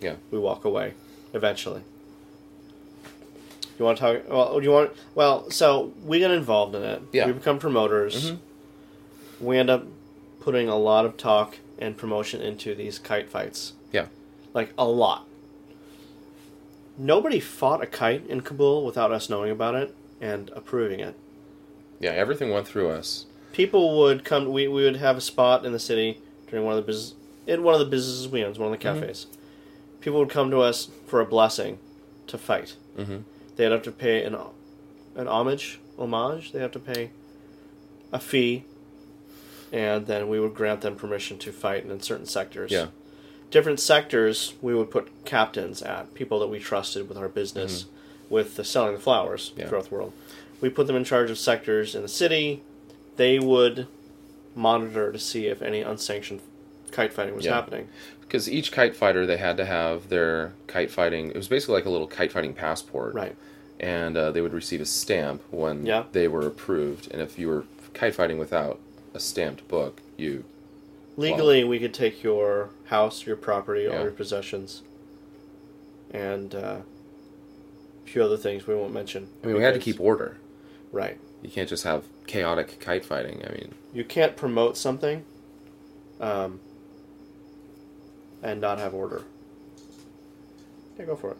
Yeah. 0.00 0.16
We 0.30 0.38
walk 0.38 0.64
away, 0.64 0.94
eventually. 1.32 1.82
You 3.78 3.84
want 3.84 3.98
to 3.98 4.18
talk? 4.20 4.28
Well, 4.28 4.58
do 4.58 4.64
you 4.64 4.70
want? 4.70 4.92
Well, 5.14 5.50
so 5.50 5.92
we 6.04 6.18
get 6.18 6.30
involved 6.30 6.74
in 6.74 6.82
it. 6.82 7.02
Yeah. 7.12 7.26
We 7.26 7.32
become 7.32 7.58
promoters. 7.58 8.32
Mhm. 8.32 8.38
We 9.40 9.58
end 9.58 9.70
up 9.70 9.84
putting 10.40 10.68
a 10.68 10.76
lot 10.76 11.04
of 11.04 11.16
talk 11.16 11.58
and 11.78 11.96
promotion 11.96 12.40
into 12.40 12.74
these 12.74 12.98
kite 12.98 13.28
fights. 13.28 13.72
Yeah. 13.92 14.06
Like 14.54 14.72
a 14.78 14.86
lot. 14.86 15.26
Nobody 16.98 17.40
fought 17.40 17.82
a 17.82 17.86
kite 17.86 18.26
in 18.28 18.42
Kabul 18.42 18.84
without 18.84 19.10
us 19.10 19.28
knowing 19.30 19.50
about 19.50 19.74
it 19.74 19.94
and 20.20 20.50
approving 20.54 21.00
it. 21.00 21.14
Yeah, 21.98 22.10
everything 22.10 22.50
went 22.50 22.68
through 22.68 22.90
us. 22.90 23.26
People 23.52 23.98
would 23.98 24.24
come. 24.24 24.52
We, 24.52 24.68
we 24.68 24.84
would 24.84 24.96
have 24.96 25.16
a 25.16 25.20
spot 25.20 25.64
in 25.64 25.72
the 25.72 25.78
city 25.78 26.20
during 26.48 26.64
one 26.64 26.76
of 26.76 26.84
the 26.84 26.86
business 26.86 27.14
in 27.46 27.62
one 27.64 27.74
of 27.74 27.80
the 27.80 27.86
businesses 27.86 28.28
we 28.28 28.44
own, 28.44 28.54
one 28.54 28.72
of 28.72 28.78
the 28.80 28.86
Mhm. 28.86 29.00
cafes. 29.00 29.26
People 30.02 30.18
would 30.18 30.28
come 30.30 30.50
to 30.50 30.58
us 30.60 30.88
for 31.06 31.20
a 31.20 31.26
blessing 31.26 31.78
to 32.26 32.36
fight. 32.36 32.76
hmm 32.96 33.18
They'd 33.56 33.72
have 33.72 33.82
to 33.82 33.92
pay 33.92 34.22
an 34.24 34.34
an 35.14 35.28
homage, 35.28 35.78
homage. 35.98 36.52
They 36.52 36.58
have 36.60 36.72
to 36.72 36.78
pay 36.78 37.10
a 38.12 38.18
fee, 38.18 38.64
and 39.70 40.06
then 40.06 40.28
we 40.28 40.40
would 40.40 40.54
grant 40.54 40.80
them 40.80 40.96
permission 40.96 41.38
to 41.38 41.52
fight 41.52 41.84
in 41.84 42.00
certain 42.00 42.26
sectors. 42.26 42.70
Yeah. 42.70 42.86
Different 43.50 43.78
sectors, 43.80 44.54
we 44.62 44.74
would 44.74 44.90
put 44.90 45.24
captains 45.26 45.82
at 45.82 46.14
people 46.14 46.40
that 46.40 46.46
we 46.46 46.58
trusted 46.58 47.08
with 47.10 47.18
our 47.18 47.28
business, 47.28 47.84
with 48.30 48.56
the 48.56 48.64
selling 48.64 48.94
the 48.94 49.00
flowers 49.00 49.50
Mm-hmm. 49.50 49.60
Yeah. 49.60 49.68
throughout 49.68 49.84
the 49.90 49.94
world. 49.94 50.12
We 50.62 50.70
put 50.70 50.86
them 50.86 50.96
in 50.96 51.04
charge 51.04 51.30
of 51.30 51.38
sectors 51.38 51.94
in 51.94 52.00
the 52.02 52.08
city. 52.08 52.62
They 53.16 53.38
would 53.38 53.86
monitor 54.56 55.12
to 55.12 55.18
see 55.18 55.46
if 55.46 55.60
any 55.60 55.82
unsanctioned 55.82 56.40
kite 56.90 57.12
fighting 57.12 57.34
was 57.36 57.44
Yeah. 57.44 57.54
happening. 57.54 57.88
Because 58.32 58.48
each 58.48 58.72
kite 58.72 58.96
fighter, 58.96 59.26
they 59.26 59.36
had 59.36 59.58
to 59.58 59.66
have 59.66 60.08
their 60.08 60.54
kite 60.66 60.90
fighting. 60.90 61.28
It 61.28 61.36
was 61.36 61.48
basically 61.48 61.74
like 61.74 61.84
a 61.84 61.90
little 61.90 62.06
kite 62.06 62.32
fighting 62.32 62.54
passport. 62.54 63.12
Right. 63.12 63.36
And 63.78 64.16
uh, 64.16 64.30
they 64.30 64.40
would 64.40 64.54
receive 64.54 64.80
a 64.80 64.86
stamp 64.86 65.42
when 65.50 65.84
Yeah. 65.84 66.04
they 66.12 66.28
were 66.28 66.46
approved. 66.46 67.12
And 67.12 67.20
if 67.20 67.38
you 67.38 67.48
were 67.48 67.64
kite 67.92 68.14
fighting 68.14 68.38
without 68.38 68.80
a 69.12 69.20
stamped 69.20 69.68
book, 69.68 70.00
you 70.16 70.44
Legally, 71.18 71.62
we 71.62 71.78
could 71.78 71.92
take 71.92 72.22
your 72.22 72.70
house, 72.86 73.26
your 73.26 73.36
property, 73.36 73.86
all 73.86 74.00
your 74.00 74.10
possessions, 74.10 74.80
and 76.10 76.54
uh, 76.54 76.78
a 78.06 78.08
few 78.08 78.24
other 78.24 78.38
things 78.38 78.66
we 78.66 78.74
won't 78.74 78.94
mention. 78.94 79.28
I 79.44 79.48
mean, 79.48 79.56
we 79.56 79.62
had 79.62 79.74
to 79.74 79.80
keep 79.80 80.00
order. 80.00 80.38
right. 80.90 81.18
You 81.42 81.50
can't 81.50 81.68
just 81.68 81.84
have 81.84 82.04
chaotic 82.26 82.80
kite 82.80 83.04
fighting. 83.04 83.42
I 83.46 83.50
mean, 83.52 83.74
You 83.92 84.04
can't 84.04 84.36
promote 84.36 84.78
something, 84.78 85.22
um, 86.18 86.60
and 88.42 88.60
not 88.60 88.78
have 88.78 88.94
order. 88.94 89.22
Yeah, 90.98 91.06
go 91.06 91.16
for 91.16 91.30
it. 91.32 91.36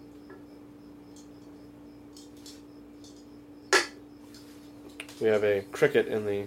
We 5.21 5.29
have 5.29 5.45
a 5.45 5.61
cricket 5.73 6.09
in 6.09 6.27
the 6.27 6.45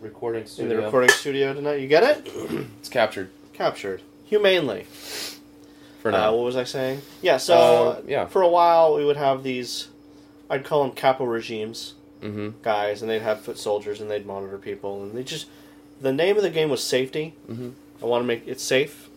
recording 0.00 0.44
in 0.58 0.68
the 0.68 0.76
recording 0.76 1.10
studio 1.10 1.52
tonight. 1.52 1.76
You 1.80 1.88
get 1.88 2.02
it? 2.04 2.32
It's 2.78 2.88
captured 2.88 3.30
Captured 3.52 4.02
humanely. 4.24 4.84
for 6.00 6.10
Uh, 6.10 6.12
now. 6.12 6.34
what 6.36 6.44
was 6.44 6.56
I 6.56 6.62
saying? 6.64 7.02
Yeah, 7.22 7.38
so 7.38 7.56
Uh, 7.56 8.00
yeah. 8.06 8.26
for 8.26 8.42
a 8.42 8.48
while 8.48 8.94
we 8.94 9.04
would 9.04 9.16
have 9.16 9.42
these, 9.42 9.88
I'd 10.48 10.64
call 10.64 10.84
them 10.84 10.92
capo 10.92 11.24
regimes 11.24 11.94
mm-hmm. 12.22 12.50
guys, 12.62 13.02
and 13.02 13.10
they'd 13.10 13.22
have 13.22 13.40
foot 13.40 13.58
soldiers 13.58 14.00
and 14.00 14.08
they'd 14.08 14.24
monitor 14.26 14.58
people, 14.58 15.02
and 15.02 15.12
they 15.12 15.24
just, 15.24 15.46
the 16.00 16.12
name 16.12 16.36
of 16.36 16.42
the 16.44 16.50
game 16.50 16.68
was 16.70 16.82
safety. 16.84 17.34
Mhm. 17.50 17.72
I 18.00 18.04
want 18.06 18.22
to 18.22 18.26
make 18.26 18.46
it 18.46 18.60
safe. 18.60 19.07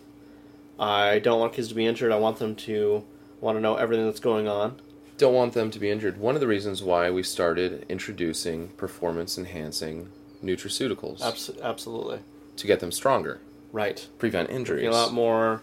I 0.81 1.19
don't 1.19 1.39
want 1.39 1.53
kids 1.53 1.67
to 1.69 1.75
be 1.75 1.85
injured. 1.85 2.11
I 2.11 2.17
want 2.17 2.39
them 2.39 2.55
to 2.55 3.05
want 3.39 3.55
to 3.57 3.61
know 3.61 3.75
everything 3.75 4.05
that's 4.05 4.19
going 4.19 4.47
on. 4.47 4.81
Don't 5.17 5.33
want 5.35 5.53
them 5.53 5.69
to 5.71 5.77
be 5.79 5.89
injured. 5.91 6.17
One 6.17 6.33
of 6.35 6.41
the 6.41 6.47
reasons 6.47 6.81
why 6.81 7.11
we 7.11 7.21
started 7.21 7.85
introducing 7.87 8.69
performance 8.69 9.37
enhancing 9.37 10.09
nutraceuticals 10.43 11.21
Abs- 11.21 11.51
absolutely. 11.61 12.19
to 12.57 12.65
get 12.67 12.79
them 12.79 12.91
stronger, 12.91 13.39
Right. 13.71 14.07
prevent 14.17 14.49
injuries. 14.49 14.87
A 14.87 14.91
lot 14.91 15.13
more, 15.13 15.61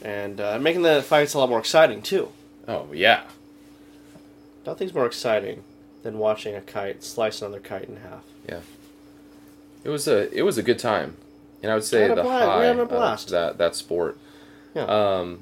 and 0.00 0.40
uh, 0.40 0.58
making 0.60 0.82
the 0.82 1.02
fights 1.02 1.34
a 1.34 1.38
lot 1.38 1.48
more 1.48 1.58
exciting 1.58 2.00
too. 2.02 2.28
Oh 2.68 2.86
yeah, 2.92 3.24
Nothing's 4.64 4.94
more 4.94 5.06
exciting 5.06 5.64
than 6.04 6.18
watching 6.18 6.54
a 6.54 6.60
kite 6.60 7.02
slice 7.02 7.42
another 7.42 7.60
kite 7.60 7.84
in 7.88 7.96
half. 7.96 8.22
Yeah. 8.48 8.60
It 9.82 9.90
was 9.90 10.06
a 10.08 10.32
it 10.32 10.42
was 10.42 10.56
a 10.56 10.62
good 10.62 10.78
time, 10.78 11.16
and 11.62 11.70
I 11.70 11.74
would 11.74 11.84
say 11.84 12.06
the 12.08 12.22
high 12.22 12.64
a 12.64 12.80
of 12.80 12.88
blast. 12.88 13.28
that 13.30 13.58
that 13.58 13.74
sport. 13.74 14.16
Yeah. 14.74 14.84
Um, 14.84 15.40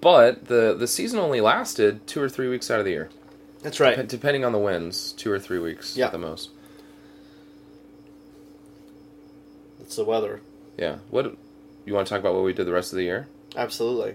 but 0.00 0.46
the 0.46 0.74
the 0.78 0.86
season 0.86 1.18
only 1.18 1.40
lasted 1.40 2.06
two 2.06 2.20
or 2.22 2.28
three 2.28 2.48
weeks 2.48 2.70
out 2.70 2.78
of 2.78 2.84
the 2.84 2.92
year, 2.92 3.08
That's 3.62 3.80
right. 3.80 3.96
Dep- 3.96 4.08
depending 4.08 4.44
on 4.44 4.52
the 4.52 4.58
winds. 4.58 5.12
Two 5.12 5.30
or 5.32 5.38
three 5.38 5.58
weeks 5.58 5.96
Yeah. 5.96 6.06
at 6.06 6.12
the 6.12 6.18
most. 6.18 6.50
It's 9.80 9.96
the 9.96 10.04
weather. 10.04 10.40
Yeah. 10.76 10.96
What 11.10 11.34
you 11.86 11.94
want 11.94 12.06
to 12.06 12.10
talk 12.10 12.20
about? 12.20 12.34
What 12.34 12.44
we 12.44 12.52
did 12.52 12.66
the 12.66 12.72
rest 12.72 12.92
of 12.92 12.96
the 12.98 13.04
year? 13.04 13.28
Absolutely. 13.56 14.14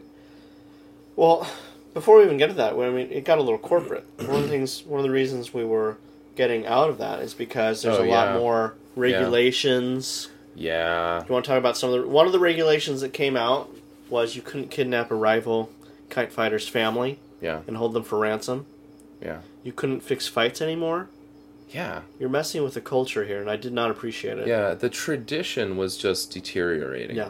Well, 1.16 1.48
before 1.94 2.18
we 2.18 2.24
even 2.24 2.38
get 2.38 2.48
to 2.48 2.54
that, 2.54 2.74
I 2.74 2.90
mean, 2.90 3.12
it 3.12 3.26
got 3.26 3.38
a 3.38 3.42
little 3.42 3.58
corporate. 3.60 4.06
One 4.18 4.36
of 4.38 4.44
the 4.44 4.48
things, 4.50 4.84
one 4.84 5.00
of 5.00 5.04
the 5.04 5.12
reasons 5.12 5.54
we 5.54 5.64
were 5.64 5.98
getting 6.36 6.66
out 6.66 6.90
of 6.90 6.98
that 7.00 7.20
is 7.20 7.34
because 7.34 7.82
there's 7.82 7.98
Oh, 8.00 8.04
a 8.04 8.10
lot 8.10 8.40
more 8.40 8.76
regulations. 8.96 10.30
Yeah. 10.56 11.20
Do 11.22 11.28
you 11.28 11.34
want 11.34 11.46
to 11.46 11.50
talk 11.50 11.58
about 11.58 11.78
some 11.78 11.92
of 11.94 12.02
the 12.02 12.08
one 12.08 12.26
of 12.28 12.32
the 12.32 12.40
regulations 12.40 13.02
that 13.02 13.14
came 13.14 13.36
out 13.36 13.70
was 14.10 14.36
you 14.36 14.42
couldn't 14.42 14.70
kidnap 14.72 15.12
a 15.12 15.16
rival 15.16 15.70
kite 16.10 16.32
fighter's 16.32 16.68
family 16.68 17.20
Yeah. 17.42 17.62
and 17.68 17.78
hold 17.78 17.94
them 17.94 18.04
for 18.04 18.18
ransom. 18.20 18.66
Yeah. 19.22 19.40
You 19.64 19.72
couldn't 19.72 20.02
fix 20.02 20.28
fights 20.28 20.62
anymore. 20.62 21.10
Yeah. 21.70 22.02
You're 22.20 22.30
messing 22.30 22.64
with 22.64 22.74
the 22.76 22.82
culture 22.82 23.24
here, 23.26 23.40
and 23.42 23.50
I 23.50 23.56
did 23.56 23.74
not 23.74 23.90
appreciate 23.90 24.38
it. 24.38 24.48
Yeah. 24.48 24.74
The 24.74 24.90
tradition 24.90 25.78
was 25.78 25.98
just 25.98 26.32
deteriorating. 26.32 27.16
Yeah. 27.16 27.30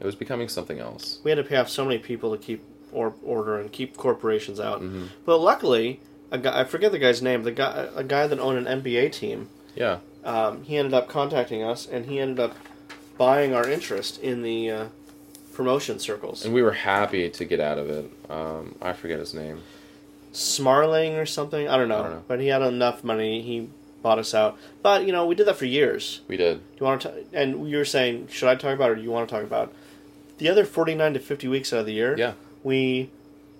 It 0.00 0.04
was 0.04 0.14
becoming 0.16 0.48
something 0.48 0.80
else. 0.80 1.20
We 1.24 1.30
had 1.30 1.36
to 1.36 1.44
pay 1.44 1.56
off 1.56 1.68
so 1.70 1.84
many 1.84 1.98
people 1.98 2.36
to 2.36 2.42
keep 2.42 2.62
or 2.92 3.14
order 3.24 3.58
and 3.58 3.72
keep 3.72 3.96
corporations 3.96 4.60
out. 4.60 4.80
Mhm. 4.82 5.08
But 5.24 5.38
luckily, 5.38 6.00
a 6.30 6.38
guy 6.38 6.60
I 6.60 6.64
forget 6.64 6.92
the 6.92 6.98
guy's 6.98 7.22
name. 7.22 7.42
The 7.42 7.50
guy, 7.52 7.88
a 7.96 8.04
guy 8.04 8.26
that 8.26 8.38
owned 8.38 8.58
an 8.58 8.82
NBA 8.82 9.08
team, 9.08 9.48
Yeah. 9.74 9.98
um, 10.24 10.62
he 10.64 10.76
ended 10.76 10.94
up 10.94 11.08
contacting 11.08 11.62
us, 11.62 11.88
and 11.90 12.06
he 12.06 12.18
ended 12.20 12.38
up 12.40 12.54
buying 13.16 13.54
our 13.54 13.68
interest 13.68 14.20
in 14.20 14.42
the 14.42 14.70
uh, 14.70 14.84
promotion 15.54 15.98
circles. 15.98 16.44
And 16.44 16.52
we 16.52 16.62
were 16.62 16.72
happy 16.72 17.30
to 17.30 17.44
get 17.44 17.60
out 17.60 17.78
of 17.78 17.88
it. 17.90 18.10
Um, 18.30 18.74
I 18.82 18.92
forget 18.92 19.18
his 19.18 19.34
name. 19.34 19.62
Smarling 20.32 21.14
or 21.14 21.26
something. 21.26 21.68
I 21.68 21.76
don't 21.76 21.88
know. 21.88 22.00
I 22.00 22.02
don't 22.02 22.12
know. 22.12 22.22
But 22.26 22.40
he 22.40 22.48
had 22.48 22.62
enough 22.62 23.04
money. 23.04 23.40
He 23.42 23.70
bought 24.02 24.18
us 24.18 24.34
out. 24.34 24.58
But 24.82 25.06
you 25.06 25.12
know, 25.12 25.26
we 25.26 25.34
did 25.34 25.46
that 25.46 25.56
for 25.56 25.66
years. 25.66 26.20
We 26.28 26.36
did. 26.36 26.58
Do 26.58 26.76
you 26.80 26.86
want 26.86 27.02
to? 27.02 27.12
T- 27.12 27.26
and 27.32 27.68
you 27.68 27.76
were 27.76 27.84
saying, 27.84 28.28
should 28.28 28.48
I 28.48 28.54
talk 28.56 28.74
about 28.74 28.90
it 28.90 28.92
or 28.92 28.96
do 28.96 29.02
you 29.02 29.10
want 29.10 29.28
to 29.28 29.34
talk 29.34 29.44
about 29.44 29.72
the 30.38 30.48
other 30.48 30.64
forty-nine 30.64 31.14
to 31.14 31.20
fifty 31.20 31.46
weeks 31.48 31.72
out 31.72 31.80
of 31.80 31.86
the 31.86 31.92
year? 31.92 32.16
Yeah. 32.18 32.32
we 32.64 33.10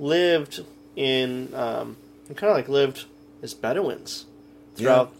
lived 0.00 0.64
in 0.96 1.54
um, 1.54 1.96
we 2.28 2.34
kind 2.34 2.50
of 2.50 2.56
like 2.56 2.68
lived 2.68 3.04
as 3.42 3.54
Bedouins 3.54 4.26
throughout 4.74 5.12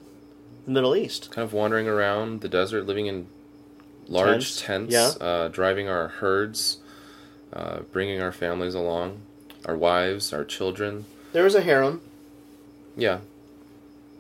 the 0.64 0.72
Middle 0.72 0.96
East. 0.96 1.30
Kind 1.30 1.44
of 1.44 1.52
wandering 1.52 1.86
around 1.86 2.40
the 2.40 2.48
desert, 2.48 2.84
living 2.86 3.06
in 3.06 3.28
large 4.08 4.58
Tents, 4.60 4.90
tents, 4.90 4.92
yeah. 4.92 5.26
uh, 5.26 5.48
driving 5.48 5.88
our 5.88 6.08
herds, 6.08 6.78
uh, 7.52 7.80
bringing 7.92 8.20
our 8.20 8.32
families 8.32 8.74
along, 8.74 9.20
our 9.66 9.76
wives, 9.76 10.32
our 10.32 10.44
children. 10.44 11.06
There 11.32 11.44
was 11.44 11.54
a 11.54 11.60
harem. 11.62 12.00
Yeah. 12.96 13.20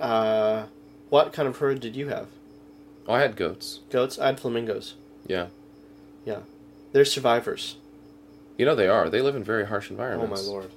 Uh, 0.00 0.64
what 1.10 1.32
kind 1.32 1.46
of 1.48 1.58
herd 1.58 1.80
did 1.80 1.94
you 1.96 2.08
have? 2.08 2.26
Oh, 3.06 3.14
I 3.14 3.20
had 3.20 3.36
goats. 3.36 3.80
Goats. 3.90 4.18
I 4.18 4.26
had 4.26 4.40
flamingos. 4.40 4.94
Yeah. 5.26 5.46
Yeah, 6.24 6.40
they're 6.92 7.04
survivors. 7.04 7.76
You 8.56 8.64
know 8.64 8.74
they 8.74 8.88
are. 8.88 9.10
They 9.10 9.20
live 9.20 9.36
in 9.36 9.44
very 9.44 9.66
harsh 9.66 9.90
environments. 9.90 10.40
Oh 10.40 10.44
my 10.44 10.50
lord. 10.50 10.70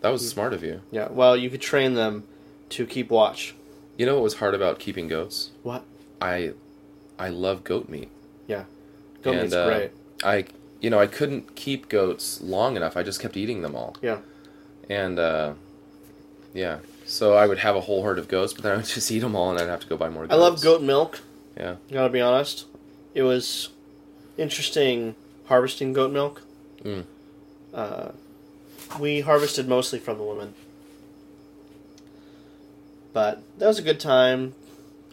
That 0.00 0.10
was 0.10 0.28
smart 0.28 0.52
of 0.52 0.62
you. 0.64 0.80
Yeah. 0.90 1.08
Well, 1.10 1.36
you 1.36 1.48
could 1.50 1.60
train 1.60 1.94
them 1.94 2.24
to 2.70 2.86
keep 2.86 3.10
watch. 3.10 3.54
You 3.96 4.06
know 4.06 4.14
what 4.14 4.22
was 4.24 4.34
hard 4.34 4.54
about 4.54 4.78
keeping 4.78 5.06
goats? 5.08 5.50
What? 5.62 5.84
I, 6.20 6.52
I 7.18 7.28
love 7.28 7.64
goat 7.64 7.88
meat. 7.88 8.10
Yeah, 8.46 8.64
goat 9.22 9.32
And, 9.32 9.42
meat's 9.42 9.54
uh, 9.54 9.66
great. 9.66 9.90
I, 10.22 10.44
you 10.80 10.90
know, 10.90 10.98
I 10.98 11.06
couldn't 11.06 11.54
keep 11.56 11.88
goats 11.88 12.40
long 12.40 12.76
enough. 12.76 12.96
I 12.96 13.02
just 13.02 13.20
kept 13.20 13.36
eating 13.36 13.62
them 13.62 13.74
all. 13.74 13.96
Yeah. 14.00 14.18
And, 14.88 15.18
uh, 15.18 15.54
yeah. 16.54 16.78
So 17.04 17.34
I 17.34 17.46
would 17.46 17.58
have 17.58 17.76
a 17.76 17.80
whole 17.80 18.02
herd 18.02 18.18
of 18.18 18.28
goats, 18.28 18.52
but 18.52 18.62
then 18.62 18.72
I 18.72 18.76
would 18.76 18.84
just 18.96 19.10
eat 19.10 19.20
them 19.20 19.34
all, 19.34 19.50
and 19.50 19.58
I'd 19.60 19.68
have 19.68 19.80
to 19.80 19.86
go 19.86 19.96
buy 19.96 20.08
more. 20.08 20.26
I 20.30 20.36
love 20.36 20.62
goat 20.62 20.82
milk. 20.82 21.20
Yeah. 21.56 21.76
Gotta 21.90 22.10
be 22.10 22.20
honest. 22.20 22.66
It 23.14 23.22
was 23.22 23.70
interesting 24.36 25.16
harvesting 25.46 25.92
goat 25.92 26.12
milk. 26.12 26.42
Mm. 26.82 27.04
Uh, 27.74 28.10
we 29.00 29.20
harvested 29.20 29.68
mostly 29.68 29.98
from 29.98 30.18
the 30.18 30.24
women. 30.24 30.54
But 33.12 33.42
that 33.58 33.66
was 33.66 33.78
a 33.78 33.82
good 33.82 33.98
time. 33.98 34.54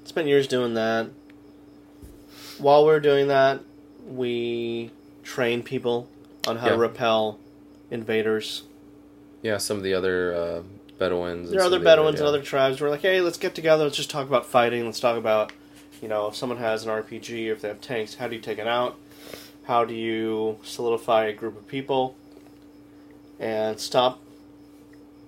Spent 0.04 0.28
years 0.28 0.48
doing 0.48 0.76
that. 0.76 1.10
While 2.58 2.86
we're 2.86 3.00
doing 3.00 3.28
that, 3.28 3.62
we 4.08 4.92
train 5.24 5.64
people 5.64 6.08
on 6.48 6.58
how 6.58 6.70
to 6.70 6.78
repel 6.78 7.40
invaders. 7.92 8.64
Yeah. 9.42 9.58
Some 9.58 9.78
of 9.78 9.84
the 9.84 9.94
other 9.94 10.34
uh, 10.34 10.62
Bedouins. 10.98 11.52
There 11.52 11.60
are 11.62 11.66
other 11.66 11.80
Bedouins 11.80 12.20
and 12.20 12.28
other 12.28 12.42
tribes. 12.42 12.80
We're 12.80 12.90
like, 12.90 13.02
hey, 13.02 13.22
let's 13.22 13.38
get 13.38 13.56
together. 13.56 13.84
Let's 13.84 13.98
just 13.98 14.10
talk 14.10 14.28
about 14.28 14.46
fighting. 14.46 14.86
Let's 14.86 15.00
talk 15.00 15.18
about, 15.18 15.52
you 16.02 16.08
know, 16.08 16.28
if 16.28 16.36
someone 16.36 16.58
has 16.60 16.86
an 16.86 16.90
RPG 16.90 17.50
or 17.50 17.54
if 17.54 17.62
they 17.62 17.68
have 17.68 17.82
tanks, 17.82 18.16
how 18.16 18.28
do 18.28 18.36
you 18.36 18.42
take 18.42 18.60
it 18.60 18.68
out? 18.68 18.98
How 19.66 19.84
do 19.84 19.94
you 19.94 20.60
solidify 20.64 21.26
a 21.26 21.34
group 21.34 21.58
of 21.58 21.68
people 21.68 22.16
and 23.40 23.80
stop 23.80 24.22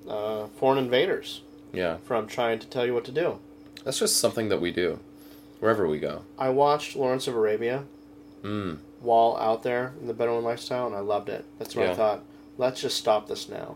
uh, 0.08 0.48
foreign 0.58 0.78
invaders 0.78 1.42
Yeah. 1.74 1.98
from 1.98 2.28
trying 2.28 2.60
to 2.60 2.68
tell 2.68 2.86
you 2.86 2.94
what 2.94 3.04
to 3.06 3.12
do? 3.12 3.40
That's 3.84 4.00
just 4.00 4.18
something 4.18 4.50
that 4.50 4.62
we 4.62 4.72
do, 4.72 5.00
wherever 5.60 5.88
we 5.88 6.00
go. 6.00 6.22
I 6.38 6.50
watched 6.50 6.96
Lawrence 6.96 7.28
of 7.28 7.36
Arabia 7.36 7.84
Mm. 8.44 8.78
while 9.02 9.36
out 9.38 9.64
there 9.64 9.94
in 10.00 10.08
the 10.08 10.14
Bedouin 10.14 10.44
lifestyle, 10.44 10.86
and 10.88 10.96
I 10.96 11.00
loved 11.00 11.28
it. 11.30 11.44
That's 11.58 11.76
when 11.76 11.90
I 11.90 11.94
thought, 11.96 12.24
let's 12.58 12.80
just 12.82 12.96
stop 12.98 13.28
this 13.28 13.50
now. 13.50 13.76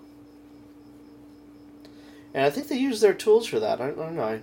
And 2.34 2.46
I 2.46 2.50
think 2.50 2.68
they 2.68 2.78
used 2.78 3.02
their 3.02 3.14
tools 3.14 3.46
for 3.48 3.60
that. 3.60 3.82
I, 3.82 3.88
I 3.88 3.92
don't 3.92 4.16
know. 4.16 4.40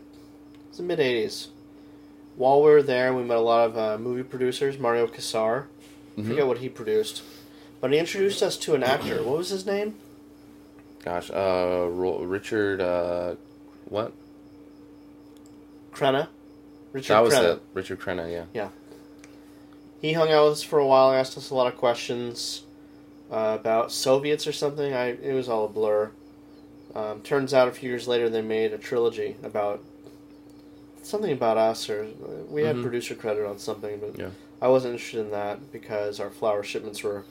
It's 0.69 0.77
the 0.79 0.83
mid 0.83 0.99
80s. 0.99 1.49
While 2.37 2.63
we 2.63 2.71
were 2.71 2.83
there, 2.83 3.15
we 3.15 3.23
met 3.23 3.37
a 3.39 3.41
lot 3.41 3.67
of 3.71 3.79
uh, 3.79 3.99
movie 3.99 4.23
producers. 4.23 4.79
Mario 4.79 5.07
Kassar. 5.07 5.65
I 6.17 6.21
Mhm. 6.21 6.29
forget 6.29 6.47
what 6.47 6.59
he 6.59 6.69
produced. 6.69 7.23
But 7.81 7.93
he 7.93 7.99
introduced 7.99 8.43
us 8.43 8.57
to 8.59 8.75
an 8.75 8.83
actor. 8.83 9.23
What 9.25 9.39
was 9.39 9.49
his 9.51 9.65
name? 9.65 9.95
Gosh. 11.05 11.31
Uh, 11.31 11.87
Richard. 11.91 12.81
Uh, 12.81 13.37
what? 13.89 14.13
Crenna. 15.93 16.29
Richard 16.99 17.15
that 17.15 17.23
was 17.23 17.35
Crenna. 17.35 17.55
it. 17.57 17.63
Richard 17.75 18.01
Crenna. 18.01 18.31
Yeah. 18.33 18.45
Yeah. 18.53 18.69
He 20.01 20.13
hung 20.13 20.31
out 20.31 20.45
with 20.45 20.53
us 20.55 20.63
for 20.63 20.79
a 20.79 20.87
while, 20.87 21.13
asked 21.13 21.37
us 21.37 21.51
a 21.51 21.55
lot 21.55 21.67
of 21.73 21.77
questions 21.79 22.63
uh, 23.31 23.57
about 23.61 23.91
Soviets 23.93 24.47
or 24.47 24.53
something. 24.53 24.93
I 24.95 25.09
it 25.09 25.35
was 25.35 25.49
all 25.49 25.65
a 25.65 25.69
blur. 25.69 26.11
Um, 26.95 27.21
turns 27.23 27.53
out 27.53 27.69
a 27.69 27.73
few 27.73 27.89
years 27.91 28.07
later 28.09 28.29
they 28.31 28.43
made 28.43 28.73
a 28.73 28.79
trilogy 28.79 29.37
about 29.43 29.83
something 31.03 31.33
about 31.33 31.57
us, 31.57 31.89
or 31.89 32.07
we 32.49 32.63
had 32.63 32.77
Mhm. 32.77 32.83
producer 32.83 33.15
credit 33.15 33.47
on 33.47 33.59
something, 33.59 33.99
but 33.99 34.19
Yeah. 34.19 34.31
I 34.61 34.69
wasn't 34.69 34.95
interested 34.95 35.21
in 35.21 35.31
that 35.31 35.73
because 35.73 36.21
our 36.21 36.31
flower 36.31 36.63
shipments 36.63 37.03
were 37.03 37.25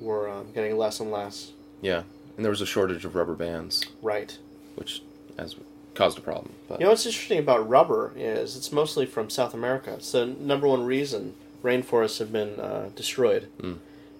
were 0.00 0.28
um, 0.28 0.52
getting 0.54 0.76
less 0.78 1.00
and 1.00 1.10
less. 1.10 1.52
Yeah. 1.82 2.02
And 2.36 2.44
there 2.44 2.50
was 2.50 2.60
a 2.60 2.66
shortage 2.66 3.04
of 3.04 3.16
rubber 3.16 3.34
bands, 3.34 3.84
Right. 4.00 4.38
which 4.76 5.02
has 5.36 5.56
caused 5.98 6.16
a 6.16 6.20
problem. 6.20 6.52
But 6.68 6.78
You 6.78 6.84
know 6.84 6.90
what's 6.90 7.04
interesting 7.04 7.40
about 7.40 7.68
rubber 7.68 8.12
is 8.16 8.56
it's 8.56 8.70
mostly 8.70 9.04
from 9.04 9.28
South 9.28 9.52
America. 9.52 9.94
It's 9.94 10.12
the 10.12 10.26
number 10.26 10.68
one 10.68 10.84
reason 10.84 11.34
rainforests 11.62 12.20
have 12.20 12.32
been 12.32 12.60
uh, 12.60 12.90
destroyed. 12.94 13.48
Mm. 13.58 13.78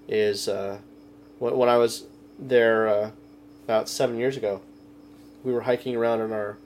Is 0.08 0.48
uh, 0.48 0.78
when, 1.38 1.68
I 1.68 1.76
was 1.76 2.04
there 2.36 2.88
uh, 2.88 3.10
about 3.64 3.88
seven 3.88 4.18
years 4.18 4.36
ago, 4.36 4.60
we 5.44 5.52
were 5.52 5.62
hiking 5.62 5.94
around 5.94 6.20
and 6.20 6.32
our 6.32 6.58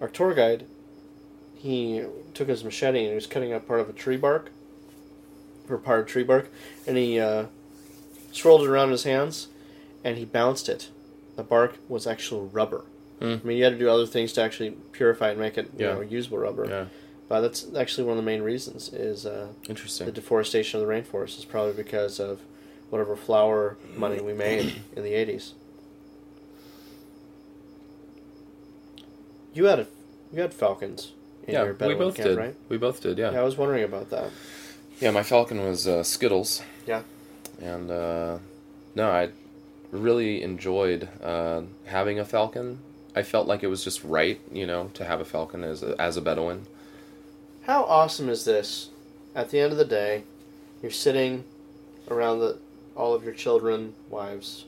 our 0.00 0.08
tour 0.08 0.32
guide 0.32 0.64
he 1.56 2.04
took 2.34 2.46
his 2.46 2.62
machete 2.62 3.00
and 3.00 3.08
he 3.08 3.14
was 3.16 3.26
cutting 3.26 3.52
up 3.52 3.66
part 3.66 3.80
of 3.80 3.88
a 3.88 3.92
tree 3.92 4.16
bark 4.16 4.52
or 5.68 5.76
part 5.76 5.98
of 5.98 6.06
tree 6.06 6.22
bark 6.22 6.48
and 6.86 6.96
he 6.96 7.18
uh, 7.18 7.46
swirled 8.30 8.62
it 8.62 8.68
around 8.68 8.84
in 8.84 8.92
his 8.92 9.02
hands 9.02 9.48
and 10.04 10.16
he 10.16 10.24
bounced 10.24 10.68
it. 10.68 10.90
The 11.34 11.42
bark 11.42 11.78
was 11.88 12.06
actual 12.06 12.46
rubber. 12.46 12.84
Mm. 13.20 13.40
I 13.40 13.46
mean, 13.46 13.56
you 13.58 13.64
had 13.64 13.72
to 13.72 13.78
do 13.78 13.90
other 13.90 14.06
things 14.06 14.32
to 14.34 14.42
actually 14.42 14.70
purify 14.92 15.30
and 15.30 15.40
make 15.40 15.58
it, 15.58 15.70
you 15.76 15.86
know, 15.86 16.00
usable 16.00 16.38
rubber. 16.38 16.66
yeah, 16.68 16.84
But 17.28 17.40
that's 17.40 17.66
actually 17.76 18.04
one 18.04 18.16
of 18.16 18.24
the 18.24 18.26
main 18.30 18.42
reasons 18.42 18.92
is 18.92 19.26
uh, 19.26 19.48
the 19.66 20.12
deforestation 20.12 20.80
of 20.80 20.86
the 20.86 20.92
rainforest 20.92 21.38
is 21.38 21.44
probably 21.44 21.72
because 21.72 22.20
of 22.20 22.40
whatever 22.90 23.16
flower 23.16 23.76
money 23.96 24.20
we 24.20 24.32
made 24.34 24.76
in 24.96 25.02
the 25.02 25.14
eighties. 25.14 25.54
You 29.54 29.64
had 29.64 29.80
a, 29.80 29.86
you 30.32 30.40
had 30.40 30.54
falcons 30.54 31.12
in 31.46 31.54
Yeah, 31.54 31.64
your 31.64 31.72
we 31.74 31.94
both 31.94 32.14
camp, 32.16 32.28
did. 32.28 32.38
right? 32.38 32.54
We 32.68 32.76
both 32.76 33.00
did. 33.00 33.18
Yeah. 33.18 33.32
Yeah, 33.32 33.40
I 33.40 33.44
was 33.44 33.56
wondering 33.56 33.84
about 33.84 34.10
that. 34.10 34.30
Yeah, 35.00 35.10
my 35.10 35.22
falcon 35.22 35.60
was 35.64 35.86
uh, 35.88 36.02
Skittles. 36.02 36.62
Yeah. 36.86 37.02
And 37.60 37.90
uh, 37.90 38.38
no, 38.94 39.10
I 39.10 39.30
really 39.90 40.42
enjoyed 40.42 41.08
uh, 41.22 41.62
having 41.86 42.18
a 42.18 42.24
falcon. 42.24 42.78
I 43.14 43.22
felt 43.22 43.46
like 43.46 43.62
it 43.62 43.68
was 43.68 43.82
just 43.84 44.04
right, 44.04 44.40
you 44.52 44.66
know, 44.66 44.90
to 44.94 45.04
have 45.04 45.20
a 45.20 45.24
falcon 45.24 45.64
as 45.64 45.82
a, 45.82 45.94
as 46.00 46.16
a 46.16 46.20
Bedouin. 46.20 46.66
How 47.62 47.84
awesome 47.84 48.28
is 48.28 48.44
this? 48.44 48.90
At 49.34 49.50
the 49.50 49.60
end 49.60 49.72
of 49.72 49.78
the 49.78 49.84
day, 49.84 50.24
you're 50.82 50.90
sitting 50.90 51.44
around 52.10 52.40
the 52.40 52.58
all 52.96 53.14
of 53.14 53.22
your 53.24 53.34
children, 53.34 53.94
wives, 54.10 54.64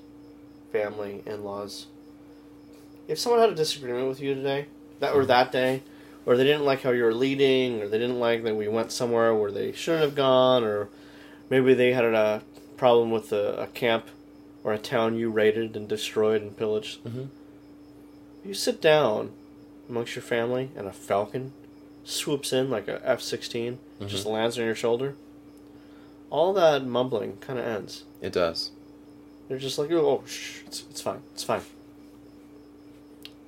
family, 0.72 1.22
in-laws. 1.26 1.86
If 3.08 3.18
someone 3.18 3.40
had 3.40 3.50
a 3.50 3.54
disagreement 3.54 4.08
with 4.08 4.20
you 4.20 4.34
today, 4.34 4.66
that 5.00 5.14
or 5.14 5.24
that 5.26 5.50
day, 5.50 5.82
or 6.26 6.36
they 6.36 6.44
didn't 6.44 6.64
like 6.64 6.82
how 6.82 6.90
you 6.90 7.02
were 7.02 7.14
leading, 7.14 7.82
or 7.82 7.88
they 7.88 7.98
didn't 7.98 8.20
like 8.20 8.44
that 8.44 8.54
we 8.54 8.68
went 8.68 8.92
somewhere 8.92 9.34
where 9.34 9.50
they 9.50 9.72
shouldn't 9.72 10.04
have 10.04 10.14
gone, 10.14 10.62
or 10.62 10.88
maybe 11.48 11.74
they 11.74 11.92
had 11.92 12.04
a 12.04 12.42
problem 12.76 13.10
with 13.10 13.32
a, 13.32 13.62
a 13.62 13.66
camp 13.68 14.06
or 14.62 14.72
a 14.72 14.78
town 14.78 15.16
you 15.16 15.30
raided 15.30 15.74
and 15.76 15.88
destroyed 15.88 16.40
and 16.42 16.56
pillaged. 16.56 17.02
Mhm. 17.02 17.28
You 18.44 18.54
sit 18.54 18.80
down 18.80 19.30
amongst 19.88 20.14
your 20.14 20.22
family 20.22 20.70
and 20.76 20.86
a 20.86 20.92
falcon 20.92 21.52
swoops 22.04 22.52
in 22.52 22.70
like 22.70 22.88
a 22.88 23.00
F 23.06 23.20
16, 23.20 23.78
just 24.06 24.24
lands 24.26 24.58
on 24.58 24.64
your 24.64 24.74
shoulder, 24.74 25.14
all 26.30 26.52
that 26.54 26.84
mumbling 26.86 27.36
kind 27.38 27.58
of 27.58 27.66
ends. 27.66 28.04
It 28.22 28.32
does. 28.32 28.70
They're 29.48 29.58
just 29.58 29.78
like, 29.78 29.90
oh, 29.90 30.22
shh, 30.26 30.60
it's, 30.66 30.84
it's 30.90 31.00
fine, 31.00 31.22
it's 31.34 31.44
fine. 31.44 31.62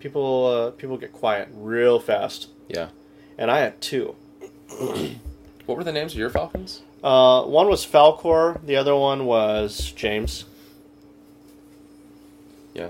People, 0.01 0.47
uh, 0.47 0.71
people 0.73 0.97
get 0.97 1.13
quiet 1.13 1.49
real 1.55 2.01
fast, 2.01 2.49
Yeah. 2.69 2.89
and 3.39 3.51
I 3.51 3.61
had 3.61 3.81
two. 3.81 4.17
What 5.67 5.79
were 5.79 5.85
the 5.85 5.93
names 5.93 6.13
of 6.13 6.19
your 6.19 6.31
falcons? 6.31 6.83
Uh, 7.05 7.43
one 7.45 7.69
was 7.69 7.87
Falkor, 7.87 8.65
the 8.67 8.77
other 8.77 8.95
one 8.97 9.27
was 9.27 9.93
James. 9.93 10.45
Yeah. 12.75 12.89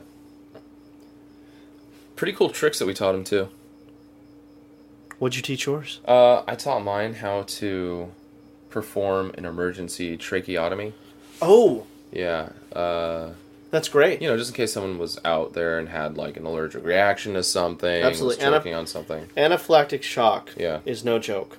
Pretty 2.23 2.37
cool 2.37 2.51
tricks 2.51 2.79
that 2.79 2.87
we 2.87 2.95
taught 2.95 3.17
him 3.17 3.25
too. 3.25 3.49
What'd 5.19 5.35
you 5.35 5.43
teach 5.43 5.67
yours? 5.67 5.99
Uh, 6.07 6.45
I 6.47 6.55
taught 6.55 6.85
mine 6.85 7.15
how 7.15 7.43
to 7.59 8.13
perform 8.71 9.33
an 9.37 9.45
emergency 9.45 10.17
tracheotomy. 10.17 10.93
Oh, 11.41 11.85
Yeah. 12.13 12.51
Uh, 12.73 13.31
that's 13.73 13.89
great. 13.89 14.23
you 14.23 14.29
know, 14.29 14.37
just 14.37 14.51
in 14.51 14.55
case 14.55 14.73
someone 14.73 14.99
was 14.99 15.19
out 15.25 15.55
there 15.55 15.81
and 15.81 15.89
had 15.89 16.17
like 16.17 16.37
an 16.37 16.47
allergic 16.47 16.85
reaction 16.85 17.35
to 17.35 17.43
something, 17.43 18.05
Absolutely. 18.05 18.37
was 18.37 18.65
a- 18.67 18.73
on 18.73 18.87
something. 18.87 19.27
Anaphylactic 19.37 20.05
shock 20.05 20.51
Yeah. 20.57 20.79
is 20.85 21.05
no 21.05 21.19
joke. 21.19 21.59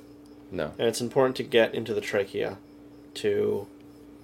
No. 0.49 0.71
And 0.79 0.87
it's 0.87 1.01
important 1.01 1.35
to 1.35 1.43
get 1.43 1.75
into 1.75 1.93
the 1.93 1.99
trachea 1.99 2.57
to 3.15 3.67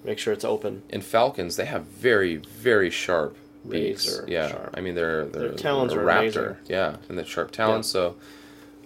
make 0.06 0.18
sure 0.18 0.32
it's 0.32 0.46
open. 0.46 0.84
In 0.90 1.02
falcons, 1.02 1.58
they 1.58 1.66
have 1.66 1.84
very, 1.84 2.38
very 2.38 2.90
sharp 2.90 3.36
beaks. 3.68 4.07
Razor 4.07 4.26
yeah, 4.28 4.49
sharp. 4.49 4.74
I 4.76 4.82
mean 4.82 4.95
they're 4.95 5.26
they're 5.26 5.49
Their 5.49 5.57
talons 5.57 5.91
they're 5.93 6.01
a 6.01 6.05
are 6.05 6.22
raptor. 6.24 6.45
amazing. 6.47 6.55
Yeah, 6.68 6.95
and 7.07 7.18
the 7.18 7.26
sharp 7.26 7.51
talons. 7.51 7.88
So 7.88 8.16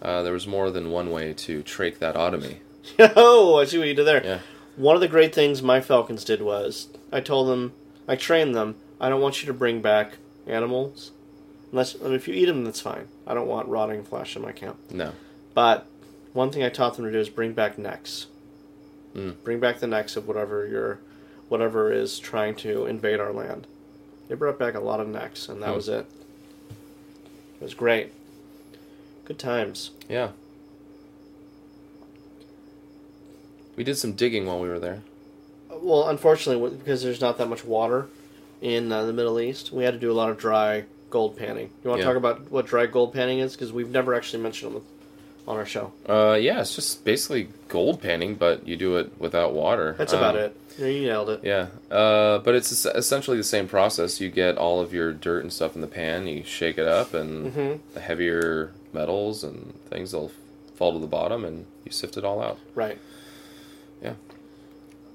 uh, 0.02 0.22
there 0.24 0.34
was 0.34 0.48
more 0.48 0.72
than 0.72 0.92
one 0.92 1.12
way 1.12 1.34
to 1.34 1.64
trach 1.64 2.00
that 2.00 2.16
otomy. 2.16 2.58
oh, 3.16 3.60
I 3.60 3.66
see 3.66 3.78
what 3.78 3.88
you 3.88 3.94
did 3.94 4.06
there. 4.06 4.24
Yeah. 4.24 4.40
One 4.76 4.96
of 4.96 5.02
the 5.02 5.08
great 5.08 5.34
things 5.34 5.62
my 5.62 5.82
falcons 5.82 6.24
did 6.26 6.42
was 6.42 6.88
I 7.12 7.22
told 7.22 7.48
them, 7.48 7.74
I 8.08 8.16
trained 8.16 8.56
them, 8.56 8.76
I 9.00 9.10
don't 9.10 9.22
want 9.22 9.42
you 9.42 9.48
to 9.48 9.54
bring 9.54 9.82
back 9.82 10.18
animals. 10.48 11.12
Unless, 11.72 11.96
I 12.02 12.06
mean, 12.06 12.14
if 12.14 12.28
you 12.28 12.34
eat 12.34 12.46
them, 12.46 12.66
that's 12.66 12.82
fine. 12.82 13.08
I 13.26 13.34
don't 13.34 13.48
want 13.48 13.68
rotting 13.68 14.04
flesh 14.04 14.36
in 14.36 14.42
my 14.42 14.52
camp. 14.52 14.78
No. 14.92 15.14
But 15.54 15.88
one 16.34 16.52
thing 16.52 16.64
I 16.64 16.70
taught 16.70 16.96
them 16.96 17.06
to 17.06 17.12
do 17.12 17.20
is 17.20 17.30
bring 17.30 17.54
back 17.54 17.78
necks. 17.78 18.28
Mm. 19.16 19.36
Bring 19.44 19.60
back 19.60 19.80
the 19.80 19.88
necks 19.88 20.16
of 20.16 20.28
whatever 20.28 20.68
your, 20.68 21.00
whatever 21.50 21.92
is 21.92 22.20
trying 22.20 22.56
to 22.56 22.86
invade 22.86 23.20
our 23.20 23.32
land. 23.32 23.68
They 24.28 24.36
brought 24.36 24.58
back 24.60 24.74
a 24.76 24.80
lot 24.80 25.00
of 25.00 25.08
necks, 25.08 25.48
and 25.50 25.62
that 25.62 25.70
Hmm. 25.70 25.76
was 25.76 25.90
it. 25.90 26.06
It 27.60 27.64
was 27.64 27.74
great. 27.74 28.12
Good 29.26 29.40
times. 29.40 29.92
Yeah. 30.10 30.30
We 33.76 33.84
did 33.84 33.98
some 33.98 34.14
digging 34.14 34.46
while 34.46 34.60
we 34.60 34.68
were 34.70 34.80
there. 34.80 35.02
Well, 35.72 36.08
unfortunately, 36.08 36.78
because 36.78 37.04
there's 37.04 37.22
not 37.22 37.38
that 37.40 37.48
much 37.50 37.66
water 37.66 38.08
in 38.62 38.92
uh, 38.92 39.06
the 39.06 39.14
Middle 39.14 39.40
East, 39.40 39.72
we 39.72 39.84
had 39.84 39.94
to 39.94 40.00
do 40.00 40.12
a 40.12 40.14
lot 40.14 40.30
of 40.30 40.38
dry 40.38 40.86
gold 41.10 41.36
panning. 41.38 41.70
You 41.84 41.90
want 41.90 42.00
to 42.00 42.04
Yeah. 42.04 42.10
talk 42.14 42.18
about 42.18 42.52
what 42.52 42.66
dry 42.66 42.86
gold 42.86 43.14
panning 43.14 43.40
is? 43.40 43.54
Because 43.54 43.72
we've 43.74 43.90
never 43.90 44.14
actually 44.14 44.42
mentioned 44.44 44.76
them 44.76 44.82
on 45.48 45.58
our 45.58 45.66
show. 45.66 45.92
Uh, 46.08 46.38
yeah, 46.40 46.62
it's 46.62 46.76
just 46.76 47.04
basically 47.04 47.50
gold 47.68 48.02
panning, 48.02 48.36
but 48.36 48.68
you 48.68 48.76
do 48.78 48.98
it 48.98 49.12
without 49.20 49.54
water. 49.54 49.96
That's 49.98 50.14
Um, 50.14 50.20
about 50.20 50.36
it. 50.36 50.56
Yeah, 50.78 50.88
you 50.88 51.02
nailed 51.08 51.30
it. 51.30 51.42
Yeah, 51.44 51.68
uh, 51.92 52.40
but 52.40 52.56
it's 52.56 52.86
essentially 52.86 53.38
the 53.38 53.44
same 53.44 53.68
process. 53.68 54.20
You 54.20 54.30
get 54.30 54.58
all 54.58 54.80
of 54.82 54.94
your 54.94 55.12
dirt 55.14 55.44
and 55.44 55.54
stuff 55.54 55.76
in 55.76 55.82
the 55.82 55.88
pan, 55.88 56.28
you 56.28 56.44
shake 56.44 56.78
it 56.80 56.88
up, 56.88 57.14
and 57.14 57.54
Mhm. 57.54 57.80
the 57.94 58.00
heavier 58.00 58.72
metals 58.92 59.44
and 59.44 59.74
things 59.90 60.14
will 60.14 60.32
fall 60.76 60.94
to 60.94 61.00
the 61.00 61.06
bottom, 61.08 61.46
and 61.46 61.66
you 61.86 61.92
sift 61.92 62.18
it 62.18 62.24
all 62.26 62.42
out. 62.42 62.58
Right. 62.74 62.98
Yeah. 64.02 64.14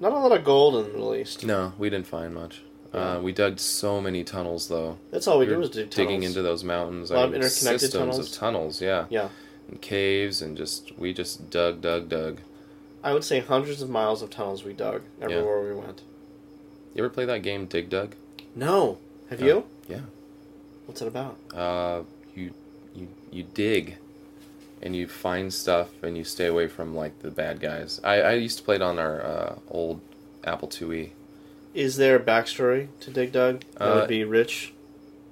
Not 0.01 0.13
a 0.13 0.17
lot 0.19 0.31
of 0.31 0.45
gold 0.45 0.77
in 0.77 0.83
the 0.85 0.89
Middle 0.91 1.15
East. 1.15 1.45
No, 1.45 1.73
we 1.77 1.91
didn't 1.91 2.07
find 2.07 2.33
much. 2.35 2.63
Yeah. 2.95 3.17
Uh, 3.17 3.21
we 3.21 3.33
dug 3.33 3.59
so 3.59 4.01
many 4.01 4.23
tunnels, 4.25 4.69
though. 4.69 4.97
That's 5.11 5.27
all 5.27 5.39
we, 5.39 5.47
were 5.47 5.57
do 5.57 5.63
is 5.63 5.71
dig 5.71 5.91
digging 5.91 6.23
into 6.23 6.41
those 6.43 6.63
mountains. 6.63 7.11
A 7.11 7.15
lot 7.15 7.21
I 7.21 7.25
of 7.25 7.35
interconnected 7.35 7.81
systems 7.81 7.93
tunnels. 8.15 8.19
of 8.33 8.33
tunnels, 8.39 8.81
yeah, 8.81 9.07
Yeah. 9.11 9.29
And 9.69 9.81
caves, 9.81 10.41
and 10.43 10.57
just 10.57 10.97
we 10.99 11.13
just 11.13 11.51
dug, 11.51 11.81
dug, 11.81 12.09
dug. 12.09 12.41
I 13.03 13.13
would 13.13 13.25
say 13.25 13.41
hundreds 13.41 13.81
of 13.83 13.89
miles 13.91 14.23
of 14.23 14.31
tunnels 14.31 14.65
we 14.65 14.73
dug 14.73 15.03
everywhere 15.21 15.63
we 15.63 15.75
went. 15.75 16.03
You 16.95 17.05
ever 17.05 17.11
play 17.13 17.25
that 17.27 17.43
game 17.43 17.67
Dig 17.67 17.89
Dug? 17.91 18.15
No. 18.57 18.99
Have 19.31 19.41
Yeah. 19.41 19.47
you? 19.47 19.65
Yeah. 19.89 20.01
What's 20.87 21.01
it 21.03 21.09
about? 21.09 21.37
Uh, 21.55 22.03
you 22.35 22.53
you 22.95 23.09
you 23.31 23.43
dig, 23.45 23.99
and 24.83 24.97
you 24.97 25.07
find 25.07 25.53
stuff, 25.53 25.91
and 26.03 26.17
you 26.17 26.25
stay 26.25 26.47
away 26.47 26.67
from 26.67 26.95
like 26.97 27.21
the 27.21 27.31
bad 27.31 27.61
guys. 27.61 28.01
I 28.03 28.21
I 28.23 28.33
used 28.33 28.59
to 28.59 28.65
play 28.65 28.77
it 28.77 28.83
on 28.83 28.99
our 28.99 29.23
uh, 29.23 29.55
old 29.69 30.01
Apple 30.45 30.69
IIe. 30.69 31.11
Is 31.75 31.97
there 31.99 32.17
a 32.17 32.21
backstory 32.21 32.89
to 33.01 33.11
Dig 33.11 33.31
Dug 33.33 33.63
that 33.77 33.83
Uh, 33.83 33.95
would 34.01 34.09
be 34.09 34.25
rich? 34.25 34.73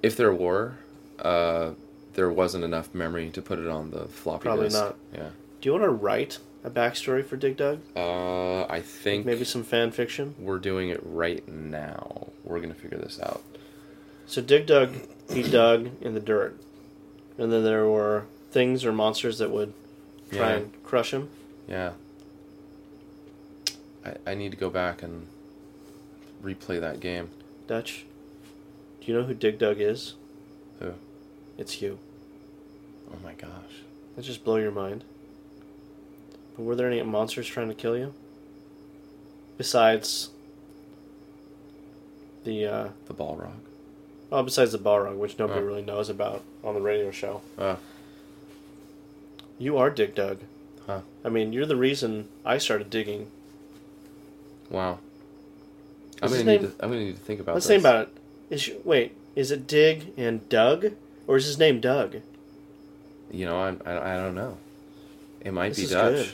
If 0.03 0.15
there 0.15 0.31
were, 0.33 0.75
uh, 1.19 1.71
there 2.17 2.29
wasn't 2.31 2.63
enough 2.63 2.93
memory 2.95 3.29
to 3.29 3.41
put 3.43 3.59
it 3.59 3.67
on 3.67 3.91
the 3.91 4.07
floppy 4.07 4.43
Probably 4.43 4.65
disk. 4.65 4.79
not. 4.83 4.95
Yeah. 5.13 5.29
Do 5.61 5.69
you 5.69 5.71
want 5.71 5.83
to 5.83 5.89
write 5.89 6.39
a 6.63 6.69
backstory 6.71 7.23
for 7.23 7.37
Dig 7.37 7.55
Dug? 7.57 7.79
Uh, 7.95 8.63
I 8.65 8.81
think 8.81 9.23
Maybe 9.25 9.45
some 9.45 9.63
fan 9.63 9.91
fiction? 9.91 10.33
we're 10.39 10.57
doing 10.59 10.89
it 10.89 10.99
right 11.05 11.47
now. 11.47 12.27
We're 12.43 12.59
gonna 12.59 12.73
figure 12.73 12.97
this 12.97 13.19
out. 13.21 13.43
So 14.25 14.41
Dig 14.41 14.65
Dug, 14.65 14.95
he 15.31 15.43
dug 15.43 15.89
in 16.01 16.15
the 16.15 16.19
dirt, 16.19 16.59
and 17.37 17.51
then 17.53 17.63
there 17.63 17.85
were 17.87 18.25
things 18.51 18.83
or 18.83 18.91
monsters 18.91 19.37
that 19.37 19.51
would 19.51 19.73
try 20.31 20.49
Yeah. 20.49 20.55
and 20.57 20.83
crush 20.83 21.13
him. 21.13 21.29
Yeah. 21.67 21.91
I 24.03 24.15
I 24.25 24.33
need 24.33 24.51
to 24.51 24.57
go 24.57 24.69
back 24.71 25.03
and 25.03 25.27
replay 26.43 26.79
that 26.81 26.99
game. 26.99 27.29
Dutch, 27.67 28.05
do 29.01 29.07
you 29.07 29.13
know 29.17 29.23
who 29.25 29.33
Dig 29.35 29.59
Dug 29.59 29.79
is? 29.79 30.15
Who? 30.79 30.93
It's 31.57 31.81
you. 31.81 31.99
Oh 33.11 33.15
my 33.23 33.33
gosh. 33.33 33.49
That 34.15 34.23
just 34.23 34.43
blow 34.43 34.57
your 34.57 34.71
mind. 34.71 35.03
But 36.55 36.63
were 36.63 36.75
there 36.75 36.87
any 36.89 37.01
monsters 37.03 37.47
trying 37.47 37.69
to 37.69 37.73
kill 37.75 37.97
you? 37.97 38.13
Besides 39.57 40.29
the 42.43 42.65
uh, 42.65 42.87
The 43.07 43.13
Balrog. 43.13 43.51
oh, 44.31 44.43
besides 44.43 44.71
the 44.71 44.77
Balrog, 44.79 45.17
which 45.17 45.37
nobody 45.39 45.61
Oh. 45.61 45.63
really 45.63 45.81
knows 45.81 46.09
about 46.09 46.43
on 46.63 46.73
the 46.75 46.81
radio 46.81 47.11
show. 47.11 47.41
Oh. 47.57 47.77
You 49.59 49.77
are 49.77 49.89
Dig 49.89 50.13
Dug. 50.15 50.39
Huh. 50.85 51.01
I 51.25 51.29
mean, 51.29 51.51
you're 51.53 51.65
the 51.65 51.75
reason 51.75 52.29
I 52.45 52.57
started 52.59 52.89
digging. 52.89 53.29
Wow. 54.69 54.99
I'm 56.21 56.29
gonna 56.29 56.43
name? 56.43 56.61
to. 56.61 56.67
I'm 56.79 56.89
gonna 56.89 57.03
need 57.03 57.15
to 57.15 57.21
think 57.21 57.39
about. 57.39 57.55
This. 57.55 57.67
Let's 57.67 57.83
this. 57.83 57.83
think 57.83 57.83
about 57.83 58.07
it. 58.07 58.53
Is 58.53 58.69
wait, 58.85 59.15
is 59.35 59.51
it 59.51 59.67
Dig 59.67 60.13
and 60.17 60.47
Doug, 60.49 60.93
or 61.27 61.37
is 61.37 61.45
his 61.45 61.57
name 61.59 61.79
Doug? 61.81 62.17
You 63.31 63.45
know, 63.45 63.57
I 63.59 63.89
I, 63.89 64.13
I 64.13 64.17
don't 64.17 64.35
know. 64.35 64.57
It 65.41 65.51
might 65.53 65.73
This 65.75 65.87
be 65.89 65.93
Dutch. 65.93 66.13
good. 66.15 66.29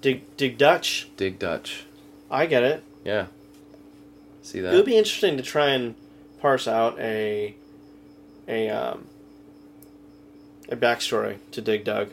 Dig 0.00 0.36
Dig 0.36 0.58
Dutch. 0.58 1.08
Dig 1.16 1.38
Dutch. 1.38 1.84
I 2.30 2.46
get 2.46 2.62
it. 2.62 2.82
Yeah. 3.04 3.26
See 4.42 4.60
that? 4.60 4.72
It 4.74 4.76
would 4.76 4.84
be 4.86 4.96
interesting 4.98 5.36
to 5.36 5.42
try 5.42 5.70
and 5.70 5.94
parse 6.40 6.66
out 6.68 6.98
a 6.98 7.54
a 8.48 8.68
um, 8.68 9.06
a 10.68 10.76
backstory 10.76 11.38
to 11.52 11.60
Dig 11.60 11.84
Dug. 11.84 12.10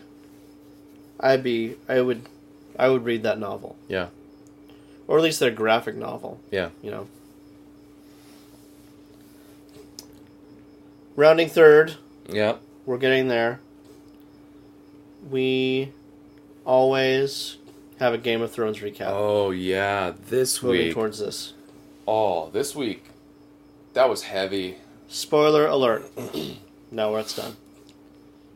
I'd 1.19 1.43
be 1.43 1.75
I 1.89 2.01
would 2.01 2.23
I 2.79 2.87
would 2.89 3.03
read 3.05 3.23
that 3.23 3.39
novel. 3.39 3.75
Yeah. 3.87 4.07
Or 5.07 5.17
at 5.17 5.23
least 5.23 5.39
their 5.41 5.51
graphic 5.51 5.95
novel. 5.95 6.39
Yeah. 6.51 6.69
You 6.81 6.91
know. 6.91 7.07
Rounding 11.15 11.49
third, 11.49 11.95
Yeah. 12.29 12.55
We're 12.85 12.97
getting 12.97 13.27
there. 13.27 13.59
We 15.29 15.91
always 16.65 17.57
have 17.99 18.13
a 18.13 18.17
Game 18.17 18.41
of 18.41 18.51
Thrones 18.51 18.79
recap. 18.79 19.09
Oh 19.11 19.51
yeah. 19.51 20.13
This 20.29 20.61
moving 20.63 20.87
week. 20.87 20.93
towards 20.93 21.19
this. 21.19 21.53
Oh, 22.07 22.49
this 22.49 22.75
week. 22.75 23.05
That 23.93 24.09
was 24.09 24.23
heavy. 24.23 24.77
Spoiler 25.07 25.67
alert. 25.67 26.09
now 26.91 27.15
it's 27.15 27.35
done. 27.35 27.55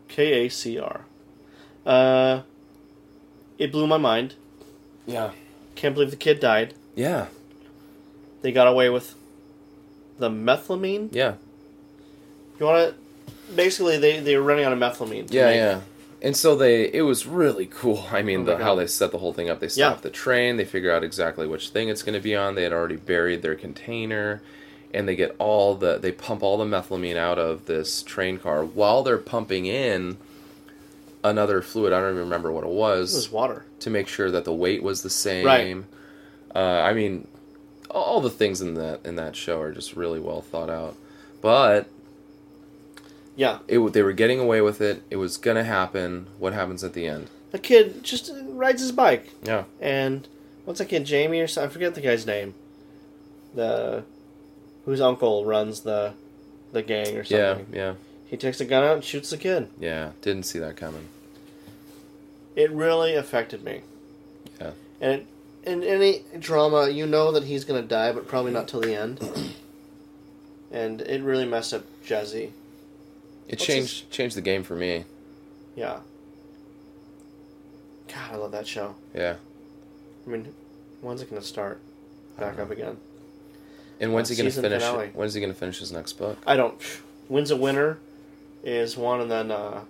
K 0.07 0.45
A 0.45 0.49
C 0.49 0.79
R. 0.79 1.01
Uh, 1.85 2.41
it 3.57 3.71
blew 3.71 3.85
my 3.85 3.97
mind. 3.97 4.35
Yeah. 5.05 5.31
Can't 5.75 5.93
believe 5.93 6.09
the 6.09 6.17
kid 6.17 6.39
died. 6.39 6.73
Yeah. 6.95 7.27
They 8.41 8.51
got 8.51 8.67
away 8.67 8.89
with 8.89 9.15
the 10.17 10.29
methylamine. 10.29 11.09
Yeah. 11.11 11.35
You 12.59 12.65
want 12.65 12.95
to? 12.95 13.04
Basically, 13.55 13.97
they 13.97 14.19
they 14.19 14.35
were 14.37 14.43
running 14.43 14.65
out 14.65 14.73
of 14.73 14.79
methylamine. 14.79 15.31
Yeah. 15.31 15.45
make- 15.47 15.55
Yeah. 15.57 15.81
And 16.21 16.35
so 16.35 16.55
they, 16.55 16.91
it 16.91 17.03
was 17.03 17.27
really 17.27 17.67
cool. 17.67 18.05
I 18.11 18.23
mean, 18.23 18.41
Oh 18.41 18.57
the, 18.57 18.63
how 18.63 18.73
they 18.73 18.87
set 18.87 19.11
the 19.11 19.19
whole 19.19 19.33
thing 19.33 19.47
up. 19.49 19.59
They 19.59 19.67
Yeah. 19.67 19.89
stop 19.91 20.01
the 20.01 20.09
train. 20.09 20.57
They 20.57 20.65
figure 20.65 20.91
out 20.91 21.03
exactly 21.03 21.45
which 21.45 21.69
thing 21.69 21.89
it's 21.89 22.01
going 22.01 22.15
to 22.15 22.19
be 22.21 22.35
on. 22.35 22.55
They 22.55 22.63
had 22.63 22.73
already 22.73 22.95
buried 22.95 23.43
their 23.43 23.53
container, 23.53 24.41
and 24.93 25.07
they 25.07 25.15
get 25.15 25.35
all 25.37 25.75
the 25.75 25.97
they 25.99 26.11
pump 26.11 26.41
all 26.41 26.57
the 26.57 26.65
methylamine 26.65 27.15
out 27.17 27.37
of 27.37 27.65
this 27.65 28.01
train 28.01 28.39
car 28.39 28.63
while 28.65 29.03
they're 29.03 29.17
pumping 29.19 29.65
in 29.67 30.17
another 31.23 31.61
fluid. 31.61 31.93
I 31.93 31.99
don't 31.99 32.11
even 32.11 32.23
remember 32.23 32.51
what 32.51 32.63
it 32.63 32.69
was, 32.71 33.13
It 33.13 33.17
was 33.17 33.31
water. 33.31 33.65
to 33.81 33.89
make 33.89 34.07
sure 34.07 34.31
that 34.31 34.45
the 34.45 34.53
weight 34.53 34.81
was 34.81 35.03
the 35.03 35.09
same. 35.09 35.45
Right. 35.45 35.77
Uh, 36.55 36.81
I 36.81 36.93
mean, 36.93 37.27
all 37.91 38.21
the 38.21 38.29
things 38.29 38.61
in 38.61 38.75
that 38.75 39.01
in 39.05 39.15
that 39.17 39.35
show 39.35 39.59
are 39.61 39.71
just 39.71 39.95
really 39.95 40.19
well 40.19 40.41
thought 40.41 40.69
out. 40.69 40.95
But 41.41 41.87
Yeah. 43.35 43.59
it 43.67 43.79
they 43.93 44.01
were 44.01 44.13
getting 44.13 44.39
away 44.39 44.61
with 44.61 44.79
it. 44.81 45.03
It 45.09 45.17
was 45.17 45.37
gonna 45.37 45.63
happen. 45.63 46.27
What 46.39 46.53
happens 46.53 46.83
at 46.83 46.93
the 46.93 47.05
end? 47.07 47.29
The 47.51 47.59
kid 47.59 48.03
just 48.03 48.29
uh, 48.29 48.35
rides 48.45 48.81
his 48.81 48.91
bike, 48.91 49.29
Yeah. 49.43 49.63
and 49.79 50.27
what's 50.65 50.79
that 50.79 50.85
kid, 50.89 51.05
Jamie 51.05 51.39
or 51.41 51.47
something? 51.47 51.69
I 51.69 51.73
forget 51.73 51.95
the 51.95 52.01
guy's 52.01 52.25
name. 52.25 52.53
The 53.53 54.03
whose 54.85 55.01
uncle 55.01 55.45
runs 55.45 55.81
the 55.81 56.13
the 56.71 56.81
gang 56.81 57.17
or 57.17 57.23
Yeah. 57.27 57.55
something. 57.55 57.75
Yeah. 57.75 57.93
He 58.27 58.37
takes 58.37 58.59
a 58.59 58.65
gun 58.65 58.83
out 58.83 58.95
and 58.95 59.03
shoots 59.03 59.29
the 59.29 59.37
kid. 59.37 59.69
Yeah. 59.79 60.11
Didn't 60.21 60.43
see 60.43 60.59
that 60.59 60.75
coming. 60.75 61.07
It 62.55 62.71
really 62.71 63.15
affected 63.15 63.63
me. 63.63 63.81
Yeah. 64.59 64.71
And 65.01 65.11
it, 65.11 65.27
in 65.63 65.83
any 65.83 66.23
drama, 66.39 66.89
you 66.89 67.05
know 67.05 67.31
that 67.31 67.43
he's 67.43 67.65
gonna 67.65 67.81
die, 67.81 68.11
but 68.11 68.27
probably 68.27 68.51
not 68.51 68.67
till 68.67 68.81
the 68.81 68.95
end. 68.95 69.19
and 70.71 71.01
it 71.01 71.21
really 71.21 71.45
messed 71.45 71.73
up 71.73 71.83
Jesse. 72.05 72.51
It 73.47 73.53
What's 73.53 73.65
changed 73.65 74.09
changed 74.11 74.35
the 74.35 74.41
game 74.41 74.63
for 74.63 74.75
me. 74.75 75.05
Yeah. 75.75 75.99
God, 78.07 78.31
I 78.31 78.35
love 78.35 78.51
that 78.51 78.67
show. 78.67 78.95
Yeah. 79.13 79.35
I 80.25 80.29
mean, 80.29 80.53
when's 81.01 81.21
it 81.21 81.29
gonna 81.29 81.41
start? 81.41 81.79
Back 82.39 82.59
up 82.59 82.71
again. 82.71 82.97
And 83.99 84.13
when's 84.13 84.29
Uh, 84.29 84.33
he 84.33 84.37
gonna 84.37 84.51
finish? 84.51 84.81
finale. 84.83 85.09
When's 85.13 85.33
he 85.33 85.41
gonna 85.41 85.53
finish 85.53 85.79
his 85.79 85.91
next 85.91 86.13
book? 86.13 86.37
I 86.45 86.55
don't. 86.55 86.75
Winds 87.29 87.51
of 87.51 87.59
Winter 87.59 87.97
is 88.63 88.97
one, 88.97 89.21
and 89.21 89.31
then 89.31 89.51
uh, 89.51 89.81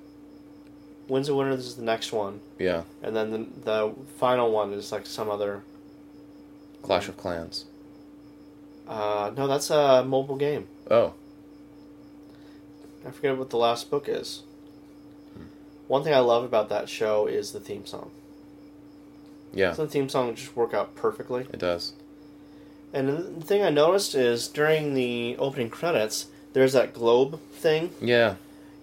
Winds 1.07 1.29
of 1.29 1.35
Winter 1.35 1.53
is 1.53 1.75
the 1.75 1.83
next 1.83 2.11
one, 2.13 2.39
Yeah. 2.59 2.83
and 3.03 3.15
then 3.15 3.31
the, 3.31 3.37
the 3.63 3.93
final 4.17 4.51
one 4.51 4.73
is 4.73 4.91
like 4.91 5.05
some 5.05 5.29
other. 5.29 5.63
Clash 6.81 7.07
of 7.07 7.17
Clans. 7.17 7.65
Uh, 8.87 9.31
no, 9.35 9.47
that's 9.47 9.69
a 9.71 10.03
mobile 10.05 10.35
game. 10.35 10.67
Oh. 10.91 11.13
I 13.05 13.11
forget 13.11 13.37
what 13.37 13.49
the 13.49 13.57
last 13.57 13.89
book 13.89 14.07
is. 14.07 14.43
One 15.87 16.03
thing 16.03 16.13
I 16.13 16.19
love 16.19 16.43
about 16.43 16.69
that 16.69 16.89
show 16.89 17.27
is 17.27 17.51
the 17.51 17.59
theme 17.59 17.85
song. 17.85 18.09
Yeah. 19.53 19.67
Doesn't 19.69 19.85
the 19.85 19.91
theme 19.91 20.09
song 20.09 20.33
just 20.35 20.55
work 20.55 20.73
out 20.73 20.95
perfectly? 20.95 21.41
It 21.53 21.59
does. 21.59 21.93
And 22.91 23.09
the 23.41 23.45
thing 23.45 23.61
I 23.61 23.69
noticed 23.69 24.15
is 24.15 24.47
during 24.47 24.93
the 24.93 25.35
opening 25.37 25.69
credits, 25.69 26.27
there's 26.53 26.73
that 26.73 26.93
globe 26.93 27.39
thing, 27.53 27.91
Yeah. 28.01 28.35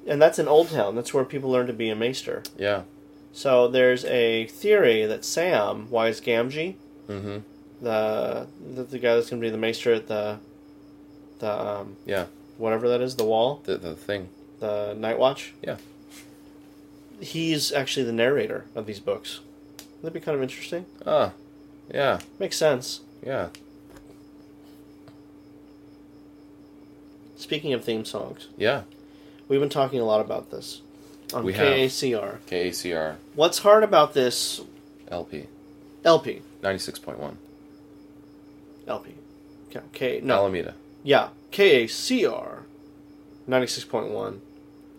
and 0.06 0.20
that's 0.20 0.38
in 0.38 0.46
Old 0.48 0.68
Town. 0.70 0.94
That's 0.94 1.12
where 1.14 1.24
people 1.24 1.50
learn 1.50 1.66
to 1.66 1.72
be 1.72 1.88
a 1.88 1.96
maester. 1.96 2.42
Yeah. 2.56 2.82
So 3.32 3.66
there's 3.68 4.04
a 4.04 4.46
theory 4.46 5.06
that 5.06 5.22
Samwise 5.22 6.22
Gamgee, 6.22 6.74
Mm-hmm. 7.08 7.38
the, 7.84 8.46
the 8.74 8.82
the 8.84 8.98
guy 8.98 9.16
that's 9.16 9.28
going 9.28 9.40
to 9.42 9.44
be 9.46 9.50
the 9.50 9.58
maester 9.58 9.92
at 9.92 10.06
the 10.06 10.38
the 11.40 11.50
um, 11.50 11.96
Yeah. 12.06 12.26
Whatever 12.62 12.88
that 12.88 13.00
is, 13.00 13.16
the 13.16 13.24
wall, 13.24 13.60
The 13.64 13.76
the 13.76 13.94
thing. 13.94 14.28
the 14.60 14.94
Night 14.94 15.18
Watch. 15.18 15.52
Yeah. 15.62 15.76
He's 17.20 17.72
actually 17.72 18.04
the 18.04 18.12
narrator 18.12 18.64
of 18.74 18.86
these 18.86 19.00
books. 19.00 19.40
That'd 20.00 20.12
be 20.14 20.20
kind 20.20 20.36
of 20.36 20.42
interesting. 20.42 20.86
Ah. 21.06 21.32
Yeah. 21.92 22.20
Makes 22.38 22.56
sense. 22.56 23.00
Yeah. 23.24 23.48
Speaking 27.36 27.72
of 27.72 27.84
theme 27.84 28.04
songs, 28.04 28.48
Yeah. 28.56 28.82
we've 29.48 29.60
been 29.60 29.68
talking 29.68 30.00
a 30.00 30.04
lot 30.04 30.20
about 30.20 30.50
this 30.50 30.80
on 31.34 31.44
We 31.44 31.52
have. 31.54 31.66
KACR. 31.66 32.38
KACR 32.48 33.16
What's 33.34 33.58
hard 33.58 33.82
about 33.82 34.14
this 34.14 34.60
LP 35.08 35.46
LP? 36.04 36.42
ninety 36.62 36.78
six 36.78 36.98
point 36.98 37.18
one. 37.18 37.38
LP. 38.86 39.14
K, 39.70 39.80
K 39.92 40.20
no. 40.22 40.36
Alameda 40.36 40.74
Yeah. 41.02 41.28
KACR. 41.52 42.60
96.1 43.48 44.38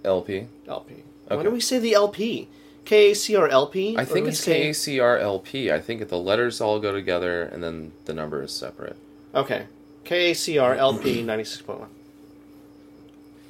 LP. 0.05 0.47
LP. 0.67 0.93
Why 1.27 1.35
Okay. 1.35 1.43
do 1.43 1.49
we 1.51 1.59
say 1.59 1.79
the 1.79 1.93
LP? 1.93 2.47
KACR 2.85 3.49
LP? 3.49 3.95
I 3.97 4.03
think 4.05 4.27
it's 4.27 4.39
say- 4.39 4.69
KACR 4.69 5.19
LP. 5.19 5.71
I 5.71 5.79
think 5.79 6.07
the 6.09 6.17
letters 6.17 6.59
all 6.61 6.79
go 6.79 6.91
together 6.91 7.43
and 7.43 7.63
then 7.63 7.93
the 8.05 8.13
number 8.13 8.41
is 8.43 8.51
separate. 8.51 8.97
Okay. 9.33 9.63
KACR 10.05 10.75
LP 10.77 11.23
96.1. 11.23 11.87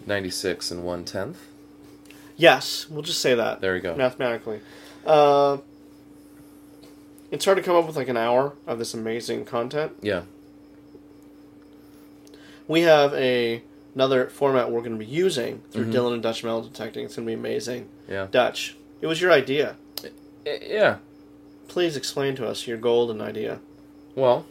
Ninety 0.05 0.29
six 0.29 0.69
and 0.69 0.83
one 0.83 1.05
tenth. 1.05 1.37
Yes, 2.35 2.87
we'll 2.89 3.03
just 3.03 3.21
say 3.21 3.33
that. 3.35 3.61
There 3.61 3.73
we 3.73 3.79
go. 3.79 3.95
Mathematically. 3.95 4.59
Uh, 5.05 5.57
it's 7.31 7.45
hard 7.45 7.57
to 7.57 7.63
come 7.63 7.75
up 7.77 7.87
with 7.87 7.95
like 7.95 8.09
an 8.09 8.17
hour 8.17 8.53
of 8.67 8.79
this 8.79 8.93
amazing 8.93 9.45
content. 9.45 9.93
Yeah. 10.01 10.23
We 12.67 12.81
have 12.81 13.13
a 13.13 13.61
another 13.95 14.27
format 14.27 14.71
we're 14.71 14.79
going 14.79 14.93
to 14.93 14.97
be 14.97 15.05
using 15.05 15.61
through 15.71 15.85
Mhm. 15.85 15.91
Dillon 15.91 16.13
and 16.15 16.23
Dutch 16.23 16.43
metal 16.43 16.61
detecting. 16.63 17.05
It's 17.05 17.15
going 17.15 17.27
to 17.27 17.29
be 17.29 17.35
amazing. 17.39 17.89
Yeah. 18.09 18.27
Dutch, 18.31 18.75
it 19.01 19.07
was 19.07 19.21
your 19.21 19.31
idea. 19.31 19.75
I- 20.03 20.59
Yeah. 20.67 20.97
Please 21.67 21.95
explain 21.95 22.35
to 22.37 22.47
us 22.47 22.65
your 22.67 22.77
golden 22.77 23.21
idea. 23.21 23.59
Well, 24.15 24.45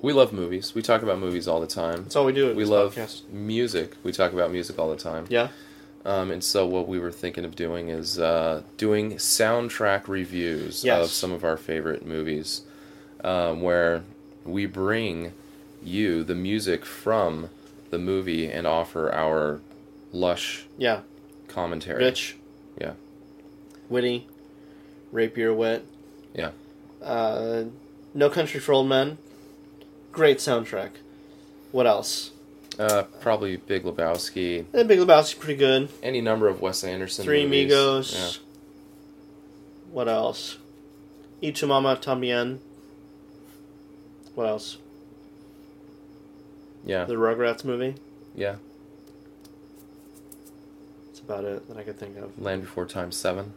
we 0.00 0.12
love 0.12 0.32
movies. 0.32 0.74
We 0.76 0.82
talk 0.82 1.02
about 1.02 1.18
movies 1.18 1.48
all 1.48 1.60
the 1.60 1.66
time. 1.66 2.04
That's 2.04 2.14
all 2.16 2.24
we 2.24 2.32
do. 2.32 2.54
We 2.54 2.64
love 2.64 2.94
podcast. 2.94 3.28
music. 3.32 3.92
We 4.04 4.12
talk 4.12 4.32
about 4.32 4.52
music 4.52 4.78
all 4.78 4.90
the 4.90 4.96
time. 4.96 5.26
Yeah. 5.28 5.48
Um, 6.04 6.30
and 6.30 6.42
so 6.44 6.66
what 6.66 6.86
we 6.86 7.00
were 7.00 7.10
thinking 7.12 7.44
of 7.44 7.56
doing 7.56 7.88
is 7.88 8.18
uh, 8.18 8.62
doing 8.76 9.14
soundtrack 9.16 10.06
reviews 10.06 10.84
Yes. 10.84 11.04
of 11.04 11.10
some 11.10 11.32
of 11.32 11.42
our 11.44 11.56
favorite 11.56 12.06
movies, 12.06 12.62
um, 13.24 13.60
where 13.60 14.02
we 14.44 14.66
bring 14.66 15.32
you 15.82 16.24
the 16.24 16.34
music 16.34 16.84
from 16.84 17.50
the 17.90 17.98
movie 17.98 18.50
and 18.50 18.66
offer 18.66 19.12
our 19.12 19.60
lush 20.12 20.66
Yeah. 20.76 21.00
commentary. 21.48 22.04
Rich. 22.04 22.36
Yeah. 22.80 22.92
Witty. 23.88 24.26
Rapier 25.12 25.52
wit. 25.54 25.84
Yeah. 26.34 26.50
Uh, 27.02 27.64
no 28.14 28.28
Country 28.28 28.60
for 28.60 28.72
Old 28.72 28.88
Men. 28.88 29.18
Great 30.12 30.38
soundtrack. 30.38 30.90
What 31.72 31.86
else? 31.86 32.32
Uh, 32.78 33.04
probably 33.20 33.56
Big 33.56 33.84
Lebowski. 33.84 34.64
Eh, 34.72 34.82
Big 34.84 34.98
Lebowski, 34.98 35.38
pretty 35.38 35.56
good. 35.58 35.88
Any 36.02 36.20
number 36.20 36.46
of 36.48 36.60
Wes 36.60 36.84
Anderson. 36.84 37.24
Three 37.24 37.44
movies. 37.44 37.64
Amigos. 37.72 38.40
What 39.90 40.08
else? 40.08 40.58
Y 41.42 41.50
Tu 41.50 41.66
Mamá 41.66 42.00
También. 42.00 42.58
What 44.34 44.46
else? 44.46 44.76
Yeah. 46.84 47.04
The 47.04 47.14
Rugrats 47.14 47.64
movie. 47.64 47.96
Yeah. 48.34 48.56
That's 51.06 51.20
about 51.20 51.44
it 51.44 51.68
that 51.68 51.76
I 51.76 51.82
could 51.82 51.98
think 51.98 52.16
of. 52.16 52.38
Land 52.40 52.62
Before 52.62 52.86
Time 52.86 53.12
Seven. 53.12 53.52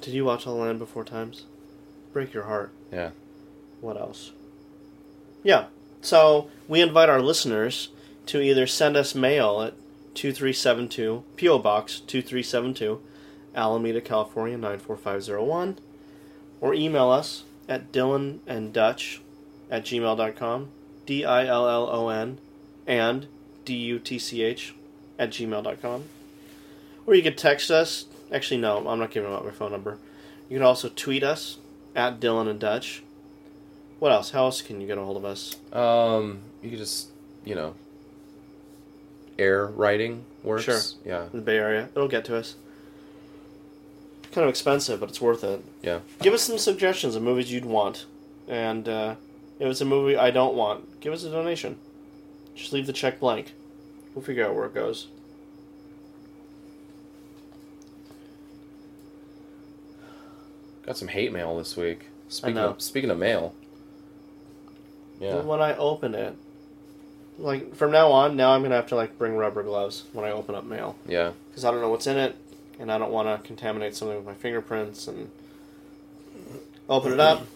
Did 0.00 0.14
you 0.14 0.24
watch 0.24 0.46
All 0.46 0.56
Land 0.56 0.78
Before 0.78 1.04
Times? 1.04 1.46
Break 2.12 2.32
your 2.34 2.44
heart. 2.44 2.72
Yeah. 2.92 3.10
What 3.80 3.96
else? 3.96 4.32
Yeah. 5.42 5.66
So 6.00 6.48
we 6.68 6.80
invite 6.80 7.08
our 7.08 7.20
listeners 7.22 7.88
to 8.26 8.40
either 8.40 8.66
send 8.66 8.96
us 8.96 9.14
mail 9.14 9.60
at 9.62 9.74
2372 10.14 11.24
PO 11.38 11.58
Box 11.58 12.00
2372 12.00 13.00
Alameda, 13.54 14.00
California 14.00 14.56
94501 14.56 15.78
or 16.60 16.74
email 16.74 17.10
us 17.10 17.44
at 17.68 17.92
Dillon 17.92 18.40
and 18.46 18.72
Dutch 18.72 19.20
at 19.70 19.84
gmail.com 19.84 20.70
D 21.06 21.24
I 21.24 21.46
L 21.46 21.68
L 21.68 21.88
O 21.90 22.08
N 22.08 22.38
and 22.86 23.26
D 23.64 23.74
U 23.74 23.98
T 23.98 24.18
C 24.18 24.42
H 24.42 24.74
at 25.18 25.30
gmail.com. 25.30 26.04
Or 27.06 27.14
you 27.14 27.22
could 27.22 27.38
text 27.38 27.70
us. 27.70 28.06
Actually, 28.32 28.60
no, 28.60 28.86
I'm 28.88 28.98
not 28.98 29.10
giving 29.10 29.32
out 29.32 29.44
my 29.44 29.50
phone 29.50 29.72
number. 29.72 29.98
You 30.48 30.58
can 30.58 30.66
also 30.66 30.88
tweet 30.88 31.22
us 31.22 31.58
at 31.94 32.20
Dillon 32.20 32.48
and 32.48 32.58
Dutch. 32.58 33.02
What 33.98 34.12
else? 34.12 34.30
How 34.30 34.44
else 34.44 34.62
can 34.62 34.80
you 34.80 34.86
get 34.86 34.98
a 34.98 35.02
hold 35.02 35.16
of 35.16 35.24
us? 35.24 35.56
Um, 35.72 36.40
you 36.62 36.70
could 36.70 36.78
just, 36.78 37.08
you 37.44 37.54
know, 37.54 37.74
air 39.38 39.66
writing 39.66 40.24
works. 40.42 40.64
Sure. 40.64 40.80
Yeah. 41.04 41.24
In 41.26 41.38
the 41.38 41.42
Bay 41.42 41.56
Area, 41.58 41.88
it'll 41.94 42.08
get 42.08 42.24
to 42.26 42.36
us. 42.36 42.56
Kind 44.32 44.44
of 44.44 44.48
expensive, 44.48 44.98
but 45.00 45.10
it's 45.10 45.20
worth 45.20 45.44
it. 45.44 45.62
Yeah. 45.82 46.00
Give 46.20 46.32
us 46.32 46.42
some 46.42 46.58
suggestions 46.58 47.14
of 47.14 47.22
movies 47.22 47.52
you'd 47.52 47.64
want, 47.66 48.06
and 48.48 48.88
uh, 48.88 49.14
if 49.62 49.70
it's 49.70 49.80
a 49.80 49.84
movie 49.84 50.16
I 50.16 50.32
don't 50.32 50.56
want, 50.56 51.00
give 51.00 51.12
us 51.12 51.22
a 51.22 51.30
donation. 51.30 51.78
Just 52.56 52.72
leave 52.72 52.86
the 52.86 52.92
check 52.92 53.20
blank. 53.20 53.52
We'll 54.12 54.24
figure 54.24 54.44
out 54.44 54.56
where 54.56 54.66
it 54.66 54.74
goes. 54.74 55.06
Got 60.84 60.96
some 60.96 61.08
hate 61.08 61.32
mail 61.32 61.56
this 61.56 61.76
week. 61.76 62.06
Speaking 62.28 62.56
know. 62.56 62.70
of 62.70 62.82
speaking 62.82 63.10
of 63.10 63.18
mail. 63.18 63.54
Yeah. 65.20 65.36
When 65.36 65.62
I 65.62 65.76
open 65.76 66.16
it, 66.16 66.34
like 67.38 67.76
from 67.76 67.92
now 67.92 68.10
on, 68.10 68.36
now 68.36 68.52
I'm 68.52 68.62
gonna 68.62 68.74
have 68.74 68.88
to 68.88 68.96
like 68.96 69.16
bring 69.16 69.36
rubber 69.36 69.62
gloves 69.62 70.02
when 70.12 70.24
I 70.24 70.32
open 70.32 70.56
up 70.56 70.64
mail 70.64 70.96
Yeah. 71.06 71.32
because 71.50 71.64
I 71.64 71.70
don't 71.70 71.80
know 71.80 71.88
what's 71.88 72.08
in 72.08 72.16
it, 72.16 72.34
and 72.80 72.90
I 72.90 72.98
don't 72.98 73.12
want 73.12 73.28
to 73.28 73.46
contaminate 73.46 73.94
something 73.94 74.16
with 74.16 74.26
my 74.26 74.34
fingerprints. 74.34 75.06
And 75.06 75.30
open 76.88 77.12
it 77.12 77.20
up, 77.20 77.46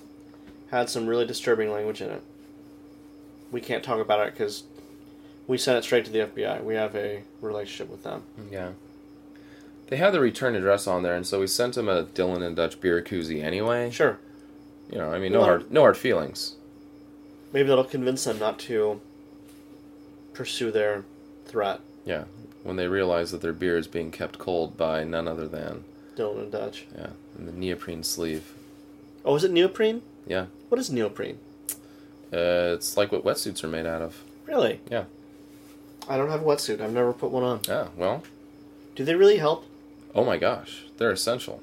had 0.71 0.89
some 0.91 1.07
really 1.07 1.27
disturbing 1.27 1.71
language 1.71 2.01
in 2.01 2.11
it. 2.11 2.23
We 3.53 3.61
can't 3.61 3.85
talk 3.85 4.01
about 4.01 4.27
it 4.27 4.33
because 4.33 4.65
we 5.47 5.57
sent 5.59 5.79
it 5.79 5.85
straight 5.85 6.05
to 6.07 6.11
the 6.11 6.21
FBI. 6.21 6.63
We 6.65 6.75
have 6.75 6.95
a 6.97 7.23
relationship 7.41 7.91
with 7.91 8.03
them. 8.03 8.23
Yeah. 8.51 8.71
They 9.89 9.97
had 9.97 10.13
the 10.13 10.21
return 10.21 10.57
address 10.57 10.87
on 10.89 11.05
there, 11.05 11.15
and 11.15 11.25
so 11.27 11.39
we 11.41 11.47
sent 11.47 11.75
them 11.75 11.89
a 11.89 12.03
Dillon 12.03 12.43
and 12.43 12.57
Dutch 12.57 12.81
beer 12.81 13.01
koozie 13.03 13.43
anyway. 13.43 13.91
Sure, 13.91 14.19
You 14.91 14.99
know, 14.99 15.13
I 15.13 15.19
mean, 15.21 15.33
no 15.33 15.39
Well- 15.39 15.47
hard, 15.49 15.71
no 15.71 15.81
hard 15.83 15.97
feelings. 15.97 16.55
maybe 17.53 17.69
that'll 17.69 17.85
convince 17.85 18.25
them 18.25 18.39
not 18.41 18.59
to 18.61 19.01
pursue 20.35 20.71
their 20.73 21.05
threat. 21.47 21.81
Yeah. 22.05 22.25
When 22.65 22.77
they 22.77 22.89
realize 22.89 23.31
that 23.31 23.41
their 23.43 23.53
beer 23.53 23.79
is 23.79 23.87
being 23.87 24.11
kept 24.11 24.39
cold 24.39 24.77
by 24.77 25.05
none 25.05 25.29
other 25.29 25.47
than, 25.47 25.85
Dillon 26.17 26.41
and 26.41 26.53
Dutch. 26.53 26.87
yeah, 26.97 27.11
in 27.39 27.47
the 27.47 27.53
neoprene 27.53 28.03
sleeve. 28.03 28.53
Oh, 29.25 29.37
is 29.37 29.45
it 29.45 29.53
neoprene? 29.53 30.03
Yeah. 30.27 30.47
What 30.69 30.79
is 30.81 30.91
neoprene? 30.91 31.39
Uh, 32.33 32.75
it's 32.75 32.97
like 32.97 33.13
what 33.13 33.25
wetsuits 33.25 33.63
are 33.63 33.69
made 33.69 33.87
out 33.87 34.03
of. 34.03 34.23
Really? 34.47 34.81
Yeah. 34.91 35.05
I 36.09 36.17
don't 36.17 36.31
have 36.31 36.43
a 36.43 36.45
wetsuit. 36.45 36.81
I've 36.81 36.93
never 36.93 37.13
put 37.13 37.31
one 37.31 37.43
on. 37.43 37.61
Yeah. 37.69 37.89
Well. 37.97 38.23
Do 38.95 39.05
they 39.05 39.15
really 39.15 39.37
help? 39.37 39.67
Oh 40.15 40.25
my 40.25 40.39
gosh, 40.39 40.85
they're 40.97 41.11
essential. 41.11 41.63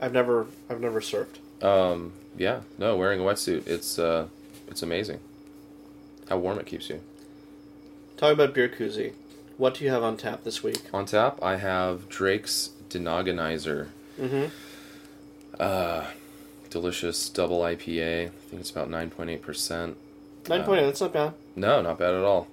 I've 0.00 0.12
never 0.12 0.46
I've 0.68 0.80
never 0.80 1.00
surfed. 1.00 1.38
Um. 1.62 2.12
Yeah. 2.36 2.60
No, 2.78 2.96
wearing 2.96 3.20
a 3.20 3.22
wetsuit, 3.24 3.66
it's 3.66 3.98
uh, 3.98 4.26
it's 4.68 4.82
amazing. 4.82 5.20
How 6.28 6.38
warm 6.38 6.58
it 6.58 6.66
keeps 6.66 6.88
you. 6.88 7.00
Talking 8.16 8.34
about 8.34 8.54
beer 8.54 8.68
koozie, 8.68 9.12
what 9.58 9.74
do 9.74 9.84
you 9.84 9.90
have 9.90 10.02
on 10.02 10.16
tap 10.16 10.44
this 10.44 10.62
week? 10.62 10.80
On 10.94 11.04
tap, 11.04 11.38
I 11.42 11.56
have 11.56 12.08
Drake's 12.08 12.70
Denogginizer. 12.88 13.88
Mm-hmm. 14.18 14.46
Uh, 15.58 16.04
delicious 16.70 17.28
double 17.28 17.60
IPA. 17.60 18.26
I 18.26 18.28
think 18.48 18.60
it's 18.60 18.70
about 18.70 18.88
nine 18.90 19.10
point 19.10 19.30
eight 19.30 19.42
percent. 19.42 19.96
Nine 20.48 20.64
point 20.64 20.80
eight. 20.80 20.86
That's 20.86 21.00
not 21.00 21.12
bad. 21.12 21.34
No, 21.56 21.82
not 21.82 21.98
bad 21.98 22.14
at 22.14 22.22
all. 22.24 22.48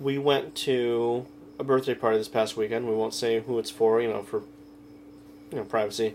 We 0.00 0.18
went 0.18 0.54
to 0.56 1.26
a 1.58 1.64
birthday 1.64 1.94
party 1.94 2.18
this 2.18 2.28
past 2.28 2.56
weekend. 2.56 2.86
We 2.88 2.94
won't 2.94 3.14
say 3.14 3.40
who 3.40 3.58
it's 3.58 3.70
for, 3.70 4.00
you 4.00 4.08
know, 4.08 4.22
for 4.22 4.42
you 5.50 5.58
know 5.58 5.64
privacy. 5.64 6.14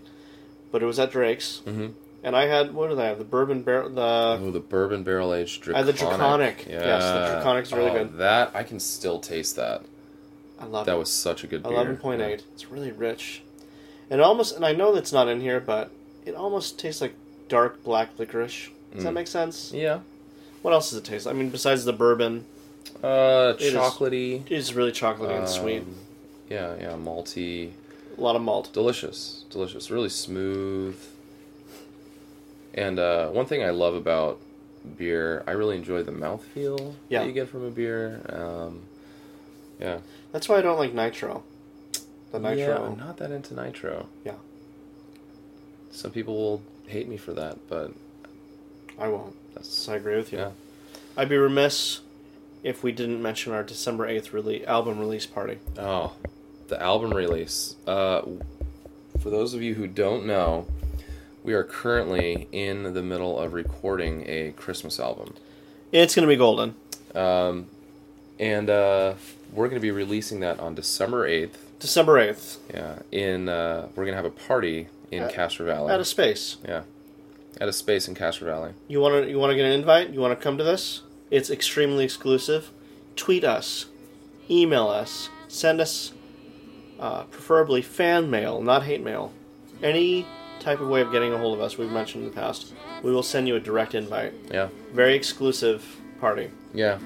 But 0.70 0.82
it 0.82 0.86
was 0.86 0.98
at 0.98 1.10
Drake's, 1.12 1.60
Mm-hmm. 1.66 1.88
and 2.24 2.34
I 2.36 2.46
had 2.46 2.72
what 2.72 2.88
did 2.88 2.98
I 2.98 3.04
have? 3.06 3.18
The 3.18 3.24
bourbon 3.24 3.62
barrel. 3.62 3.90
The 3.90 4.00
Oh, 4.40 4.50
the 4.50 4.60
bourbon 4.60 5.02
barrel 5.02 5.34
aged 5.34 5.68
Uh, 5.68 5.72
Drakonic. 5.74 5.84
the 5.86 5.92
Drakonic. 5.92 6.66
Yes, 6.68 7.02
the 7.04 7.34
Drakonic's 7.50 7.72
really 7.72 7.90
Oh, 7.90 8.04
good. 8.04 8.16
That 8.18 8.52
I 8.54 8.62
can 8.62 8.80
still 8.80 9.18
taste 9.20 9.56
that. 9.56 9.82
I 10.58 10.64
love 10.64 10.86
That 10.86 10.94
it. 10.94 10.98
was 10.98 11.10
such 11.10 11.44
a 11.44 11.46
good 11.46 11.62
beer. 11.62 11.72
Eleven 11.72 11.96
point 11.98 12.22
eight. 12.22 12.44
It's 12.54 12.70
really 12.70 12.90
rich, 12.92 13.42
and 14.08 14.20
almost. 14.22 14.56
And 14.56 14.64
I 14.64 14.72
know 14.72 14.94
that's 14.94 15.12
not 15.12 15.28
in 15.28 15.40
here, 15.40 15.60
but 15.60 15.90
it 16.26 16.34
almost 16.34 16.78
tastes 16.78 17.00
like 17.00 17.14
dark 17.48 17.82
black 17.84 18.10
licorice. 18.18 18.68
Does 18.94 19.04
that 19.04 19.10
Mm. 19.10 19.14
make 19.14 19.26
sense? 19.26 19.72
Yeah. 19.72 20.00
What 20.62 20.72
else 20.72 20.90
does 20.90 20.98
it 20.98 21.04
taste? 21.04 21.26
I 21.26 21.32
mean, 21.32 21.50
besides 21.50 21.84
the 21.84 21.92
bourbon, 21.92 22.44
Uh, 23.02 23.54
It 23.58 23.62
is- 23.62 23.74
chocolatey. 23.74 24.48
it's 24.50 24.74
really 24.74 24.92
chocolatey 24.92 25.36
and 25.38 25.48
sweet. 25.48 25.82
Um, 25.82 25.94
Yeah, 26.50 26.74
yeah, 26.78 26.92
malty. 26.96 27.70
A 28.16 28.20
lot 28.20 28.36
of 28.36 28.42
malt. 28.42 28.70
Delicious, 28.72 29.44
delicious, 29.50 29.90
really 29.90 30.08
smooth. 30.10 30.96
And 32.74 32.98
uh, 32.98 33.28
one 33.28 33.46
thing 33.46 33.62
I 33.62 33.70
love 33.70 33.94
about 33.94 34.38
beer, 34.98 35.42
I 35.46 35.52
really 35.52 35.76
enjoy 35.76 36.02
the 36.02 36.12
mouthfeel 36.12 36.94
Yeah. 37.08 37.20
that 37.20 37.26
you 37.26 37.32
get 37.32 37.48
from 37.48 37.64
a 37.64 37.70
beer. 37.70 38.20
Um, 38.28 38.80
yeah. 39.80 39.98
That's 40.32 40.48
why 40.48 40.56
I 40.58 40.60
don't 40.62 40.78
like 40.78 40.92
nitro. 40.94 41.42
The 42.32 42.40
Yeah, 42.40 42.54
nitro. 42.54 42.84
I'm 42.84 42.98
not 42.98 43.16
that 43.18 43.30
into 43.30 43.54
nitro. 43.54 44.06
Yeah. 44.24 44.34
Some 45.92 46.10
people 46.10 46.34
will 46.34 46.62
hate 46.86 47.08
me 47.08 47.16
for 47.16 47.32
that, 47.34 47.58
but 47.68 47.92
I 48.98 49.08
won't. 49.08 49.34
that's 49.54 49.88
I 49.88 49.96
agree 49.96 50.16
with 50.16 50.32
you. 50.32 50.38
yeah. 50.38 50.50
I'd 51.16 51.28
be 51.28 51.36
remiss 51.36 52.00
if 52.62 52.82
we 52.82 52.92
didn't 52.92 53.22
mention 53.22 53.52
our 53.52 53.62
December 53.62 54.06
eighth 54.06 54.32
release 54.32 54.66
album 54.66 54.98
release 54.98 55.26
party. 55.26 55.58
Oh, 55.78 56.14
the 56.68 56.82
album 56.82 57.12
release. 57.12 57.76
Uh, 57.86 58.22
for 59.20 59.30
those 59.30 59.54
of 59.54 59.62
you 59.62 59.74
who 59.74 59.86
don't 59.86 60.26
know, 60.26 60.66
we 61.44 61.54
are 61.54 61.64
currently 61.64 62.48
in 62.52 62.94
the 62.94 63.02
middle 63.02 63.38
of 63.38 63.52
recording 63.52 64.24
a 64.26 64.52
Christmas 64.52 64.98
album. 64.98 65.34
It's 65.92 66.14
gonna 66.14 66.26
be 66.26 66.36
golden. 66.36 66.74
Um, 67.14 67.66
and 68.38 68.70
uh, 68.70 69.14
we're 69.52 69.66
going 69.68 69.76
to 69.76 69.82
be 69.82 69.90
releasing 69.90 70.40
that 70.40 70.58
on 70.58 70.74
December 70.74 71.28
8th. 71.28 71.56
December 71.78 72.18
eighth. 72.18 72.58
Yeah, 72.72 73.00
in 73.10 73.48
uh, 73.48 73.88
we're 73.94 74.04
going 74.04 74.12
to 74.12 74.16
have 74.16 74.24
a 74.24 74.30
party 74.30 74.88
in 75.12 75.22
At- 75.24 75.32
Castro 75.32 75.66
Valley. 75.66 75.92
At 75.92 76.00
a 76.00 76.04
space. 76.04 76.56
yeah, 76.66 76.82
at 77.60 77.68
a 77.68 77.72
space 77.72 78.08
in 78.08 78.14
Castro 78.14 78.46
Valley. 78.48 78.72
You 78.88 79.00
wanna 79.00 79.26
you 79.26 79.38
wanna 79.38 79.54
get 79.54 79.66
an 79.66 79.72
invite? 79.72 80.10
You 80.10 80.20
wanna 80.20 80.36
come 80.36 80.58
to 80.58 80.64
this? 80.64 81.02
It's 81.30 81.50
extremely 81.50 82.04
exclusive. 82.04 82.70
Tweet 83.16 83.44
us, 83.44 83.86
email 84.50 84.88
us, 84.88 85.28
send 85.48 85.80
us, 85.80 86.12
uh, 86.98 87.24
preferably 87.24 87.82
fan 87.82 88.30
mail, 88.30 88.60
not 88.62 88.82
hate 88.84 89.02
mail. 89.02 89.32
Any 89.82 90.26
type 90.60 90.80
of 90.80 90.88
way 90.88 91.00
of 91.00 91.10
getting 91.12 91.32
a 91.32 91.38
hold 91.38 91.54
of 91.54 91.60
us. 91.60 91.76
We've 91.76 91.90
mentioned 91.90 92.24
in 92.24 92.30
the 92.30 92.34
past. 92.36 92.72
We 93.02 93.12
will 93.12 93.22
send 93.24 93.48
you 93.48 93.56
a 93.56 93.60
direct 93.60 93.94
invite. 93.94 94.32
Yeah, 94.50 94.68
Very 94.94 95.14
exclusive 95.14 95.84
party. 96.20 96.50
yeah. 96.72 96.98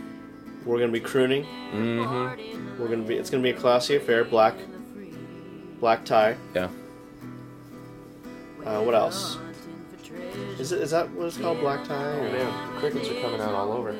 We're 0.67 0.79
gonna 0.81 0.93
be 0.93 1.01
crooning. 1.01 1.45
Mm-hmm. 1.73 2.81
We're 2.83 2.89
gonna 2.89 3.03
be. 3.05 3.15
It's 3.17 3.31
gonna 3.31 3.43
be 3.43 3.51
a 3.51 3.55
classy 3.55 3.95
affair. 3.97 4.25
Black, 4.25 4.55
black 5.81 6.05
tie. 6.05 6.37
Yeah. 6.55 6.69
Uh, 8.67 8.83
what 8.83 8.95
else? 8.95 9.39
Is 10.59 10.73
it? 10.73 10.81
Is 10.83 10.91
that 10.91 11.09
what 11.13 11.27
it's 11.27 11.39
called? 11.39 11.61
Black 11.61 11.85
tie? 11.87 11.95
Oh 11.95 12.19
Or- 12.19 12.33
man, 12.33 12.75
the 12.75 12.81
crickets 12.81 13.09
are 13.09 13.21
coming 13.21 13.41
out 13.41 13.55
all 13.55 13.73
over. 13.73 13.95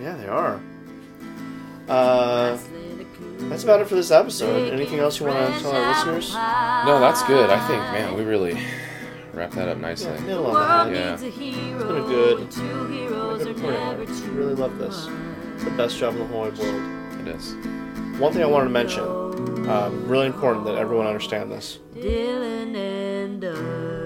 Yeah, 0.00 0.16
they 0.16 0.26
are. 0.28 0.60
Uh, 1.88 2.58
that's 3.48 3.64
about 3.64 3.80
it 3.80 3.88
for 3.88 3.94
this 3.94 4.10
episode. 4.10 4.72
Anything 4.72 4.98
else 4.98 5.18
you 5.20 5.26
want 5.26 5.54
to 5.54 5.60
tell 5.60 5.72
our 5.72 5.88
listeners? 5.88 6.34
No, 6.34 6.98
that's 7.00 7.22
good. 7.24 7.48
I 7.48 7.58
think, 7.66 7.80
man, 7.80 8.14
we 8.14 8.24
really 8.24 8.58
wrapped 9.32 9.54
that 9.54 9.68
up 9.68 9.78
nicely. 9.78 10.12
Yeah, 10.12 10.26
nail 10.26 10.46
on 10.46 10.92
the 10.92 10.98
head. 10.98 11.20
Yeah. 11.22 11.26
It's 11.26 11.82
been 11.84 11.96
a 11.96 12.06
good, 12.06 12.50
been 12.50 12.70
a 12.70 12.84
good 13.38 13.46
recording. 13.56 13.80
I 13.80 13.92
really 14.32 14.54
love 14.54 14.76
this. 14.78 15.08
It's 15.54 15.64
the 15.64 15.70
best 15.70 15.96
job 15.98 16.14
in 16.14 16.20
the 16.20 16.26
whole 16.26 16.40
wide 16.42 16.58
world. 16.58 17.20
It 17.26 17.28
is. 17.36 17.54
One 18.20 18.32
thing 18.32 18.42
I 18.42 18.46
wanted 18.46 18.64
to 18.64 18.70
mention, 18.70 19.04
um, 19.70 20.06
really 20.08 20.26
important 20.26 20.64
that 20.66 20.76
everyone 20.76 21.06
understand 21.06 21.50
this. 21.52 21.78
Dillon 22.00 22.76
and 22.76 23.40
Doug. 23.40 24.05